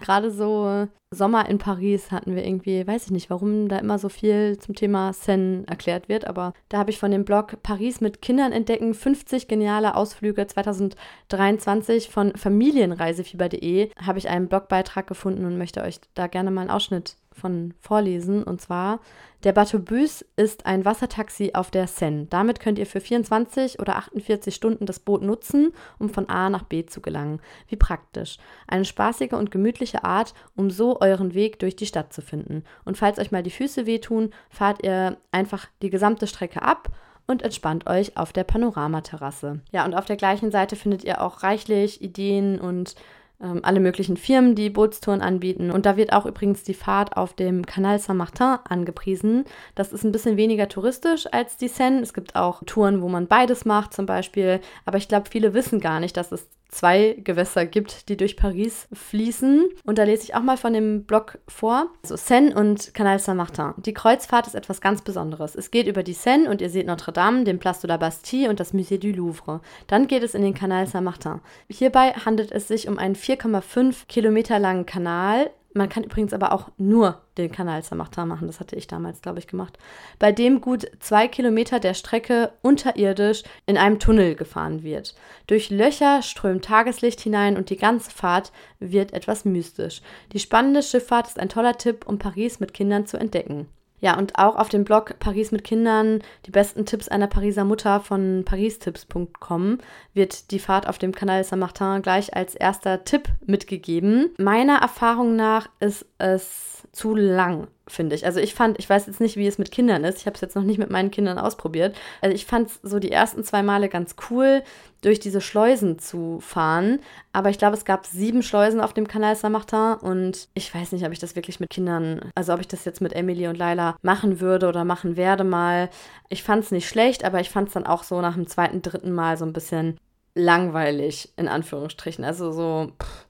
[0.00, 4.08] Gerade so Sommer in Paris hatten wir irgendwie, weiß ich nicht, warum da immer so
[4.08, 8.20] viel zum Thema Seine erklärt wird, aber da habe ich von dem Blog Paris mit
[8.20, 15.82] Kindern entdecken 50 geniale Ausflüge 2023 von familienreisefieber.de habe ich einen Blogbeitrag gefunden und möchte
[15.82, 18.42] euch da gerne mal einen Ausschnitt von vorlesen.
[18.42, 19.00] Und zwar,
[19.44, 22.26] der Bateaubus ist ein Wassertaxi auf der Seine.
[22.26, 26.64] Damit könnt ihr für 24 oder 48 Stunden das Boot nutzen, um von A nach
[26.64, 27.40] B zu gelangen.
[27.68, 28.38] Wie praktisch.
[28.66, 32.64] Eine spaßige und gemütliche Art, um so euren Weg durch die Stadt zu finden.
[32.84, 36.90] Und falls euch mal die Füße wehtun, fahrt ihr einfach die gesamte Strecke ab
[37.28, 39.60] und entspannt euch auf der Panoramaterrasse.
[39.70, 42.96] Ja, und auf der gleichen Seite findet ihr auch reichlich Ideen und
[43.42, 45.70] ähm, alle möglichen Firmen, die Bootstouren anbieten.
[45.70, 49.44] Und da wird auch übrigens die Fahrt auf dem Canal Saint-Martin angepriesen.
[49.74, 52.00] Das ist ein bisschen weniger touristisch als die Seine.
[52.00, 54.60] Es gibt auch Touren, wo man beides macht zum Beispiel.
[54.84, 58.88] Aber ich glaube, viele wissen gar nicht, dass es zwei Gewässer gibt, die durch Paris
[58.92, 59.68] fließen.
[59.84, 61.88] Und da lese ich auch mal von dem Blog vor.
[62.02, 63.74] So Seine und Canal Saint-Martin.
[63.78, 65.54] Die Kreuzfahrt ist etwas ganz Besonderes.
[65.54, 68.50] Es geht über die Seine und ihr seht Notre Dame, den Place de la Bastille
[68.50, 69.60] und das Musée du Louvre.
[69.86, 71.40] Dann geht es in den Canal Saint-Martin.
[71.68, 76.68] Hierbei handelt es sich um einen 4,5 Kilometer langen Kanal, man kann übrigens aber auch
[76.76, 78.46] nur den Kanal Saint-Martin machen.
[78.46, 79.78] Das hatte ich damals, glaube ich, gemacht.
[80.18, 85.14] Bei dem gut zwei Kilometer der Strecke unterirdisch in einem Tunnel gefahren wird.
[85.46, 90.02] Durch Löcher strömt Tageslicht hinein und die ganze Fahrt wird etwas mystisch.
[90.32, 93.68] Die spannende Schifffahrt ist ein toller Tipp, um Paris mit Kindern zu entdecken.
[94.00, 98.00] Ja, und auch auf dem Blog Paris mit Kindern, die besten Tipps einer Pariser Mutter
[98.00, 99.78] von paristips.com
[100.14, 104.30] wird die Fahrt auf dem Kanal Saint-Martin gleich als erster Tipp mitgegeben.
[104.38, 108.26] Meiner Erfahrung nach ist es zu lang finde ich.
[108.26, 110.18] Also ich fand, ich weiß jetzt nicht, wie es mit Kindern ist.
[110.18, 111.96] Ich habe es jetzt noch nicht mit meinen Kindern ausprobiert.
[112.20, 114.62] Also ich fand es so die ersten zwei Male ganz cool,
[115.00, 116.98] durch diese Schleusen zu fahren.
[117.32, 121.06] Aber ich glaube, es gab sieben Schleusen auf dem Kanal Saint-Martin und ich weiß nicht,
[121.06, 123.96] ob ich das wirklich mit Kindern, also ob ich das jetzt mit Emily und Laila
[124.02, 125.88] machen würde oder machen werde mal.
[126.28, 128.82] Ich fand es nicht schlecht, aber ich fand es dann auch so nach dem zweiten,
[128.82, 129.98] dritten Mal so ein bisschen
[130.34, 132.24] langweilig, in Anführungsstrichen.
[132.24, 133.27] Also so, pff,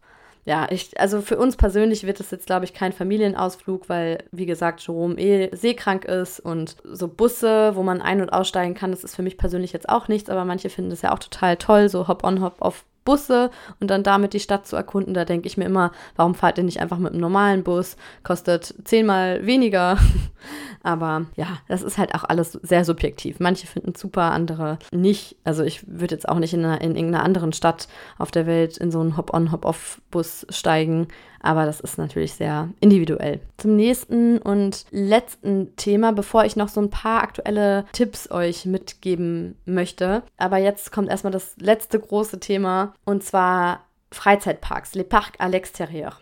[0.48, 4.46] ja, ich, also für uns persönlich wird es jetzt, glaube ich, kein Familienausflug, weil, wie
[4.46, 9.04] gesagt, Jerome eh seekrank ist und so Busse, wo man ein- und aussteigen kann, das
[9.04, 11.90] ist für mich persönlich jetzt auch nichts, aber manche finden das ja auch total toll,
[11.90, 15.14] so hop-on, hop-off Busse und dann damit die Stadt zu erkunden.
[15.14, 17.96] Da denke ich mir immer, warum fahrt ihr nicht einfach mit einem normalen Bus?
[18.22, 19.96] Kostet zehnmal weniger.
[20.82, 23.40] Aber ja, das ist halt auch alles sehr subjektiv.
[23.40, 25.36] Manche finden es super, andere nicht.
[25.42, 28.76] Also ich würde jetzt auch nicht in, einer, in irgendeiner anderen Stadt auf der Welt
[28.76, 31.08] in so einen Hop-on, Hop-off-Bus steigen.
[31.40, 33.40] Aber das ist natürlich sehr individuell.
[33.56, 39.56] Zum nächsten und letzten Thema, bevor ich noch so ein paar aktuelle Tipps euch mitgeben
[39.64, 40.22] möchte.
[40.36, 46.12] Aber jetzt kommt erstmal das letzte große Thema und zwar Freizeitparks, les parcs à l'extérieur.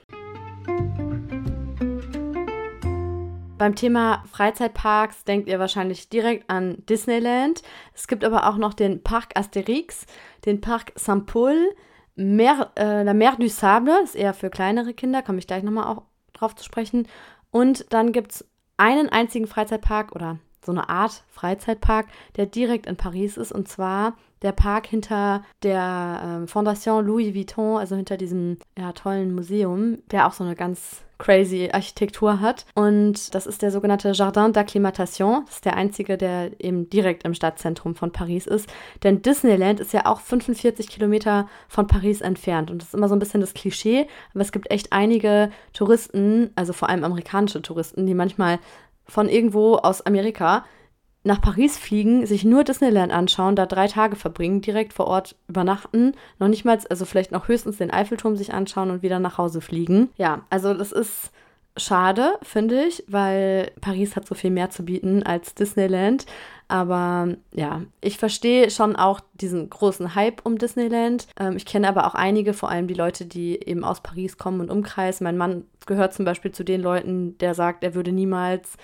[3.58, 7.62] Beim Thema Freizeitparks denkt ihr wahrscheinlich direkt an Disneyland.
[7.94, 10.04] Es gibt aber auch noch den Parc Asterix,
[10.44, 11.74] den Parc Saint-Paul,
[12.16, 15.86] Mer, äh, La Mer du Sable, ist eher für kleinere Kinder, komme ich gleich nochmal
[15.86, 16.02] auch
[16.32, 17.06] drauf zu sprechen.
[17.50, 22.06] Und dann gibt es einen einzigen Freizeitpark oder so eine Art Freizeitpark,
[22.36, 27.78] der direkt in Paris ist, und zwar der Park hinter der äh, Fondation Louis Vuitton,
[27.78, 32.66] also hinter diesem ja, tollen Museum, der auch so eine ganz crazy Architektur hat.
[32.74, 35.44] Und das ist der sogenannte Jardin d'Acclimatation.
[35.46, 38.68] Das ist der einzige, der eben direkt im Stadtzentrum von Paris ist.
[39.02, 42.70] Denn Disneyland ist ja auch 45 Kilometer von Paris entfernt.
[42.70, 44.06] Und das ist immer so ein bisschen das Klischee.
[44.34, 48.58] Aber es gibt echt einige Touristen, also vor allem amerikanische Touristen, die manchmal
[49.08, 50.64] von irgendwo aus Amerika
[51.26, 56.12] nach Paris fliegen, sich nur Disneyland anschauen, da drei Tage verbringen, direkt vor Ort übernachten,
[56.38, 59.60] noch nicht mal, also vielleicht noch höchstens den Eiffelturm sich anschauen und wieder nach Hause
[59.60, 60.08] fliegen.
[60.16, 61.32] Ja, also das ist
[61.76, 66.26] schade, finde ich, weil Paris hat so viel mehr zu bieten als Disneyland.
[66.68, 71.26] Aber ja, ich verstehe schon auch diesen großen Hype um Disneyland.
[71.38, 74.60] Ähm, ich kenne aber auch einige, vor allem die Leute, die eben aus Paris kommen
[74.60, 75.24] und umkreisen.
[75.24, 78.76] Mein Mann gehört zum Beispiel zu den Leuten, der sagt, er würde niemals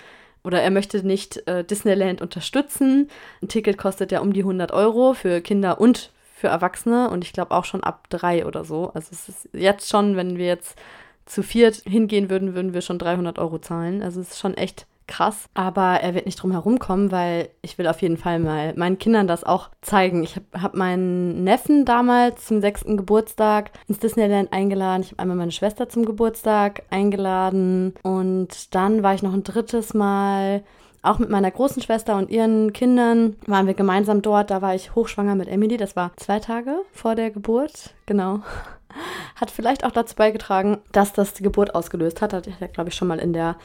[0.43, 3.09] oder er möchte nicht äh, Disneyland unterstützen.
[3.41, 7.31] Ein Ticket kostet ja um die 100 Euro für Kinder und für Erwachsene und ich
[7.31, 8.91] glaube auch schon ab drei oder so.
[8.93, 10.77] Also es ist jetzt schon, wenn wir jetzt
[11.25, 14.03] zu viert hingehen würden, würden wir schon 300 Euro zahlen.
[14.03, 15.49] Also es ist schon echt krass.
[15.53, 18.97] Aber er wird nicht drum herum kommen, weil ich will auf jeden Fall mal meinen
[18.97, 20.23] Kindern das auch zeigen.
[20.23, 25.03] Ich habe hab meinen Neffen damals zum sechsten Geburtstag ins Disneyland eingeladen.
[25.03, 27.93] Ich habe einmal meine Schwester zum Geburtstag eingeladen.
[28.03, 30.63] Und dann war ich noch ein drittes Mal
[31.03, 34.49] auch mit meiner großen Schwester und ihren Kindern waren wir gemeinsam dort.
[34.49, 35.77] Da war ich hochschwanger mit Emily.
[35.77, 37.93] Das war zwei Tage vor der Geburt.
[38.05, 38.39] Genau.
[39.35, 42.33] Hat vielleicht auch dazu beigetragen, dass das die Geburt ausgelöst hat.
[42.33, 43.57] Hat er, glaube ich, schon mal in der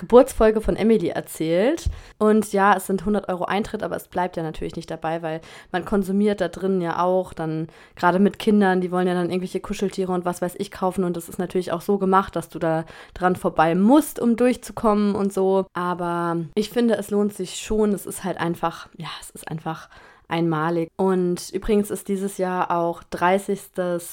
[0.00, 1.88] Geburtsfolge von Emily erzählt.
[2.18, 5.40] Und ja, es sind 100 Euro Eintritt, aber es bleibt ja natürlich nicht dabei, weil
[5.72, 9.60] man konsumiert da drin ja auch dann, gerade mit Kindern, die wollen ja dann irgendwelche
[9.60, 11.04] Kuscheltiere und was weiß ich kaufen.
[11.04, 15.14] Und das ist natürlich auch so gemacht, dass du da dran vorbei musst, um durchzukommen
[15.14, 15.66] und so.
[15.74, 17.92] Aber ich finde, es lohnt sich schon.
[17.92, 19.90] Es ist halt einfach, ja, es ist einfach
[20.30, 20.90] einmalig.
[20.96, 23.60] Und übrigens ist dieses Jahr auch 30.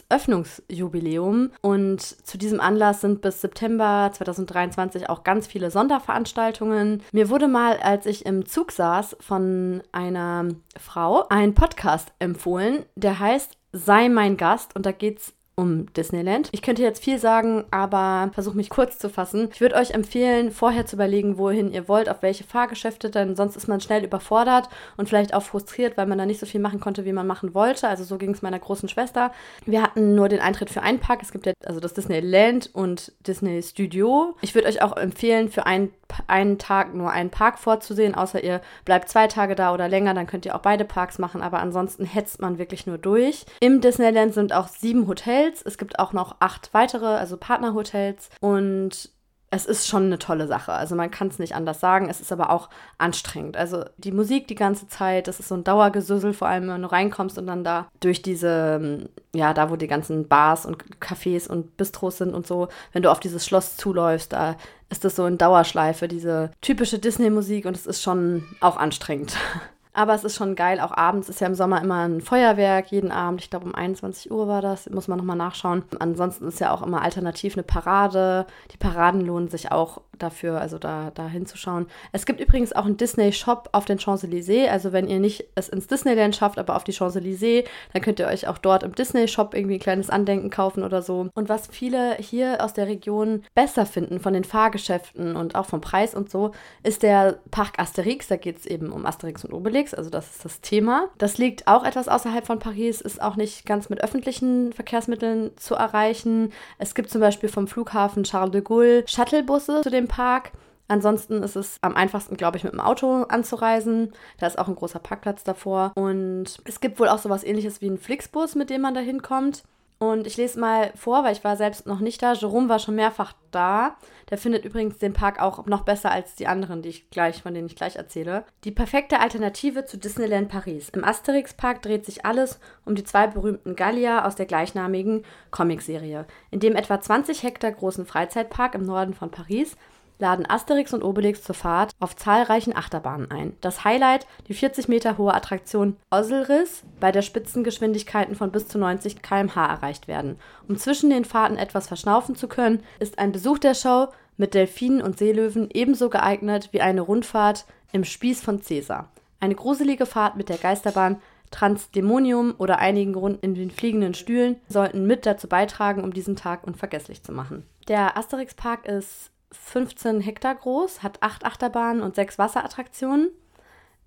[0.10, 1.52] Öffnungsjubiläum.
[1.62, 7.04] Und zu diesem Anlass sind bis September 2023 auch ganz viele Sonderveranstaltungen.
[7.12, 10.48] Mir wurde mal, als ich im Zug saß, von einer
[10.80, 14.76] Frau ein Podcast empfohlen, der heißt Sei mein Gast.
[14.76, 16.50] Und da geht es um Disneyland.
[16.52, 19.50] Ich könnte jetzt viel sagen, aber versuche mich kurz zu fassen.
[19.52, 23.56] Ich würde euch empfehlen, vorher zu überlegen, wohin ihr wollt, auf welche Fahrgeschäfte, denn sonst
[23.56, 26.80] ist man schnell überfordert und vielleicht auch frustriert, weil man da nicht so viel machen
[26.80, 27.88] konnte, wie man machen wollte.
[27.88, 29.32] Also so ging es meiner großen Schwester.
[29.66, 31.24] Wir hatten nur den Eintritt für einen Park.
[31.24, 34.36] Es gibt ja also das Disneyland und Disney Studio.
[34.42, 35.92] Ich würde euch auch empfehlen, für einen
[36.28, 40.28] einen Tag nur einen Park vorzusehen, außer ihr bleibt zwei Tage da oder länger, dann
[40.28, 43.46] könnt ihr auch beide Parks machen, aber ansonsten hetzt man wirklich nur durch.
[43.60, 49.12] Im Disneyland sind auch sieben Hotels, es gibt auch noch acht weitere, also Partnerhotels und
[49.50, 50.74] es ist schon eine tolle Sache.
[50.74, 52.10] Also man kann es nicht anders sagen.
[52.10, 53.56] Es ist aber auch anstrengend.
[53.56, 56.92] Also die Musik die ganze Zeit, das ist so ein Dauergesüssel, vor allem wenn du
[56.92, 61.78] reinkommst und dann da durch diese, ja, da wo die ganzen Bars und Cafés und
[61.78, 64.58] Bistros sind und so, wenn du auf dieses Schloss zuläufst, da
[64.90, 69.36] ist das so in Dauerschleife, diese typische Disney-Musik und es ist schon auch anstrengend.
[69.94, 70.80] Aber es ist schon geil.
[70.80, 73.42] Auch abends ist ja im Sommer immer ein Feuerwerk, jeden Abend.
[73.42, 74.88] Ich glaube, um 21 Uhr war das.
[74.92, 75.82] Muss man nochmal nachschauen.
[76.00, 78.46] Ansonsten ist ja auch immer alternativ eine Parade.
[78.72, 81.88] Die Paraden lohnen sich auch dafür, also da, da hinzuschauen.
[82.12, 84.70] Es gibt übrigens auch einen Disney-Shop auf den Champs-Élysées.
[84.70, 88.28] Also wenn ihr nicht es ins Disneyland schafft, aber auf die Champs-Élysées, dann könnt ihr
[88.28, 91.30] euch auch dort im Disney-Shop irgendwie ein kleines Andenken kaufen oder so.
[91.34, 95.82] Und was viele hier aus der Region besser finden von den Fahrgeschäften und auch vom
[95.82, 96.52] Preis und so,
[96.84, 98.28] ist der Parc Asterix.
[98.28, 101.10] Da geht es eben um Asterix und Obelix, also das ist das Thema.
[101.18, 105.76] Das liegt auch etwas außerhalb von Paris, ist auch nicht ganz mit öffentlichen Verkehrsmitteln zu
[105.76, 106.52] erreichen.
[106.78, 110.52] Es gibt zum Beispiel vom Flughafen Charles de Gaulle Shuttlebusse zu dem Park.
[110.88, 114.14] Ansonsten ist es am einfachsten, glaube ich, mit dem Auto anzureisen.
[114.40, 115.92] Da ist auch ein großer Parkplatz davor.
[115.96, 119.64] Und es gibt wohl auch sowas ähnliches wie einen Flixbus, mit dem man da hinkommt.
[120.00, 122.34] Und ich lese mal vor, weil ich war selbst noch nicht da.
[122.34, 123.98] Jerome war schon mehrfach da.
[124.30, 127.56] Der findet übrigens den Park auch noch besser als die anderen, die ich gleich, von
[127.56, 128.46] denen ich gleich erzähle.
[128.64, 130.90] Die perfekte Alternative zu Disneyland Paris.
[130.90, 136.26] Im Asterix Park dreht sich alles um die zwei berühmten Gallier aus der gleichnamigen Comicserie.
[136.52, 139.76] In dem etwa 20 Hektar großen Freizeitpark im Norden von Paris
[140.20, 143.56] laden Asterix und Obelix zur Fahrt auf zahlreichen Achterbahnen ein.
[143.62, 149.22] Das Highlight, die 40 Meter hohe Attraktion Oselris, bei der Spitzengeschwindigkeiten von bis zu 90
[149.22, 150.40] km/h erreicht werden.
[150.68, 154.08] Um zwischen den Fahrten etwas verschnaufen zu können, ist ein Besuch der Show
[154.38, 159.10] mit Delfinen und Seelöwen ebenso geeignet wie eine Rundfahrt im Spieß von Caesar.
[159.40, 161.22] Eine gruselige Fahrt mit der Geisterbahn
[161.52, 166.66] Transdemonium oder einigen Runden in den fliegenden Stühlen sollten mit dazu beitragen, um diesen Tag
[166.66, 167.66] unvergesslich zu machen.
[167.88, 173.32] Der Asterix Park ist 15 Hektar groß, hat acht Achterbahnen und sechs Wasserattraktionen.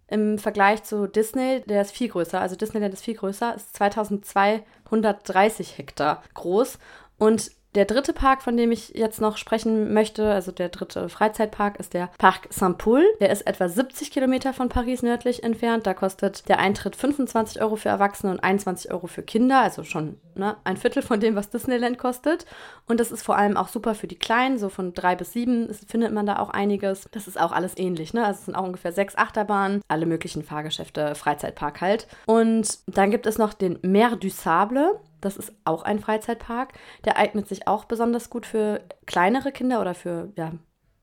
[0.09, 5.79] Im Vergleich zu Disney, der ist viel größer, also Disneyland ist viel größer, ist 2230
[5.79, 6.79] Hektar groß
[7.19, 11.79] und der dritte Park, von dem ich jetzt noch sprechen möchte, also der dritte Freizeitpark,
[11.79, 13.05] ist der Parc Saint-Paul.
[13.21, 15.87] Der ist etwa 70 Kilometer von Paris nördlich entfernt.
[15.87, 20.19] Da kostet der Eintritt 25 Euro für Erwachsene und 21 Euro für Kinder, also schon
[20.35, 22.45] ne, ein Viertel von dem, was Disneyland kostet.
[22.89, 25.73] Und das ist vor allem auch super für die Kleinen, so von drei bis sieben
[25.87, 27.09] findet man da auch einiges.
[27.13, 28.25] Das ist auch alles ähnlich, ne?
[28.25, 32.09] Also es sind auch ungefähr sechs Achterbahnen, alle möglichen Fahrgeschäfte, Freizeitpark halt.
[32.27, 34.99] Und dann gibt es noch den Mer du Sable.
[35.21, 36.73] Das ist auch ein Freizeitpark.
[37.05, 40.53] Der eignet sich auch besonders gut für kleinere Kinder oder für ja,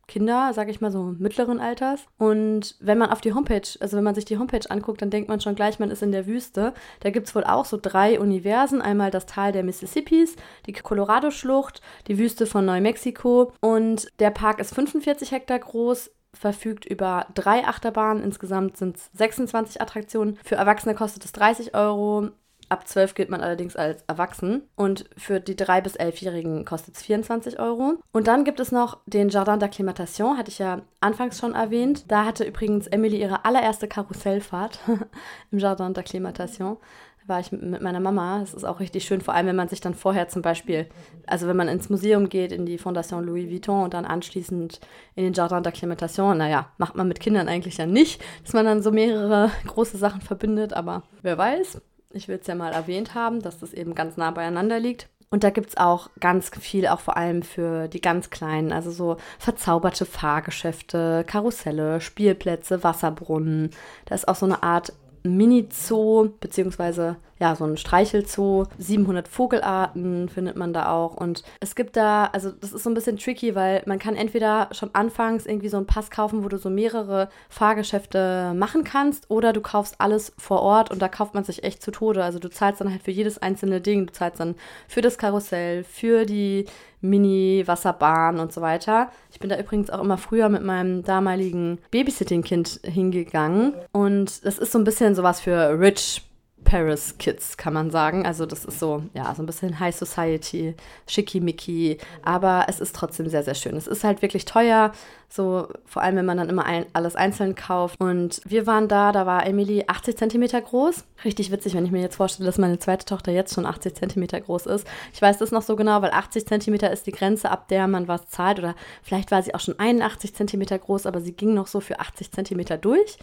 [0.07, 2.05] Kinder, sage ich mal so mittleren Alters.
[2.17, 5.27] Und wenn man auf die Homepage, also wenn man sich die Homepage anguckt, dann denkt
[5.29, 6.73] man schon gleich, man ist in der Wüste.
[7.01, 8.81] Da gibt es wohl auch so drei Universen.
[8.81, 13.51] Einmal das Tal der Mississippis, die Colorado-Schlucht, die Wüste von Neumexiko.
[13.59, 18.23] Und der Park ist 45 Hektar groß, verfügt über drei Achterbahnen.
[18.23, 20.37] Insgesamt sind es 26 Attraktionen.
[20.43, 22.29] Für Erwachsene kostet es 30 Euro.
[22.69, 27.03] Ab 12 gilt man allerdings als erwachsen und für die 3- bis 11-Jährigen kostet es
[27.03, 27.95] 24 Euro.
[28.11, 32.11] Und dann gibt es noch den Jardin d'Acclimatation, hatte ich ja anfangs schon erwähnt.
[32.11, 34.79] Da hatte übrigens Emily ihre allererste Karussellfahrt
[35.51, 36.75] im Jardin d'Acclimatation.
[37.21, 38.39] Da war ich mit meiner Mama.
[38.39, 40.87] Das ist auch richtig schön, vor allem wenn man sich dann vorher zum Beispiel,
[41.25, 44.81] also wenn man ins Museum geht, in die Fondation Louis Vuitton und dann anschließend
[45.15, 48.83] in den Jardin d'Acclimatation, naja, macht man mit Kindern eigentlich ja nicht, dass man dann
[48.83, 51.81] so mehrere große Sachen verbindet, aber wer weiß.
[52.11, 55.09] Ich will es ja mal erwähnt haben, dass das eben ganz nah beieinander liegt.
[55.29, 58.91] Und da gibt es auch ganz viel, auch vor allem für die ganz Kleinen, also
[58.91, 63.71] so verzauberte Fahrgeschäfte, Karusselle, Spielplätze, Wasserbrunnen.
[64.05, 64.93] Da ist auch so eine Art
[65.23, 68.65] Mini-Zoo, beziehungsweise ja, so ein Streichelzoo.
[68.77, 71.15] 700 Vogelarten findet man da auch.
[71.15, 74.69] Und es gibt da, also das ist so ein bisschen tricky, weil man kann entweder
[74.71, 79.53] schon anfangs irgendwie so einen Pass kaufen, wo du so mehrere Fahrgeschäfte machen kannst, oder
[79.53, 82.23] du kaufst alles vor Ort und da kauft man sich echt zu Tode.
[82.23, 84.07] Also du zahlst dann halt für jedes einzelne Ding.
[84.07, 84.55] Du zahlst dann
[84.87, 86.65] für das Karussell, für die
[87.01, 89.11] Mini-Wasserbahn und so weiter.
[89.31, 93.73] Ich bin da übrigens auch immer früher mit meinem damaligen Babysitting-Kind hingegangen.
[93.91, 96.23] Und das ist so ein bisschen sowas für Rich
[96.67, 98.25] Paris Kids, kann man sagen.
[98.25, 100.75] Also das ist so, ja, so ein bisschen High Society,
[101.07, 103.77] schickimicki, aber es ist trotzdem sehr, sehr schön.
[103.77, 104.91] Es ist halt wirklich teuer,
[105.29, 108.01] so vor allem, wenn man dann immer ein, alles einzeln kauft.
[108.01, 111.05] Und wir waren da, da war Emily 80 Zentimeter groß.
[111.23, 114.41] Richtig witzig, wenn ich mir jetzt vorstelle, dass meine zweite Tochter jetzt schon 80 Zentimeter
[114.41, 114.85] groß ist.
[115.13, 118.09] Ich weiß das noch so genau, weil 80 Zentimeter ist die Grenze, ab der man
[118.09, 118.59] was zahlt.
[118.59, 122.01] Oder vielleicht war sie auch schon 81 Zentimeter groß, aber sie ging noch so für
[122.01, 123.17] 80 Zentimeter durch.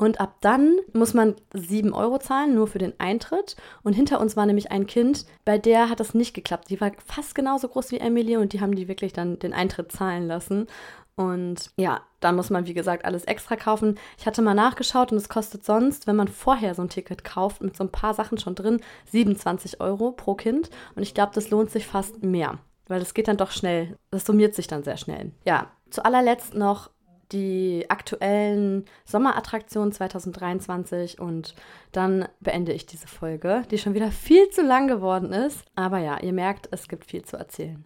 [0.00, 3.54] Und ab dann muss man 7 Euro zahlen, nur für den Eintritt.
[3.82, 6.70] Und hinter uns war nämlich ein Kind, bei der hat das nicht geklappt.
[6.70, 9.92] Die war fast genauso groß wie Emily und die haben die wirklich dann den Eintritt
[9.92, 10.68] zahlen lassen.
[11.16, 13.98] Und ja, da muss man, wie gesagt, alles extra kaufen.
[14.16, 17.60] Ich hatte mal nachgeschaut und es kostet sonst, wenn man vorher so ein Ticket kauft,
[17.60, 20.70] mit so ein paar Sachen schon drin, 27 Euro pro Kind.
[20.96, 22.58] Und ich glaube, das lohnt sich fast mehr,
[22.88, 23.98] weil das geht dann doch schnell.
[24.10, 25.32] Das summiert sich dann sehr schnell.
[25.44, 26.88] Ja, zu allerletzt noch
[27.32, 31.54] die aktuellen Sommerattraktionen 2023 und
[31.92, 35.64] dann beende ich diese Folge, die schon wieder viel zu lang geworden ist.
[35.74, 37.84] Aber ja, ihr merkt, es gibt viel zu erzählen.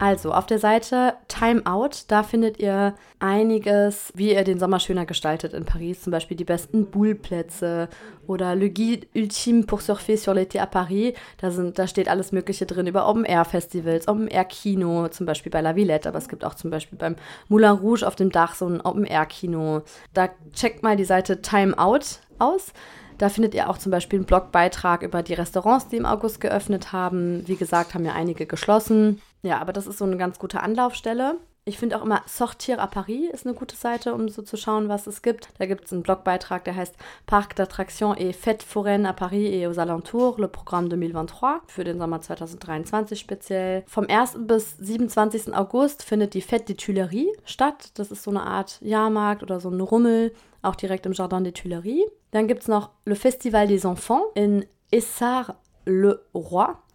[0.00, 5.04] Also auf der Seite Time Out, da findet ihr einiges, wie ihr den Sommer schöner
[5.04, 6.00] gestaltet in Paris.
[6.00, 7.90] Zum Beispiel die besten Boulplätze
[8.26, 11.12] oder Le Guide Ultime pour surfer sur l'été à Paris.
[11.36, 16.08] Da, sind, da steht alles Mögliche drin über Open-Air-Festivals, Open-Air-Kino, zum Beispiel bei La Villette,
[16.08, 17.16] aber es gibt auch zum Beispiel beim
[17.48, 19.82] Moulin Rouge auf dem Dach so ein Open-Air-Kino.
[20.14, 22.72] Da checkt mal die Seite Time Out aus.
[23.18, 26.94] Da findet ihr auch zum Beispiel einen Blogbeitrag über die Restaurants, die im August geöffnet
[26.94, 27.46] haben.
[27.46, 29.20] Wie gesagt, haben ja einige geschlossen.
[29.42, 31.36] Ja, aber das ist so eine ganz gute Anlaufstelle.
[31.66, 34.88] Ich finde auch immer Sortir à Paris ist eine gute Seite, um so zu schauen,
[34.88, 35.50] was es gibt.
[35.58, 36.94] Da gibt es einen Blogbeitrag, der heißt
[37.26, 41.98] Parc d'attractions et fêtes foraines à Paris et aux alentours, le programme 2023 für den
[41.98, 43.84] Sommer 2023 speziell.
[43.86, 44.38] Vom 1.
[44.46, 45.54] bis 27.
[45.54, 47.92] August findet die Fête des Tuileries statt.
[47.94, 51.54] Das ist so eine Art Jahrmarkt oder so ein Rummel, auch direkt im Jardin des
[51.54, 52.06] Tuileries.
[52.30, 54.64] Dann gibt es noch Le Festival des Enfants in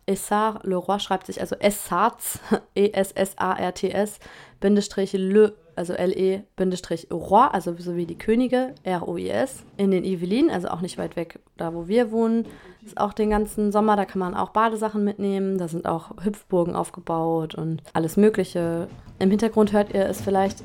[0.06, 0.96] Essart-le-Roi.
[0.96, 2.40] Essart-le-Roi schreibt sich also Essarts,
[2.76, 4.20] E-S-S-A-R-T-S,
[4.60, 10.54] Bindestrich Le, also L-E, Bindestrich Roi, also so wie die Könige, R-O-I-S, in den Yvelines,
[10.54, 12.48] also auch nicht weit weg, da wo wir wohnen.
[12.86, 16.76] Ist auch den ganzen Sommer, da kann man auch Badesachen mitnehmen, da sind auch Hüpfburgen
[16.76, 18.88] aufgebaut und alles Mögliche.
[19.20, 20.64] Im Hintergrund hört ihr es vielleicht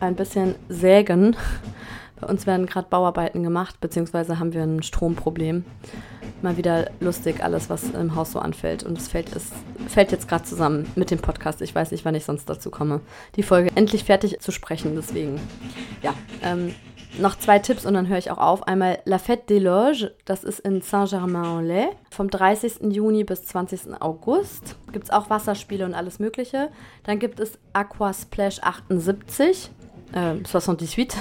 [0.00, 1.36] ein bisschen sägen.
[2.20, 5.64] Bei uns werden gerade Bauarbeiten gemacht, beziehungsweise haben wir ein Stromproblem.
[6.46, 8.84] Mal wieder lustig, alles, was im Haus so anfällt.
[8.84, 9.50] Und es fällt, es
[9.88, 11.60] fällt jetzt gerade zusammen mit dem Podcast.
[11.60, 13.00] Ich weiß nicht, wann ich sonst dazu komme,
[13.34, 14.94] die Folge endlich fertig zu sprechen.
[14.94, 15.40] Deswegen,
[16.04, 16.14] ja,
[16.44, 16.72] ähm,
[17.18, 18.62] noch zwei Tipps und dann höre ich auch auf.
[18.62, 21.88] Einmal La Fête des Loges, das ist in Saint-Germain-en-Laye.
[22.12, 22.92] Vom 30.
[22.94, 24.00] Juni bis 20.
[24.00, 26.70] August gibt es auch Wasserspiele und alles Mögliche.
[27.02, 29.72] Dann gibt es Aqua Splash 78,
[30.12, 31.12] äh, 78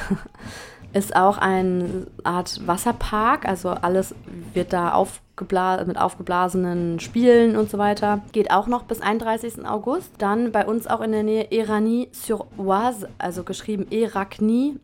[0.96, 4.16] ist auch eine Art Wasserpark, also alles
[4.54, 8.22] wird da aufgebla mit aufgeblasenen Spielen und so weiter.
[8.32, 9.68] Geht auch noch bis 31.
[9.68, 10.14] August.
[10.20, 14.80] Dann bei uns auch in der Nähe Eranie-sur-Oise, also geschrieben Eracni,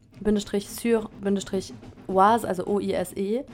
[0.67, 1.09] sur,
[2.07, 3.45] Oise, also O-I-S-E.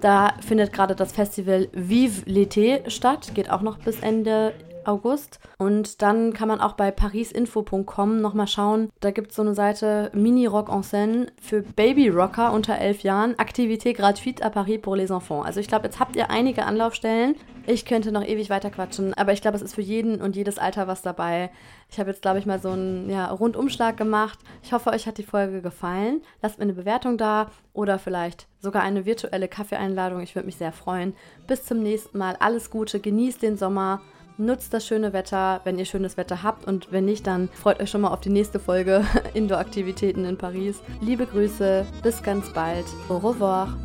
[0.00, 4.54] Da findet gerade das Festival Vive l'été statt, geht auch noch bis Ende
[4.90, 5.38] August.
[5.58, 8.90] Und dann kann man auch bei parisinfo.com nochmal schauen.
[9.00, 13.34] Da gibt es so eine Seite Mini Rock en Scène für Baby-Rocker unter elf Jahren.
[13.36, 15.44] Aktivité gratuite à Paris pour les enfants.
[15.44, 17.36] Also ich glaube, jetzt habt ihr einige Anlaufstellen.
[17.66, 20.58] Ich könnte noch ewig weiter quatschen, aber ich glaube, es ist für jeden und jedes
[20.58, 21.50] Alter was dabei.
[21.90, 24.38] Ich habe jetzt, glaube ich, mal so einen ja, Rundumschlag gemacht.
[24.62, 26.22] Ich hoffe, euch hat die Folge gefallen.
[26.42, 30.20] Lasst mir eine Bewertung da oder vielleicht sogar eine virtuelle Kaffeeeinladung.
[30.20, 31.14] Ich würde mich sehr freuen.
[31.46, 32.36] Bis zum nächsten Mal.
[32.40, 34.00] Alles Gute, genießt den Sommer.
[34.40, 37.90] Nutzt das schöne Wetter, wenn ihr schönes Wetter habt und wenn nicht, dann freut euch
[37.90, 39.04] schon mal auf die nächste Folge
[39.34, 40.80] Indoor-Aktivitäten in Paris.
[41.02, 42.86] Liebe Grüße, bis ganz bald.
[43.10, 43.76] Au revoir.